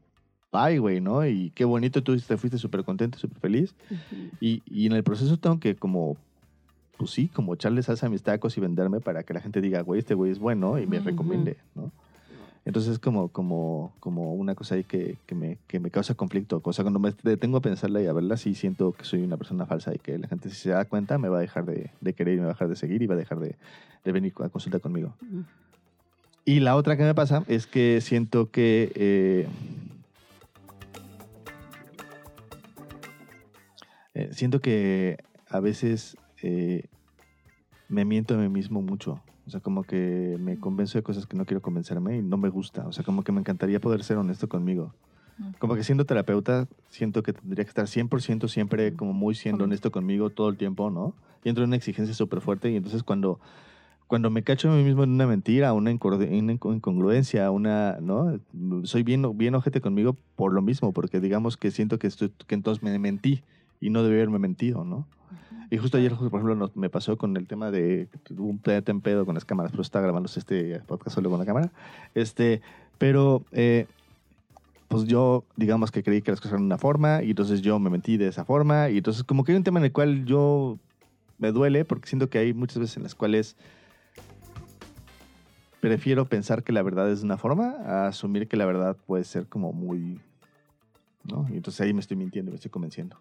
bye, 0.51 0.79
güey, 0.79 1.01
¿no? 1.01 1.25
Y 1.25 1.51
qué 1.51 1.65
bonito, 1.65 2.01
tú 2.03 2.17
te 2.17 2.38
fuiste 2.38 2.57
súper 2.57 2.83
contento, 2.83 3.17
súper 3.17 3.39
feliz. 3.39 3.75
Ujú. 3.89 4.29
Y, 4.39 4.63
y 4.65 4.85
en 4.88 4.93
el 4.93 5.03
proceso 5.03 5.38
tengo 5.38 5.59
que 5.59 5.75
como, 5.75 6.17
pues 6.97 7.12
sí, 7.12 7.29
como 7.29 7.53
echarle 7.53 7.83
salsa 7.83 8.07
a 8.07 8.09
mis 8.09 8.23
tacos 8.23 8.57
y 8.57 8.62
venderme 8.62 8.99
para 8.99 9.23
que 9.23 9.33
la 9.33 9.41
gente 9.41 9.62
diga, 9.62 9.81
güey, 9.81 9.99
este 9.99 10.15
güey 10.15 10.31
es 10.31 10.39
bueno 10.39 10.79
y 10.79 10.88
me 10.88 10.97
Ujú. 10.97 11.05
recomiende, 11.05 11.57
¿no? 11.75 11.91
Entonces 12.65 12.93
es 12.93 12.99
como, 12.99 13.29
como, 13.29 13.95
como 13.99 14.33
una 14.33 14.53
cosa 14.53 14.75
ahí 14.75 14.83
que, 14.83 15.17
que 15.25 15.33
me, 15.33 15.57
que 15.65 15.79
me 15.79 15.89
causa 15.89 16.13
conflicto. 16.13 16.62
O 16.63 16.73
sea, 16.73 16.83
cuando 16.83 16.99
me 16.99 17.13
detengo 17.23 17.57
a 17.57 17.62
pensarla 17.62 18.01
y 18.01 18.05
a 18.05 18.13
verla, 18.13 18.38
sí 18.38 18.53
siento 18.53 18.91
que 18.91 19.05
soy 19.05 19.23
una 19.23 19.38
persona 19.38 19.65
falsa 19.65 19.95
y 19.95 19.97
que 19.97 20.19
la 20.19 20.27
gente 20.27 20.49
si 20.49 20.55
se 20.55 20.69
da 20.69 20.85
cuenta 20.85 21.17
me 21.17 21.29
va 21.29 21.38
a 21.38 21.41
dejar 21.41 21.65
de, 21.65 21.91
de 21.99 22.13
querer 22.13 22.35
y 22.35 22.38
me 22.38 22.43
va 22.43 22.51
a 22.51 22.53
dejar 22.53 22.67
de 22.69 22.75
seguir 22.75 23.01
y 23.01 23.07
va 23.07 23.15
a 23.15 23.17
dejar 23.17 23.39
de, 23.39 23.55
de 24.03 24.12
venir 24.12 24.33
a 24.43 24.49
consulta 24.49 24.79
conmigo. 24.79 25.15
Y 26.45 26.59
la 26.59 26.75
otra 26.75 26.97
que 26.97 27.03
me 27.03 27.15
pasa 27.15 27.43
es 27.47 27.65
que 27.65 28.01
siento 28.01 28.51
que... 28.51 28.91
eh, 28.95 29.47
eh, 34.30 34.34
siento 34.34 34.62
que 34.62 35.18
a 35.50 35.60
veces 35.60 36.18
eh, 36.42 36.86
me 37.88 38.06
miento 38.06 38.36
a 38.36 38.38
mí 38.38 38.50
mismo 38.50 38.82
mucho. 38.82 39.22
O 39.46 39.50
sea, 39.50 39.60
como 39.62 39.84
que 39.84 40.38
me 40.39 40.60
convenzo 40.60 40.98
de 41.00 41.04
cosas 41.04 41.26
que 41.26 41.36
no 41.36 41.46
quiero 41.46 41.62
convencerme 41.62 42.18
y 42.18 42.22
no 42.22 42.38
me 42.38 42.50
gusta. 42.50 42.88
O 42.88 42.92
sea, 42.92 43.04
como 43.04 43.24
que 43.24 43.32
me 43.32 43.39
encantaría 43.39 43.80
poder 43.80 44.04
ser 44.04 44.18
honesto 44.18 44.48
conmigo. 44.48 44.94
Como 45.58 45.76
que 45.76 45.84
siendo 45.84 46.06
terapeuta, 46.06 46.68
siento 46.89 47.24
que 47.24 47.32
tendría 47.32 47.63
que 47.63 47.70
estar 47.70 47.86
100% 47.86 48.48
siempre 48.50 48.94
como 48.94 49.13
muy 49.13 49.36
siendo 49.36 49.63
honesto 49.63 49.89
conmigo 49.89 50.30
todo 50.30 50.50
el 50.50 50.58
tiempo, 50.58 50.92
¿no? 50.92 51.15
Y 51.44 51.50
entro 51.50 51.63
en 51.63 51.70
una 51.70 51.78
exigencia 51.78 52.13
súper 52.13 52.42
fuerte 52.42 52.70
y 52.70 52.76
entonces 52.76 53.04
cuando, 53.04 53.39
cuando 54.08 54.30
me 54.30 54.44
cacho 54.44 54.70
a 54.70 54.76
mí 54.76 54.84
mismo 54.84 55.06
en 55.06 55.12
una 55.12 55.28
mentira, 55.28 55.72
una, 55.72 55.92
incongruencia, 55.92 57.50
una, 57.52 58.00
¿no? 58.02 58.38
Soy 58.84 59.04
bien, 59.04 59.38
bien 59.38 59.56
ojete 59.56 59.80
conmigo 59.80 60.18
por 60.36 60.54
lo 60.54 60.62
mismo, 60.62 60.92
porque 60.92 61.22
digamos 61.22 61.56
que 61.56 61.72
siento 61.72 62.00
que, 62.00 62.08
estoy, 62.08 62.34
que 62.46 62.56
entonces 62.56 62.84
me 62.84 63.00
mentí 63.00 63.42
y 63.80 63.89
no 63.89 64.04
debí 64.04 64.15
haberme 64.15 64.39
mentido, 64.39 64.84
¿no? 64.84 65.08
Y 65.72 65.78
justo 65.78 65.98
ayer, 65.98 66.15
por 66.15 66.28
ejemplo, 66.28 66.56
nos- 66.56 66.76
me 66.76 66.89
pasó 66.89 67.18
con 67.18 67.38
el 67.38 67.48
tema 67.48 67.70
de 67.70 68.08
un 68.36 68.58
planeta 68.58 68.92
en 68.92 69.02
pedo 69.02 69.26
con 69.26 69.36
las 69.36 69.46
cámaras, 69.46 69.72
pero 69.72 69.84
estaba 69.84 70.04
grabando 70.04 70.30
este 70.36 70.80
podcast 70.88 71.15
solo 71.15 71.30
con 71.30 71.39
la 71.39 71.46
cámara. 71.46 71.72
Este, 72.15 72.62
pero, 72.98 73.44
eh, 73.52 73.86
pues 74.88 75.06
yo, 75.06 75.44
digamos 75.56 75.92
que 75.92 76.02
creí 76.02 76.24
que 76.24 76.32
las 76.32 76.39
cosas 76.39 76.54
eran 76.54 76.63
de 76.63 76.65
una 76.74 76.78
forma, 76.80 77.22
y 77.22 77.30
entonces 77.30 77.62
yo 77.62 77.78
me 77.78 77.92
mentí 77.92 78.18
de 78.18 78.28
esa 78.28 78.46
forma, 78.46 78.89
y 78.89 78.98
entonces 78.98 79.24
como 79.24 79.44
que 79.44 79.52
hay 79.52 79.58
un 79.58 79.63
tema 79.63 79.80
en 79.80 79.86
el 79.86 79.92
cual 79.92 80.26
yo 80.26 80.80
me 81.38 81.52
duele, 81.52 81.86
porque 81.86 82.10
siento 82.10 82.30
que 82.30 82.39
hay 82.39 82.54
muchas 82.54 82.80
veces 82.80 82.98
en 82.98 83.04
las 83.04 83.13
cuales 83.13 83.56
prefiero 85.80 86.26
pensar 86.26 86.63
que 86.63 86.74
la 86.74 86.82
verdad 86.82 87.10
es 87.12 87.20
de 87.20 87.26
una 87.26 87.38
forma 87.38 87.76
a 87.86 88.08
asumir 88.08 88.48
que 88.48 88.58
la 88.58 88.65
verdad 88.65 88.98
puede 89.06 89.24
ser 89.24 89.46
como 89.48 89.72
muy... 89.72 90.20
¿no? 91.24 91.48
Y 91.52 91.58
entonces 91.58 91.80
ahí 91.82 91.94
me 91.94 92.00
estoy 92.00 92.18
mintiendo, 92.18 92.52
me 92.52 92.56
estoy 92.56 92.72
convenciendo. 92.72 93.18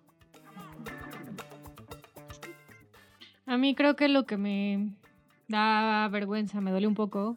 Mí 3.58 3.74
creo 3.74 3.96
que 3.96 4.08
lo 4.08 4.24
que 4.24 4.36
me 4.36 4.92
da 5.48 6.08
vergüenza, 6.08 6.60
me 6.60 6.70
duele 6.70 6.86
un 6.86 6.94
poco, 6.94 7.36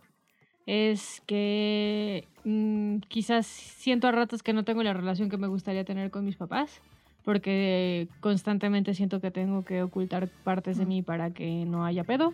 es 0.66 1.22
que 1.26 2.28
mm, 2.44 2.98
quizás 3.08 3.46
siento 3.46 4.08
a 4.08 4.12
ratos 4.12 4.44
que 4.44 4.54
no 4.54 4.64
tengo 4.64 4.84
la 4.84 4.94
relación 4.94 5.30
que 5.30 5.38
me 5.38 5.48
gustaría 5.48 5.84
tener 5.84 6.12
con 6.12 6.26
mis 6.26 6.36
papás, 6.36 6.82
porque 7.24 8.08
constantemente 8.20 8.94
siento 8.94 9.22
que 9.22 9.32
tengo 9.32 9.64
que 9.64 9.84
ocultar 9.84 10.30
partes 10.44 10.78
de 10.78 10.86
mí 10.86 11.02
para 11.02 11.32
que 11.32 11.66
no 11.66 11.86
haya 11.86 12.04
pedo. 12.04 12.34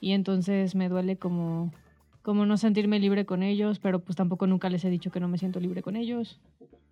Y 0.00 0.12
entonces 0.12 0.74
me 0.74 0.88
duele 0.88 1.16
como, 1.16 1.72
como 2.22 2.46
no 2.46 2.56
sentirme 2.56 2.98
libre 2.98 3.24
con 3.24 3.42
ellos, 3.42 3.78
pero 3.78 4.00
pues 4.00 4.16
tampoco 4.16 4.46
nunca 4.46 4.68
les 4.68 4.84
he 4.84 4.90
dicho 4.90 5.10
que 5.10 5.20
no 5.20 5.28
me 5.28 5.38
siento 5.38 5.58
libre 5.58 5.82
con 5.82 5.96
ellos. 5.96 6.38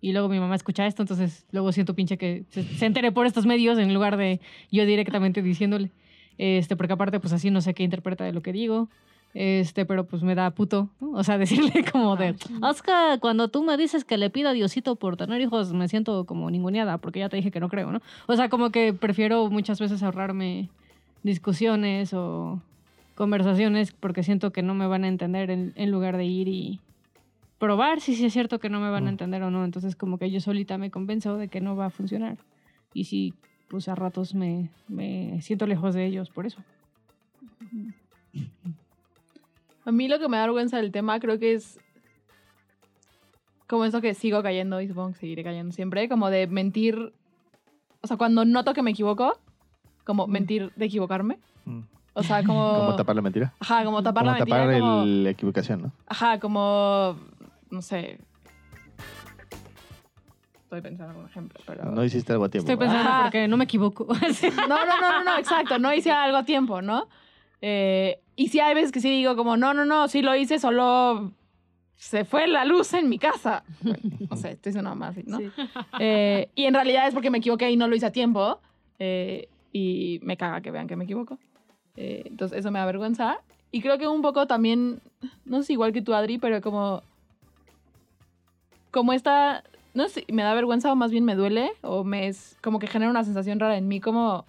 Y 0.01 0.11
luego 0.11 0.29
mi 0.29 0.39
mamá 0.39 0.55
escucha 0.55 0.85
esto, 0.85 1.03
entonces 1.03 1.45
luego 1.51 1.71
siento 1.71 1.95
pinche 1.95 2.17
que 2.17 2.43
se, 2.49 2.63
se 2.63 2.85
entere 2.85 3.11
por 3.11 3.25
estos 3.25 3.45
medios 3.45 3.77
en 3.77 3.93
lugar 3.93 4.17
de 4.17 4.41
yo 4.71 4.85
directamente 4.85 5.41
diciéndole. 5.41 5.91
Este, 6.37 6.75
porque 6.75 6.93
aparte, 6.93 7.19
pues 7.19 7.33
así 7.33 7.49
no 7.51 7.61
sé 7.61 7.73
qué 7.73 7.83
interpreta 7.83 8.23
de 8.23 8.33
lo 8.33 8.41
que 8.41 8.51
digo. 8.53 8.89
Este, 9.33 9.85
pero 9.85 10.05
pues 10.05 10.23
me 10.23 10.33
da 10.33 10.49
puto, 10.51 10.89
¿no? 11.01 11.11
O 11.11 11.23
sea, 11.23 11.37
decirle 11.73 11.83
como 11.91 12.15
de, 12.15 12.35
Oscar, 12.61 13.19
cuando 13.19 13.49
tú 13.49 13.63
me 13.63 13.75
dices 13.75 14.05
que 14.05 14.17
le 14.17 14.29
pido 14.29 14.49
a 14.49 14.53
Diosito 14.53 14.95
por 14.95 15.17
tener 15.17 15.41
hijos, 15.41 15.73
me 15.73 15.87
siento 15.89 16.25
como 16.25 16.49
ninguneada, 16.49 16.97
porque 16.99 17.19
ya 17.19 17.27
te 17.29 17.35
dije 17.35 17.51
que 17.51 17.59
no 17.59 17.67
creo, 17.67 17.91
¿no? 17.91 18.01
O 18.27 18.35
sea, 18.37 18.47
como 18.47 18.69
que 18.69 18.93
prefiero 18.93 19.49
muchas 19.49 19.79
veces 19.79 20.01
ahorrarme 20.03 20.69
discusiones 21.23 22.13
o, 22.13 22.61
conversaciones 23.15 23.91
porque 23.93 24.23
siento 24.23 24.51
que 24.51 24.61
no 24.61 24.73
me 24.73 24.87
van 24.87 25.05
a 25.05 25.07
entender 25.07 25.49
en, 25.49 25.71
en 25.75 25.89
lugar 25.91 26.17
de 26.17 26.25
ir 26.25 26.47
y 26.49 26.79
probar 27.57 28.01
si 28.01 28.13
sí 28.13 28.25
es 28.25 28.33
cierto 28.33 28.59
que 28.59 28.69
no 28.69 28.81
me 28.81 28.89
van 28.89 29.05
a 29.05 29.07
Mm. 29.07 29.13
entender 29.13 29.43
o 29.43 29.49
no. 29.51 29.63
Entonces 29.63 29.95
como 29.95 30.17
que 30.17 30.29
yo 30.29 30.41
solita 30.41 30.77
me 30.77 30.91
convenzo 30.91 31.37
de 31.37 31.47
que 31.47 31.61
no 31.61 31.75
va 31.75 31.85
a 31.85 31.89
funcionar. 31.89 32.37
Y 32.93 33.05
sí, 33.05 33.33
pues 33.67 33.87
a 33.87 33.95
ratos 33.95 34.33
me, 34.35 34.69
me 34.87 35.41
siento 35.41 35.65
lejos 35.67 35.93
de 35.95 36.05
ellos 36.05 36.29
por 36.29 36.45
eso. 36.45 36.61
A 39.85 39.91
mí 39.91 40.07
lo 40.07 40.19
que 40.19 40.27
me 40.27 40.37
da 40.37 40.43
vergüenza 40.43 40.77
del 40.77 40.91
tema 40.91 41.19
creo 41.19 41.37
que 41.39 41.53
es 41.53 41.79
como 43.67 43.85
eso 43.85 44.01
que 44.01 44.13
sigo 44.13 44.41
cayendo 44.43 44.81
y 44.81 44.87
supongo 44.87 45.09
que 45.13 45.19
seguiré 45.19 45.43
cayendo 45.43 45.71
siempre, 45.73 46.07
como 46.09 46.29
de 46.29 46.47
mentir, 46.47 47.13
o 48.01 48.07
sea, 48.07 48.17
cuando 48.17 48.45
noto 48.45 48.73
que 48.73 48.81
me 48.83 48.91
equivoco, 48.91 49.37
como 50.03 50.27
mentir 50.27 50.71
de 50.75 50.85
equivocarme. 50.85 51.37
Mm. 51.65 51.79
O 52.13 52.23
sea, 52.23 52.43
como... 52.43 52.73
Como 52.85 52.95
tapar 52.95 53.15
la 53.15 53.21
mentira. 53.21 53.53
Ajá, 53.59 53.83
como 53.83 54.01
tapar 54.01 54.23
Como 54.23 54.31
la 54.31 54.37
mentira. 54.37 54.57
tapar 54.57 54.79
como- 54.79 55.03
el- 55.03 55.23
la 55.25 55.29
equivocación, 55.31 55.81
¿no? 55.81 55.91
Ajá, 56.07 56.39
como... 56.39 57.17
No 57.69 57.81
sé. 57.81 58.19
Estoy 60.75 60.89
pensando 60.91 61.13
en 61.13 61.19
un 61.19 61.25
ejemplo, 61.29 61.59
pero... 61.65 61.85
No 61.85 62.03
hiciste 62.03 62.33
algo 62.33 62.45
a 62.45 62.49
tiempo. 62.49 62.71
Estoy 62.71 62.85
pensando 62.85 63.09
Ajá. 63.09 63.23
porque 63.23 63.47
no 63.47 63.57
me 63.57 63.63
equivoco. 63.63 64.07
No, 64.67 64.85
no, 64.85 64.85
no, 64.85 65.11
no, 65.11 65.23
no, 65.23 65.37
exacto. 65.37 65.79
No 65.79 65.93
hice 65.93 66.11
algo 66.11 66.37
a 66.37 66.43
tiempo, 66.43 66.81
¿no? 66.81 67.07
Eh, 67.61 68.19
y 68.35 68.49
sí 68.49 68.59
hay 68.59 68.73
veces 68.75 68.91
que 68.91 68.99
sí 68.99 69.09
digo 69.09 69.35
como, 69.35 69.57
no, 69.57 69.73
no, 69.73 69.85
no, 69.85 70.07
sí 70.07 70.21
lo 70.21 70.35
hice, 70.35 70.59
solo 70.59 71.31
se 71.95 72.25
fue 72.25 72.47
la 72.47 72.65
luz 72.65 72.93
en 72.93 73.09
mi 73.09 73.17
casa. 73.17 73.63
Bueno, 73.81 73.99
no 74.29 74.35
sé, 74.35 74.51
estoy 74.51 74.71
diciendo 74.71 74.93
más 74.95 75.15
¿no? 75.25 75.37
Sí. 75.37 75.51
Eh, 75.99 76.49
y 76.55 76.65
en 76.65 76.73
realidad 76.73 77.07
es 77.07 77.13
porque 77.13 77.29
me 77.29 77.37
equivoqué 77.37 77.71
y 77.71 77.77
no 77.77 77.87
lo 77.87 77.95
hice 77.95 78.07
a 78.07 78.11
tiempo. 78.11 78.59
eh, 78.99 79.47
y 79.71 80.19
me 80.23 80.37
caga 80.37 80.61
que 80.61 80.71
vean 80.71 80.87
que 80.87 80.95
me 80.95 81.03
equivoco. 81.03 81.37
Eh, 81.97 82.23
entonces 82.27 82.59
eso 82.59 82.71
me 82.71 82.79
da 82.79 82.85
vergüenza. 82.85 83.39
Y 83.73 83.81
creo 83.81 83.97
que 83.97 84.07
un 84.07 84.21
poco 84.21 84.47
también, 84.47 85.01
no 85.43 85.63
sé 85.63 85.73
igual 85.73 85.91
que 85.91 86.01
tú, 86.01 86.13
Adri, 86.13 86.37
pero 86.37 86.61
como... 86.61 87.01
Como 88.91 89.11
esta... 89.11 89.63
No 89.95 90.09
sé, 90.09 90.25
me 90.31 90.43
da 90.43 90.53
vergüenza 90.53 90.91
o 90.91 90.95
más 90.95 91.09
bien 91.09 91.23
me 91.23 91.35
duele. 91.35 91.71
O 91.81 92.03
me 92.03 92.27
es 92.27 92.57
como 92.61 92.79
que 92.79 92.87
genera 92.87 93.09
una 93.09 93.23
sensación 93.23 93.59
rara 93.59 93.77
en 93.77 93.87
mí 93.87 93.99
como... 93.99 94.45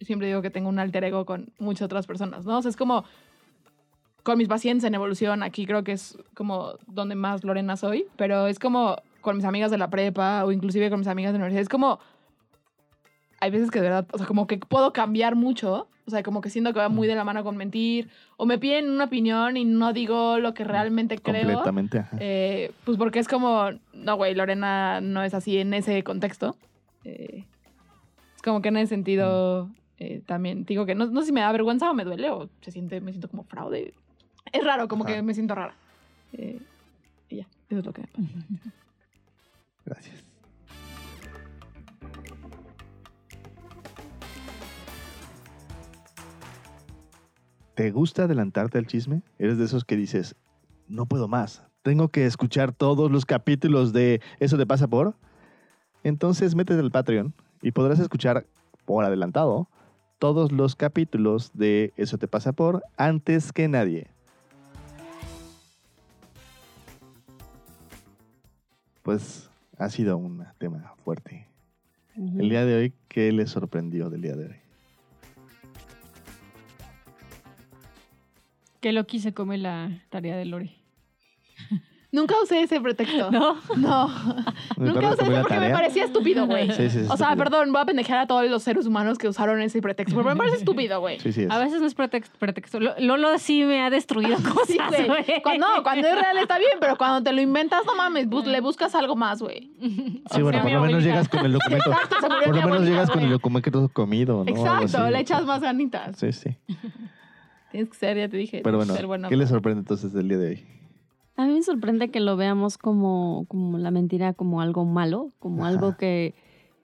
Siempre 0.00 0.26
digo 0.28 0.42
que 0.42 0.50
tengo 0.50 0.68
un 0.68 0.78
alter 0.78 1.02
ego 1.04 1.24
con 1.24 1.52
muchas 1.58 1.86
otras 1.86 2.06
personas, 2.06 2.44
¿no? 2.44 2.58
O 2.58 2.62
sea, 2.62 2.68
es 2.68 2.76
como... 2.76 3.04
Con 4.22 4.38
mis 4.38 4.48
pacientes 4.48 4.84
en 4.84 4.94
evolución, 4.94 5.42
aquí 5.42 5.66
creo 5.66 5.82
que 5.82 5.92
es 5.92 6.16
como 6.34 6.74
donde 6.86 7.14
más 7.14 7.42
Lorena 7.42 7.76
soy. 7.76 8.06
Pero 8.16 8.46
es 8.46 8.58
como 8.58 8.96
con 9.22 9.36
mis 9.36 9.46
amigas 9.46 9.70
de 9.70 9.78
la 9.78 9.88
prepa 9.88 10.44
o 10.44 10.52
inclusive 10.52 10.90
con 10.90 10.98
mis 11.00 11.08
amigas 11.08 11.32
de 11.32 11.38
la 11.38 11.46
universidad. 11.46 11.62
Es 11.62 11.68
como... 11.70 11.98
Hay 13.40 13.50
veces 13.50 13.70
que 13.70 13.80
de 13.80 13.88
verdad, 13.88 14.06
o 14.12 14.18
sea, 14.18 14.26
como 14.26 14.46
que 14.46 14.58
puedo 14.58 14.92
cambiar 14.92 15.36
mucho. 15.36 15.88
O 16.06 16.10
sea, 16.10 16.22
como 16.22 16.40
que 16.40 16.50
siento 16.50 16.72
que 16.72 16.78
va 16.78 16.88
muy 16.88 17.06
de 17.06 17.14
la 17.14 17.24
mano 17.24 17.42
con 17.44 17.56
mentir. 17.56 18.10
O 18.36 18.44
me 18.44 18.58
piden 18.58 18.90
una 18.90 19.04
opinión 19.04 19.56
y 19.56 19.64
no 19.64 19.92
digo 19.92 20.38
lo 20.38 20.52
que 20.52 20.64
realmente 20.64 21.18
creo. 21.18 21.44
Completamente. 21.44 21.98
ajá. 21.98 22.16
Eh, 22.20 22.72
pues 22.84 22.98
porque 22.98 23.18
es 23.18 23.28
como, 23.28 23.70
no, 23.94 24.16
güey, 24.16 24.34
Lorena 24.34 25.00
no 25.00 25.22
es 25.22 25.32
así 25.32 25.58
en 25.58 25.72
ese 25.72 26.02
contexto. 26.04 26.56
Eh, 27.04 27.44
es 28.36 28.42
como 28.42 28.60
que 28.60 28.68
en 28.68 28.76
ese 28.76 28.88
sentido 28.88 29.70
eh, 29.98 30.22
también 30.26 30.64
digo 30.64 30.84
que 30.84 30.94
no, 30.94 31.06
no 31.06 31.20
sé 31.20 31.28
si 31.28 31.32
me 31.32 31.40
da 31.40 31.52
vergüenza 31.52 31.90
o 31.90 31.94
me 31.94 32.04
duele 32.04 32.30
o 32.30 32.50
se 32.60 32.70
siente, 32.70 33.00
me 33.00 33.12
siento 33.12 33.28
como 33.28 33.44
fraude. 33.44 33.94
Es 34.52 34.62
raro, 34.64 34.88
como 34.88 35.04
Ajá. 35.04 35.14
que 35.14 35.22
me 35.22 35.32
siento 35.34 35.54
rara. 35.54 35.74
Eh, 36.32 36.60
y 37.30 37.36
ya, 37.36 37.46
eso 37.70 37.78
es 37.80 37.86
lo 37.86 37.92
que 37.92 38.02
me 38.02 38.08
pasa. 38.08 38.72
Gracias. 39.86 40.24
¿Te 47.74 47.90
gusta 47.90 48.24
adelantarte 48.24 48.78
al 48.78 48.86
chisme? 48.86 49.22
¿Eres 49.36 49.58
de 49.58 49.64
esos 49.64 49.84
que 49.84 49.96
dices, 49.96 50.36
no 50.86 51.06
puedo 51.06 51.26
más, 51.26 51.64
tengo 51.82 52.08
que 52.08 52.24
escuchar 52.24 52.72
todos 52.72 53.10
los 53.10 53.26
capítulos 53.26 53.92
de 53.92 54.20
Eso 54.38 54.56
te 54.56 54.64
pasa 54.64 54.86
por? 54.86 55.16
Entonces 56.04 56.54
métete 56.54 56.78
al 56.78 56.92
Patreon 56.92 57.34
y 57.62 57.72
podrás 57.72 57.98
escuchar 57.98 58.46
por 58.84 59.04
adelantado 59.04 59.68
todos 60.20 60.52
los 60.52 60.76
capítulos 60.76 61.50
de 61.52 61.92
Eso 61.96 62.16
te 62.16 62.28
pasa 62.28 62.52
por 62.52 62.84
antes 62.96 63.52
que 63.52 63.66
nadie. 63.66 64.06
Pues 69.02 69.50
ha 69.78 69.88
sido 69.88 70.16
un 70.16 70.44
tema 70.58 70.94
fuerte. 71.04 71.48
El 72.16 72.48
día 72.48 72.64
de 72.64 72.76
hoy, 72.76 72.94
¿qué 73.08 73.32
les 73.32 73.50
sorprendió 73.50 74.08
del 74.08 74.22
día 74.22 74.36
de 74.36 74.46
hoy? 74.46 74.63
Que 78.84 78.92
Loki 78.92 79.18
se 79.18 79.32
come 79.32 79.56
la 79.56 79.88
tarea 80.10 80.36
de 80.36 80.44
Lore. 80.44 80.70
Nunca 82.12 82.34
usé 82.42 82.60
ese 82.62 82.82
pretexto. 82.82 83.30
¿No? 83.30 83.56
No. 83.78 84.08
Nunca 84.76 85.08
usé 85.12 85.22
ese 85.22 85.40
porque 85.40 85.58
me 85.58 85.70
parecía 85.70 86.04
estúpido, 86.04 86.46
güey. 86.46 86.70
Sí, 86.70 86.90
sí, 86.90 87.00
sí, 87.00 87.06
O 87.08 87.16
sea, 87.16 87.34
perdón, 87.34 87.72
voy 87.72 87.80
a 87.80 87.86
pendejar 87.86 88.18
a 88.18 88.26
todos 88.26 88.46
los 88.50 88.62
seres 88.62 88.84
humanos 88.86 89.16
que 89.16 89.26
usaron 89.26 89.62
ese 89.62 89.80
pretexto. 89.80 90.14
Pero 90.14 90.28
me 90.28 90.36
parece 90.36 90.58
estúpido, 90.58 91.00
güey. 91.00 91.18
Sí, 91.18 91.32
sí 91.32 91.44
es. 91.44 91.50
A 91.50 91.58
veces 91.58 91.80
no 91.80 91.86
es 91.86 91.94
pretexto. 91.94 92.36
pretexto. 92.38 92.78
Lo- 92.78 92.94
Lolo 92.98 93.38
sí 93.38 93.64
me 93.64 93.80
ha 93.80 93.88
destruido 93.88 94.36
cosas, 94.36 94.66
Sí, 94.94 95.04
güey. 95.06 95.24
Cuando, 95.42 95.66
no, 95.76 95.82
cuando 95.82 96.06
es 96.06 96.14
real 96.14 96.36
está 96.36 96.58
bien, 96.58 96.72
pero 96.78 96.98
cuando 96.98 97.22
te 97.22 97.32
lo 97.32 97.40
inventas, 97.40 97.86
no 97.86 97.96
mames, 97.96 98.28
bus- 98.28 98.44
le 98.46 98.60
buscas 98.60 98.94
algo 98.94 99.16
más, 99.16 99.40
güey. 99.40 99.72
Sí, 100.30 100.42
bueno, 100.42 100.60
por 100.60 100.70
lo 100.70 100.80
menos 100.82 101.02
llegas 101.02 101.26
con 101.30 101.46
el 101.46 101.54
documento. 101.54 101.90
Exacto, 101.90 102.16
Por 102.20 102.30
lo 102.30 102.38
menos 102.52 102.62
abuelita, 102.64 102.90
llegas 102.90 103.10
con 103.10 103.22
el 103.22 103.30
documento 103.30 103.88
comido, 103.88 104.44
¿no? 104.44 104.50
Exacto, 104.50 104.98
así. 104.98 105.10
le 105.10 105.20
echas 105.20 105.46
más 105.46 105.62
ganitas. 105.62 106.18
Sí, 106.18 106.30
sí. 106.32 106.50
Tienes 107.74 107.90
que 107.90 107.96
ser, 107.96 108.16
ya 108.16 108.28
te 108.28 108.36
dije. 108.36 108.60
Pero 108.62 108.76
bueno, 108.76 108.94
ser 108.94 109.04
bueno. 109.08 109.28
¿qué 109.28 109.36
les 109.36 109.48
sorprende 109.48 109.80
entonces 109.80 110.12
del 110.12 110.28
día 110.28 110.38
de 110.38 110.46
hoy? 110.50 110.64
A 111.36 111.44
mí 111.44 111.54
me 111.54 111.62
sorprende 111.64 112.08
que 112.08 112.20
lo 112.20 112.36
veamos 112.36 112.78
como, 112.78 113.46
como 113.48 113.78
la 113.78 113.90
mentira, 113.90 114.32
como 114.32 114.60
algo 114.60 114.84
malo, 114.84 115.32
como 115.40 115.64
Ajá. 115.64 115.70
algo 115.74 115.96
que, 115.96 116.34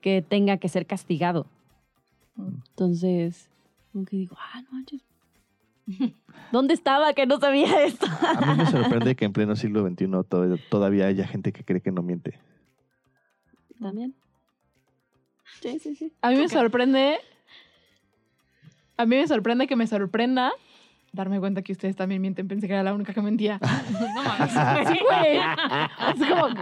que 0.01 0.21
tenga 0.21 0.57
que 0.57 0.69
ser 0.69 0.87
castigado. 0.87 1.47
Entonces, 2.71 3.49
como 3.93 4.05
que 4.05 4.17
digo, 4.17 4.37
ah, 4.41 4.63
no 4.63 4.71
manches. 4.73 5.01
¿Dónde 6.51 6.75
estaba 6.75 7.13
que 7.13 7.25
no 7.25 7.39
sabía 7.39 7.85
esto? 7.85 8.07
A 8.11 8.41
mí 8.41 8.57
me 8.57 8.67
sorprende 8.73 9.15
que 9.15 9.27
en 9.27 9.33
pleno 9.33 9.55
siglo 9.55 9.89
XXI 9.89 10.09
to- 10.29 10.59
todavía 10.69 11.07
haya 11.07 11.25
gente 11.25 11.53
que 11.53 11.63
cree 11.63 11.81
que 11.81 11.93
no 11.93 12.03
miente. 12.03 12.41
También. 13.81 14.13
Sí, 15.63 15.79
sí, 15.79 15.95
sí. 15.95 16.13
A 16.21 16.31
mí 16.31 16.37
me 16.37 16.49
sorprende. 16.49 17.19
A 18.97 19.07
mí 19.07 19.15
me 19.15 19.29
sorprende 19.29 19.69
que 19.69 19.77
me 19.77 19.87
sorprenda 19.87 20.51
darme 21.13 21.41
cuenta 21.41 21.63
que 21.63 21.73
ustedes 21.73 21.97
también 21.97 22.21
mienten. 22.23 22.47
Pensé 22.49 22.67
que 22.69 22.73
era 22.75 22.83
la 22.83 22.95
única 22.95 23.13
que 23.13 23.21
mentía. 23.23 23.59
No 24.15 24.23
mames. 24.23 24.51
Sí, 24.89 24.99
güey. 25.05 25.39
Es 26.15 26.29
como 26.29 26.47
que 26.55 26.61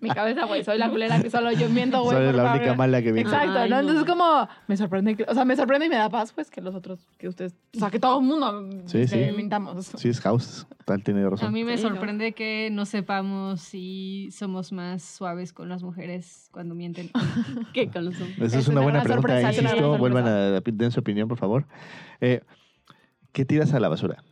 mi 0.00 0.10
cabeza, 0.10 0.44
güey. 0.46 0.64
Soy 0.64 0.78
la 0.78 0.88
culera 0.90 1.20
que 1.20 1.28
solo 1.30 1.50
yo 1.52 1.68
miento, 1.68 2.02
güey. 2.02 2.16
Soy 2.16 2.26
por 2.26 2.34
la 2.36 2.42
favor. 2.44 2.58
única 2.58 2.74
mala 2.74 3.02
que 3.02 3.12
miente. 3.12 3.30
Exacto, 3.30 3.58
Ay, 3.58 3.70
¿no? 3.70 3.76
no. 3.76 3.80
Entonces 3.82 4.04
como 4.04 4.48
me 4.66 4.76
sorprende, 4.76 5.16
que- 5.16 5.24
o 5.28 5.34
sea, 5.34 5.44
me 5.44 5.56
sorprende 5.56 5.86
y 5.86 5.88
me 5.88 5.96
da 5.96 6.08
paz, 6.08 6.32
pues, 6.32 6.50
que 6.50 6.60
los 6.60 6.74
otros, 6.74 7.00
que 7.18 7.28
ustedes, 7.28 7.54
o 7.76 7.78
sea, 7.80 7.90
que 7.90 7.98
todo 7.98 8.18
el 8.20 8.24
mundo 8.26 8.68
Sí, 8.86 9.00
que 9.00 9.08
sí. 9.08 9.36
mintamos. 9.36 9.86
Sí, 9.96 10.08
es 10.08 10.20
House. 10.20 10.66
Tal 10.84 11.02
tiene 11.02 11.22
A 11.24 11.30
razón. 11.30 11.52
mí 11.52 11.64
me 11.64 11.76
Sí, 11.78 11.82
¿no? 11.84 11.90
sorprende 11.90 12.32
que 12.32 12.68
no 12.70 12.84
sepamos 12.86 13.60
si 13.60 14.28
somos 14.32 14.72
más 14.72 15.02
suaves 15.02 15.52
con 15.52 15.68
las 15.68 15.82
mujeres 15.82 16.48
cuando 16.52 16.74
mienten. 16.74 17.10
¿Qué 17.74 17.88
con 17.90 18.04
los 18.06 18.14
hombres? 18.20 18.38
Esa 18.38 18.58
es 18.58 18.62
Es 18.64 18.68
una 18.68 18.80
una 18.80 18.82
buena 18.84 19.02
pregunta. 19.02 19.28
sorpresa, 19.40 19.62
Insisto, 19.62 19.98
vuelvan 19.98 20.26
a 20.28 20.60
den 20.60 20.90
su 20.90 21.00
opinión, 21.00 21.28
por 21.28 21.38
favor. 21.38 21.66
Eh, 22.20 22.40
¿Qué 23.34 23.44
tiras 23.44 23.74
a 23.74 23.80
la 23.80 23.88
basura? 23.88 24.22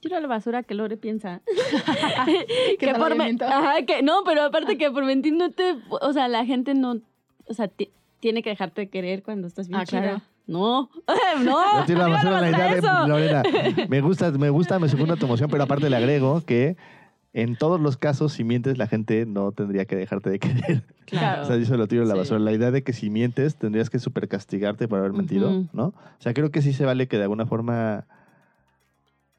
Tiro 0.00 0.16
a 0.16 0.20
la 0.20 0.28
basura 0.28 0.62
que 0.62 0.74
Lore 0.74 0.96
piensa. 0.96 1.40
Que 2.78 2.94
por 2.94 3.16
me- 3.16 3.24
miento. 3.24 3.44
Ajá, 3.44 3.82
que 3.86 4.02
no, 4.02 4.22
pero 4.24 4.42
aparte 4.42 4.76
que 4.78 4.90
por 4.90 5.04
mentir 5.04 5.32
no 5.34 5.50
te, 5.50 5.76
o 5.88 6.12
sea, 6.12 6.28
la 6.28 6.44
gente 6.44 6.74
no, 6.74 6.98
o 7.48 7.54
sea, 7.54 7.68
ti- 7.68 7.90
tiene 8.20 8.42
que 8.42 8.50
dejarte 8.50 8.82
de 8.82 8.88
querer 8.88 9.22
cuando 9.22 9.46
estás 9.46 9.68
bien 9.68 9.80
Ah, 9.80 9.84
claro. 9.84 10.06
chida. 10.18 10.22
No, 10.46 10.90
no. 11.42 11.80
Yo 11.80 11.84
tiro 11.86 12.04
a 12.04 12.08
la 12.08 12.14
basura 12.16 12.40
la 12.40 12.50
idea 12.50 12.74
de. 12.74 13.08
Lorena. 13.08 13.42
Me 13.88 14.00
gusta, 14.00 14.30
me 14.30 14.50
gusta, 14.50 14.78
me 14.78 14.88
segunda 14.88 15.16
tu 15.16 15.26
emoción, 15.26 15.50
pero 15.50 15.64
aparte 15.64 15.90
le 15.90 15.96
agrego 15.96 16.42
que 16.44 16.76
en 17.42 17.54
todos 17.56 17.78
los 17.80 17.96
casos, 17.98 18.32
si 18.32 18.44
mientes, 18.44 18.78
la 18.78 18.86
gente 18.86 19.26
no 19.26 19.52
tendría 19.52 19.84
que 19.84 19.94
dejarte 19.94 20.30
de 20.30 20.38
querer. 20.38 20.82
Claro. 21.06 21.42
O 21.42 21.44
sea, 21.44 21.56
yo 21.56 21.64
se 21.66 21.76
lo 21.76 21.86
tiro 21.86 22.02
a 22.02 22.06
la 22.06 22.14
Sí. 22.14 22.18
basura. 22.18 22.40
La 22.40 22.50
idea 22.52 22.72
de 22.72 22.82
que 22.82 22.92
si 22.92 23.10
mientes, 23.10 23.54
tendrías 23.54 23.90
que 23.90 24.00
super 24.00 24.26
castigarte 24.26 24.88
por 24.88 24.98
haber 24.98 25.12
mentido. 25.12 25.64
¿no? 25.72 25.84
O 25.86 25.94
sea, 26.18 26.34
creo 26.34 26.50
que 26.50 26.62
sí 26.62 26.72
se 26.72 26.84
vale 26.84 27.06
que 27.06 27.16
de 27.16 27.22
alguna 27.22 27.46
forma 27.46 28.06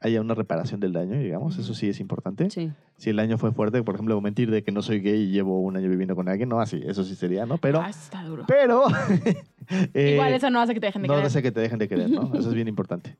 haya 0.00 0.20
una 0.20 0.34
reparación 0.34 0.80
del 0.80 0.92
daño, 0.94 1.18
digamos. 1.18 1.58
Eso 1.58 1.74
sí 1.74 1.88
es 1.88 2.00
importante. 2.00 2.48
Sí. 2.50 2.70
Si 2.96 3.10
el 3.10 3.16
daño 3.16 3.36
fue 3.36 3.52
fuerte, 3.52 3.82
por 3.82 3.96
ejemplo, 3.96 4.18
mentir 4.22 4.50
de 4.50 4.62
que 4.62 4.72
no 4.72 4.80
soy 4.80 5.00
gay 5.00 5.22
y 5.24 5.30
llevo 5.30 5.60
un 5.60 5.76
año 5.76 5.90
viviendo 5.90 6.14
con 6.16 6.28
alguien, 6.28 6.48
no, 6.48 6.60
así, 6.60 6.80
eso 6.86 7.04
sí 7.04 7.14
sería, 7.16 7.44
¿no? 7.46 7.58
Pero, 7.58 7.80
Ah, 7.82 7.90
está 7.90 8.22
duro. 8.24 8.44
pero... 8.48 8.84
eh, 9.92 10.12
Igual 10.14 10.32
eso 10.34 10.48
no 10.50 10.60
hace 10.60 10.72
que 10.72 10.80
te 10.80 10.86
dejen 10.86 11.02
de 11.02 11.08
no 11.08 11.14
querer. 11.14 11.26
hace 11.26 11.42
que 11.42 11.52
te 11.52 11.60
dejen 11.60 11.78
de 11.78 11.88
querer, 11.88 12.08
¿no? 12.10 12.32
Eso 12.34 12.48
es 12.48 12.54
bien 12.54 12.68
importante. 12.68 13.16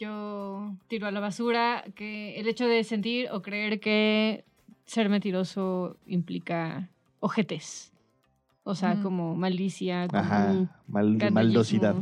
Yo 0.00 0.74
tiro 0.88 1.06
a 1.06 1.10
la 1.10 1.20
basura 1.20 1.84
que 1.94 2.40
el 2.40 2.48
hecho 2.48 2.66
de 2.66 2.84
sentir 2.84 3.28
o 3.32 3.42
creer 3.42 3.80
que 3.80 4.46
ser 4.86 5.10
mentiroso 5.10 5.98
implica 6.06 6.88
ojetes. 7.20 7.92
O 8.64 8.74
sea, 8.74 9.02
como 9.02 9.34
malicia, 9.34 10.08
como, 10.08 10.22
Ajá, 10.22 10.54
mal, 10.86 11.18
maldosidad. 11.30 11.96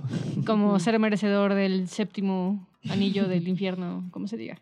como 0.46 0.78
ser 0.78 0.96
merecedor 1.00 1.54
del 1.54 1.88
séptimo 1.88 2.68
anillo 2.88 3.26
del 3.26 3.48
infierno, 3.48 4.04
como 4.12 4.28
se 4.28 4.36
diga. 4.36 4.58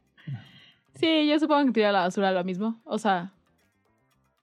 Sí, 0.95 1.29
yo 1.29 1.39
supongo 1.39 1.67
que 1.67 1.73
tirar 1.73 1.91
a 1.91 1.93
la 1.93 2.01
basura 2.05 2.33
lo 2.33 2.43
mismo. 2.43 2.81
O 2.85 2.97
sea, 2.97 3.33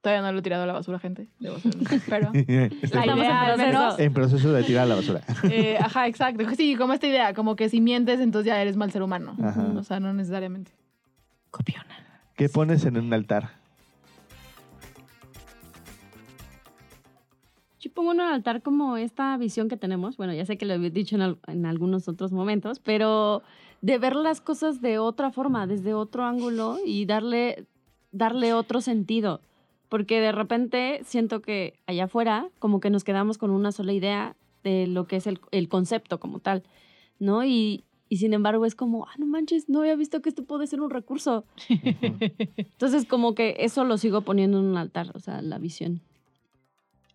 todavía 0.04 0.22
no 0.22 0.30
lo 0.32 0.38
he 0.38 0.42
tirado 0.42 0.62
a 0.62 0.66
la 0.66 0.72
basura, 0.74 1.00
gente. 1.00 1.26
Debo 1.40 1.58
ser 1.58 1.74
honesta, 1.74 1.96
Pero 2.08 2.30
la 2.32 2.38
Estamos 2.38 3.08
en 3.08 3.16
idea, 3.18 3.40
al 3.46 3.58
menos, 3.58 3.98
en 3.98 4.12
proceso 4.12 4.52
de 4.52 4.62
tirar 4.62 4.84
a 4.84 4.86
la 4.86 4.94
basura. 4.94 5.20
eh, 5.50 5.76
ajá, 5.80 6.06
exacto. 6.06 6.44
Sí, 6.54 6.76
como 6.76 6.92
esta 6.92 7.06
idea, 7.08 7.34
como 7.34 7.56
que 7.56 7.68
si 7.68 7.80
mientes, 7.80 8.20
entonces 8.20 8.46
ya 8.46 8.60
eres 8.62 8.76
mal 8.76 8.92
ser 8.92 9.02
humano. 9.02 9.34
Ajá. 9.42 9.62
O 9.76 9.82
sea, 9.82 9.98
no 9.98 10.12
necesariamente. 10.12 10.70
Copiona. 11.50 11.84
¿Qué 12.36 12.48
pones 12.48 12.84
en 12.84 12.96
un 12.98 13.12
altar? 13.12 13.50
Yo 17.80 17.90
pongo 17.92 18.12
en 18.12 18.20
un 18.20 18.26
altar 18.26 18.62
como 18.62 18.96
esta 18.96 19.36
visión 19.36 19.68
que 19.68 19.76
tenemos, 19.76 20.16
bueno, 20.16 20.32
ya 20.32 20.46
sé 20.46 20.56
que 20.56 20.64
lo 20.64 20.74
he 20.74 20.90
dicho 20.90 21.16
en, 21.16 21.22
al- 21.22 21.38
en 21.46 21.66
algunos 21.66 22.08
otros 22.08 22.32
momentos, 22.32 22.78
pero 22.78 23.42
de 23.82 23.98
ver 23.98 24.16
las 24.16 24.40
cosas 24.40 24.80
de 24.80 24.98
otra 24.98 25.30
forma, 25.30 25.66
desde 25.66 25.92
otro 25.92 26.24
ángulo 26.24 26.78
y 26.84 27.04
darle, 27.04 27.66
darle 28.10 28.54
otro 28.54 28.80
sentido. 28.80 29.40
Porque 29.88 30.20
de 30.20 30.32
repente 30.32 31.00
siento 31.04 31.40
que 31.40 31.74
allá 31.86 32.04
afuera 32.04 32.48
como 32.58 32.80
que 32.80 32.90
nos 32.90 33.04
quedamos 33.04 33.38
con 33.38 33.50
una 33.50 33.72
sola 33.72 33.92
idea 33.92 34.36
de 34.62 34.86
lo 34.86 35.06
que 35.06 35.16
es 35.16 35.26
el, 35.26 35.40
el 35.50 35.68
concepto 35.68 36.18
como 36.18 36.40
tal, 36.40 36.62
¿no? 37.18 37.44
Y, 37.44 37.84
y 38.08 38.16
sin 38.18 38.32
embargo 38.32 38.64
es 38.66 38.74
como, 38.74 39.06
ah, 39.06 39.14
no 39.18 39.26
manches, 39.26 39.68
no 39.68 39.80
había 39.80 39.96
visto 39.96 40.22
que 40.22 40.28
esto 40.28 40.44
puede 40.44 40.66
ser 40.66 40.80
un 40.80 40.90
recurso. 40.90 41.44
Entonces 42.56 43.06
como 43.06 43.34
que 43.34 43.56
eso 43.58 43.84
lo 43.84 43.98
sigo 43.98 44.22
poniendo 44.22 44.58
en 44.58 44.64
un 44.66 44.76
altar, 44.76 45.10
o 45.14 45.18
sea, 45.18 45.42
la 45.42 45.58
visión. 45.58 46.00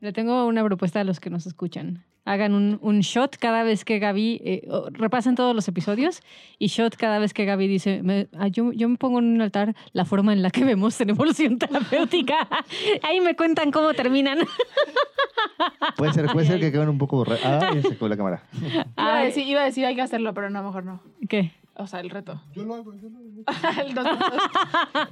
Le 0.02 0.14
tengo 0.14 0.46
una 0.48 0.64
propuesta 0.64 1.02
a 1.02 1.04
los 1.04 1.20
que 1.20 1.30
nos 1.30 1.46
escuchan. 1.46 2.04
Hagan 2.26 2.54
un, 2.54 2.78
un 2.82 3.00
shot 3.00 3.38
cada 3.38 3.64
vez 3.64 3.84
que 3.84 3.98
Gaby, 4.00 4.42
eh, 4.46 4.68
repasen 4.92 5.36
todos 5.36 5.56
los 5.56 5.68
episodios 5.68 6.22
y 6.60 6.68
shot 6.68 6.96
cada 6.96 7.18
vez 7.20 7.34
que 7.34 7.46
Gaby 7.46 7.68
dice, 7.68 8.04
me- 8.04 8.28
ah, 8.38 8.48
yo, 8.48 8.72
yo 8.72 8.88
me 8.88 8.98
pongo 8.98 9.20
en 9.20 9.26
un 9.26 9.42
altar 9.42 9.76
la 9.94 10.06
forma 10.06 10.32
en 10.34 10.42
la 10.44 10.52
que 10.52 10.64
vemos 10.64 11.00
en 11.02 11.10
evolución 11.10 11.58
terapéutica. 11.58 12.48
Ahí 13.04 13.20
me 13.20 13.36
cuentan 13.36 13.72
cómo 13.72 13.94
terminan. 13.94 14.40
Puede 15.98 16.14
ser, 16.14 16.28
puede 16.28 16.48
ser 16.48 16.60
que 16.60 16.72
queden 16.72 16.90
un 16.90 16.98
poco 16.98 17.18
borrados. 17.18 17.42
Ah, 17.46 17.72
ya 17.74 17.82
se 17.82 17.88
acabó 17.94 18.08
la 18.10 18.18
cámara. 18.18 18.44
Iba 18.62 18.86
a, 18.96 19.18
Ay. 19.20 19.26
decir, 19.28 19.48
iba 19.48 19.62
a 19.62 19.66
decir 19.66 19.86
hay 19.86 19.96
que 19.96 20.02
hacerlo, 20.02 20.34
pero 20.34 20.50
no, 20.50 20.64
mejor 20.64 20.84
no. 20.86 21.02
¿Qué? 21.28 21.52
O 21.82 21.88
sea, 21.88 22.02
el 22.02 22.10
reto. 22.10 22.42
Yo 22.54 22.64
lo 22.66 22.76
hago, 22.76 22.94
yo 22.96 23.08
lo 23.10 23.18
hago. 23.18 23.80
El 23.88 23.94
dos 23.96 24.06
puntos. 24.06 24.42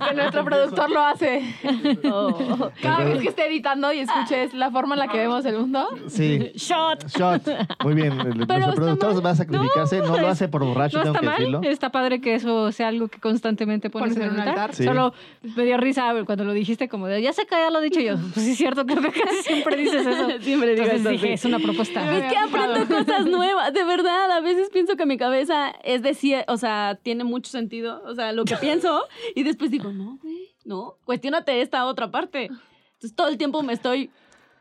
que 0.10 0.16
nuestro 0.16 0.44
productor 0.44 0.90
lo 0.90 1.02
hace. 1.02 1.56
Oh. 2.10 2.70
Cada 2.82 3.04
vez 3.04 3.22
que 3.22 3.30
esté 3.30 3.48
editando 3.48 3.92
y 3.92 4.00
escuches 4.00 4.54
la 4.54 4.70
forma 4.72 4.96
en 4.96 5.00
la 5.00 5.08
que 5.08 5.18
vemos 5.18 5.46
el 5.46 5.58
mundo. 5.58 5.88
Sí. 6.08 6.52
Shot. 6.56 7.08
Shot. 7.08 7.42
Muy 7.84 7.94
bien. 7.94 8.14
El- 8.20 8.38
Nuestro 8.38 8.74
productor 8.76 9.14
mal. 9.16 9.26
va 9.26 9.30
a 9.32 9.36
sacrificarse. 9.36 10.00
No, 10.00 10.18
lo 10.18 10.28
hace 10.28 10.48
por 10.48 10.64
borracho, 10.64 10.98
No 10.98 11.04
tengo 11.04 11.16
está 11.16 11.20
que 11.22 11.26
mal. 11.26 11.38
decirlo. 11.38 11.62
Está 11.64 11.90
padre 11.92 12.22
que 12.22 12.36
eso 12.36 12.72
sea 12.72 12.90
algo 12.90 13.08
que 13.08 13.20
constantemente 13.20 13.90
pones, 13.90 14.14
Pones 14.16 14.28
en 14.30 14.34
un 14.36 14.40
altar. 14.48 14.74
Sí. 14.76 14.84
Solo 14.84 15.14
me 15.56 15.64
dio 15.64 15.78
risa 15.78 16.14
cuando 16.26 16.44
lo 16.44 16.54
dijiste, 16.54 16.88
como 16.90 17.08
de, 17.08 17.22
ya 17.22 17.34
sé 17.34 17.46
que 17.46 17.56
ya 17.56 17.70
lo 17.70 17.80
he 17.80 17.84
dicho 17.84 18.00
yo. 18.00 18.16
Pues 18.34 18.46
sí, 18.46 18.52
es 18.52 18.58
cierto, 18.58 18.86
creo 18.86 19.02
que 19.02 19.22
casi 19.22 19.44
siempre 19.44 19.76
dices 19.78 20.06
eso. 20.06 20.28
Siempre 20.42 20.72
digo 20.72 20.84
Entonces 20.84 21.00
eso, 21.02 21.10
dije, 21.10 21.28
sí. 21.28 21.34
es 21.34 21.46
una 21.46 21.60
propuesta. 21.60 22.18
Es 22.18 22.32
que 22.32 22.38
aprendo 22.38 22.86
cosas 22.96 23.26
nuevas, 23.26 23.74
de 23.74 23.84
verdad. 23.84 24.32
A 24.32 24.42
veces 24.42 24.70
pienso 24.72 24.96
que 24.96 25.06
mi 25.06 25.18
cabeza 25.18 25.70
es 25.84 26.02
decir, 26.02 26.44
o 26.58 26.60
sea, 26.60 27.00
tiene 27.04 27.24
mucho 27.24 27.52
sentido, 27.52 28.02
o 28.04 28.16
sea, 28.16 28.32
lo 28.32 28.44
que 28.46 28.56
pienso, 28.62 29.04
y 29.36 29.44
después 29.44 29.70
digo, 29.70 29.92
no, 29.94 30.18
güey, 30.24 30.50
no, 30.66 30.96
cuestiónate 31.06 31.62
esta 31.62 31.86
otra 31.86 32.10
parte. 32.10 32.46
Entonces 32.94 33.16
todo 33.16 33.28
el 33.28 33.38
tiempo 33.38 33.62
me 33.62 33.74
estoy 33.74 34.10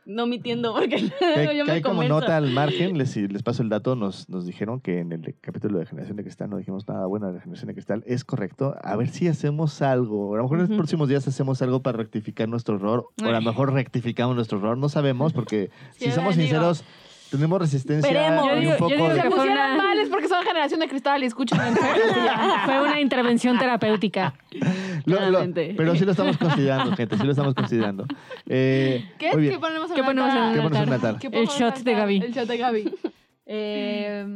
no 0.04 0.26
mintiendo 0.26 0.74
porque 0.74 0.96
Que 1.18 1.24
hay, 1.24 1.64
que 1.64 1.80
como 1.82 2.04
nota 2.04 2.36
al 2.36 2.50
margen, 2.50 2.98
les, 2.98 3.16
les 3.16 3.42
paso 3.42 3.62
el 3.62 3.70
dato, 3.70 3.96
nos, 3.96 4.28
nos 4.28 4.44
dijeron 4.44 4.78
que 4.80 4.98
en 5.00 5.10
el 5.10 5.34
capítulo 5.40 5.78
de 5.78 5.86
Generación 5.86 6.18
de 6.18 6.22
Cristal 6.22 6.50
no 6.50 6.58
dijimos 6.58 6.86
nada 6.86 7.06
bueno 7.06 7.28
de 7.28 7.32
la 7.32 7.40
Generación 7.40 7.68
de 7.68 7.74
Cristal. 7.74 8.04
Es 8.06 8.24
correcto. 8.24 8.76
A 8.82 8.94
ver 8.94 9.08
si 9.08 9.26
hacemos 9.26 9.80
algo. 9.80 10.34
A 10.34 10.36
lo 10.36 10.42
mejor 10.44 10.60
en 10.60 10.68
los 10.68 10.76
próximos 10.76 11.08
días 11.08 11.26
hacemos 11.26 11.62
algo 11.62 11.80
para 11.80 11.96
rectificar 11.96 12.46
nuestro 12.46 12.76
error. 12.76 13.08
O 13.20 13.24
a 13.24 13.30
lo 13.30 13.38
Ay. 13.38 13.44
mejor 13.46 13.72
rectificamos 13.72 14.36
nuestro 14.36 14.58
error. 14.58 14.76
No 14.78 14.90
sabemos 14.90 15.32
porque, 15.32 15.70
si 15.96 16.10
somos 16.12 16.36
digo- 16.36 16.42
sinceros, 16.50 16.84
tenemos 17.30 17.58
resistencia 17.60 18.08
Esperemos. 18.10 18.44
y 18.44 18.48
Yo 18.48 18.54
digo- 18.60 18.72
un 18.72 18.78
poco 18.78 18.90
yo 18.90 18.96
digo 18.96 19.08
de... 19.08 19.14
que 19.14 19.20
fue 19.22 19.30
pusieron 19.30 19.52
una- 19.72 19.76
mal 19.76 19.98
es 19.98 20.08
porque 20.08 20.28
son 20.28 20.44
generación 20.44 20.80
de 20.80 20.88
cristal 20.88 21.22
y 21.22 21.26
escuchan 21.26 21.60
en 21.68 21.76
Fue 22.66 22.80
una 22.82 23.00
intervención 23.00 23.58
terapéutica. 23.58 24.34
Lo- 25.06 25.14
lo- 25.14 25.28
Claramente. 25.28 25.74
pero 25.76 25.94
sí 25.94 26.04
lo 26.04 26.10
estamos 26.12 26.36
considerando, 26.36 26.96
gente. 26.96 27.16
Sí 27.16 27.22
lo 27.24 27.30
estamos 27.30 27.54
considerando. 27.54 28.06
Eh, 28.46 29.08
¿Qué 29.18 29.28
es 29.28 29.34
muy 29.34 29.42
bien. 29.42 29.54
que 29.54 29.60
ponemos 29.60 29.88
en 29.90 29.94
¿Qué 29.94 30.00
un 30.00 30.06
ponemos 30.06 30.34
en 30.34 30.42
un 30.42 30.54
¿Qué 30.54 30.60
pones 30.62 30.78
en 30.80 30.88
un 30.88 30.92
altar? 30.94 31.10
altar? 31.14 31.20
¿Qué 31.20 31.26
El 31.28 31.34
en 31.34 31.40
un 31.40 31.46
shot 31.46 31.74
de 31.78 31.90
altar? 31.92 31.94
Gaby. 31.96 32.16
El 32.16 32.32
shot 32.32 32.48
de 32.48 32.56
Gaby. 32.58 32.94
Eh, 33.48 34.26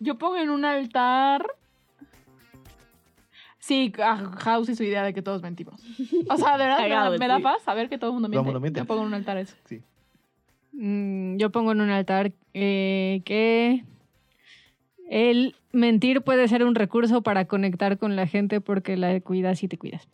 yo 0.00 0.18
pongo 0.18 0.36
en 0.36 0.50
un 0.50 0.64
altar. 0.64 1.46
Sí, 3.58 3.92
a 4.02 4.16
House 4.38 4.68
y 4.68 4.76
su 4.76 4.82
idea 4.84 5.02
de 5.02 5.12
que 5.14 5.22
todos 5.22 5.42
mentimos. 5.42 5.80
O 6.28 6.36
sea, 6.36 6.56
de 6.58 6.64
verdad, 6.64 6.78
me 6.82 6.88
da, 6.88 6.94
Cagado, 6.96 7.18
me 7.18 7.28
da 7.28 7.36
sí. 7.38 7.42
paz 7.42 7.62
saber 7.64 7.88
que 7.88 7.98
todo 7.98 8.10
el 8.10 8.14
mundo 8.14 8.28
Todo 8.28 8.30
miente. 8.30 8.48
el 8.48 8.52
mundo 8.52 8.60
miente. 8.60 8.80
Yo 8.80 8.84
pongo 8.86 9.02
en 9.02 9.06
un 9.08 9.14
altar 9.14 9.36
eso. 9.38 9.54
Sí. 9.66 9.80
Mm, 10.78 11.36
yo 11.38 11.50
pongo 11.50 11.72
en 11.72 11.80
un 11.80 11.88
altar 11.88 12.32
eh, 12.52 13.22
que 13.24 13.82
el 15.08 15.54
mentir 15.72 16.20
puede 16.20 16.48
ser 16.48 16.64
un 16.64 16.74
recurso 16.74 17.22
para 17.22 17.46
conectar 17.46 17.96
con 17.96 18.14
la 18.14 18.26
gente 18.26 18.60
porque 18.60 18.96
la 18.96 19.18
cuidas 19.20 19.62
y 19.62 19.68
te 19.68 19.78
cuidas. 19.78 20.06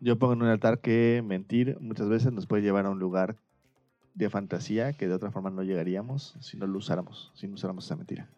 Yo 0.00 0.18
pongo 0.18 0.32
en 0.32 0.42
un 0.42 0.48
altar 0.48 0.80
que 0.80 1.22
mentir 1.24 1.78
muchas 1.80 2.08
veces 2.08 2.32
nos 2.32 2.46
puede 2.46 2.62
llevar 2.62 2.86
a 2.86 2.90
un 2.90 2.98
lugar 2.98 3.36
de 4.14 4.28
fantasía 4.28 4.92
que 4.94 5.06
de 5.06 5.14
otra 5.14 5.30
forma 5.30 5.50
no 5.50 5.62
llegaríamos 5.62 6.34
si 6.40 6.56
no 6.56 6.66
lo 6.66 6.78
usáramos, 6.78 7.30
si 7.34 7.46
no 7.46 7.54
usáramos 7.54 7.84
esa 7.84 7.94
mentira. 7.94 8.28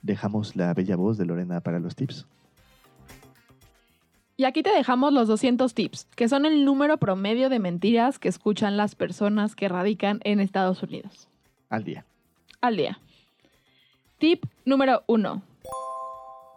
Dejamos 0.00 0.56
la 0.56 0.72
bella 0.72 0.96
voz 0.96 1.18
de 1.18 1.26
Lorena 1.26 1.60
para 1.60 1.80
los 1.80 1.96
tips. 1.96 2.26
Y 4.36 4.44
aquí 4.44 4.62
te 4.62 4.70
dejamos 4.70 5.12
los 5.12 5.28
200 5.28 5.72
tips, 5.72 6.08
que 6.14 6.28
son 6.28 6.44
el 6.44 6.64
número 6.64 6.98
promedio 6.98 7.48
de 7.48 7.58
mentiras 7.58 8.18
que 8.18 8.28
escuchan 8.28 8.76
las 8.76 8.94
personas 8.94 9.54
que 9.54 9.68
radican 9.68 10.20
en 10.24 10.40
Estados 10.40 10.82
Unidos 10.82 11.28
Al 11.70 11.84
día. 11.84 12.04
al 12.60 12.76
día. 12.76 12.98
Tip 14.18 14.44
número 14.64 15.02
1. 15.06 15.42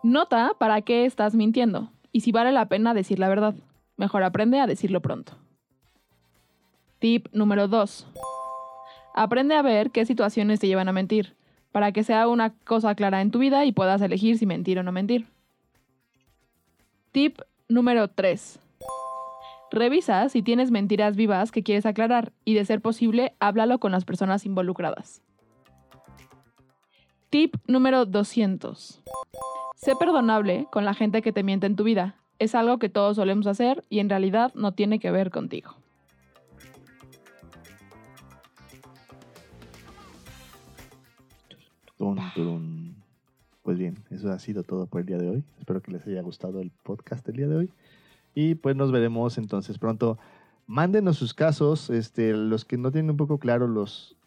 Nota 0.04 0.52
para 0.58 0.82
qué 0.82 1.06
estás 1.06 1.36
mintiendo 1.36 1.90
y 2.12 2.22
si 2.22 2.32
vale 2.32 2.52
la 2.52 2.68
pena 2.68 2.94
decir 2.94 3.20
la 3.20 3.30
verdad. 3.30 3.56
Mejor 3.98 4.24
aprende 4.24 4.60
a 4.60 4.68
decirlo 4.68 5.02
pronto. 5.02 5.34
Tip 7.00 7.28
número 7.34 7.68
2. 7.68 8.08
Aprende 9.14 9.56
a 9.56 9.62
ver 9.62 9.92
qué 9.92 10.06
situaciones 10.06 10.60
te 10.60 10.68
llevan 10.68 10.88
a 10.88 10.94
mentir, 10.94 11.36
para 11.72 11.92
que 11.92 12.04
sea 12.04 12.28
una 12.28 12.52
cosa 12.66 12.96
clara 12.96 13.22
en 13.22 13.32
tu 13.32 13.40
vida 13.40 13.66
y 13.66 13.72
puedas 13.72 14.02
elegir 14.02 14.38
si 14.38 14.46
mentir 14.46 14.80
o 14.80 14.84
no 14.84 14.92
mentir. 14.92 15.28
Tip 17.12 17.40
número 17.70 18.08
3. 18.08 18.60
Revisa 19.72 20.28
si 20.30 20.42
tienes 20.42 20.72
mentiras 20.72 21.16
vivas 21.16 21.52
que 21.52 21.62
quieres 21.62 21.86
aclarar 21.86 22.34
y 22.44 22.56
de 22.56 22.66
ser 22.66 22.82
posible, 22.82 23.36
háblalo 23.40 23.80
con 23.80 23.92
las 23.92 24.04
personas 24.04 24.46
involucradas. 24.46 25.22
Tip 27.30 27.56
número 27.68 28.06
200. 28.06 29.04
Sé 29.76 29.96
perdonable 29.96 30.68
con 30.72 30.84
la 30.84 30.96
gente 30.96 31.22
que 31.22 31.32
te 31.32 31.44
miente 31.44 31.68
en 31.68 31.76
tu 31.76 31.84
vida. 31.84 32.16
Es 32.40 32.56
algo 32.56 32.80
que 32.80 32.90
todos 32.90 33.18
solemos 33.18 33.46
hacer 33.46 33.86
y 33.90 34.00
en 34.00 34.10
realidad 34.10 34.52
no 34.56 34.74
tiene 34.74 35.00
que 35.00 35.12
ver 35.12 35.30
contigo. 35.30 35.76
Pues 43.70 43.78
bien, 43.78 44.04
eso 44.10 44.32
ha 44.32 44.40
sido 44.40 44.64
todo 44.64 44.88
por 44.88 45.02
el 45.02 45.06
día 45.06 45.20
de 45.20 45.30
hoy. 45.30 45.44
Espero 45.60 45.80
que 45.80 45.92
les 45.92 46.04
haya 46.08 46.24
gustado 46.24 46.60
el 46.60 46.72
podcast 46.82 47.24
del 47.28 47.36
día 47.36 47.48
de 47.48 47.56
hoy. 47.56 47.70
Y 48.34 48.56
pues 48.56 48.76
nos 48.76 48.92
veremos 48.92 49.38
entonces 49.38 49.78
pronto. 49.78 50.18
Mándenos 50.66 51.18
sus 51.18 51.36
casos. 51.36 51.92
Este, 51.92 52.34
los 52.34 52.66
que 52.66 52.80
no 52.80 52.92
tienen 52.92 53.12
un 53.12 53.18
poco 53.18 53.38
claro 53.38 53.68
los, 53.68 54.18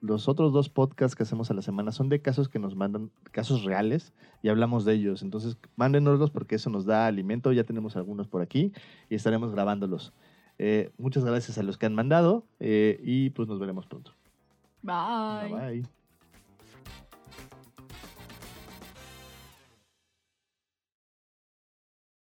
los 0.00 0.26
otros 0.26 0.52
dos 0.52 0.68
podcasts 0.68 1.14
que 1.14 1.22
hacemos 1.22 1.48
a 1.48 1.54
la 1.54 1.62
semana 1.62 1.92
son 1.92 2.08
de 2.08 2.20
casos 2.20 2.48
que 2.48 2.58
nos 2.58 2.74
mandan, 2.74 3.12
casos 3.30 3.62
reales, 3.62 4.12
y 4.42 4.48
hablamos 4.48 4.84
de 4.84 4.94
ellos. 4.94 5.22
Entonces, 5.22 5.56
mándenoslos 5.76 6.32
porque 6.32 6.56
eso 6.56 6.68
nos 6.68 6.84
da 6.84 7.06
alimento. 7.06 7.52
Ya 7.52 7.62
tenemos 7.62 7.94
algunos 7.94 8.26
por 8.26 8.42
aquí 8.42 8.72
y 9.08 9.14
estaremos 9.14 9.52
grabándolos. 9.52 10.12
Eh, 10.58 10.90
muchas 10.98 11.24
gracias 11.24 11.56
a 11.56 11.62
los 11.62 11.78
que 11.78 11.86
han 11.86 11.94
mandado 11.94 12.46
eh, 12.58 12.98
y 13.04 13.30
pues 13.30 13.46
nos 13.46 13.60
veremos 13.60 13.86
pronto. 13.86 14.10
Bye. 14.82 15.52
Bye. 15.52 15.70
bye. 15.82 15.97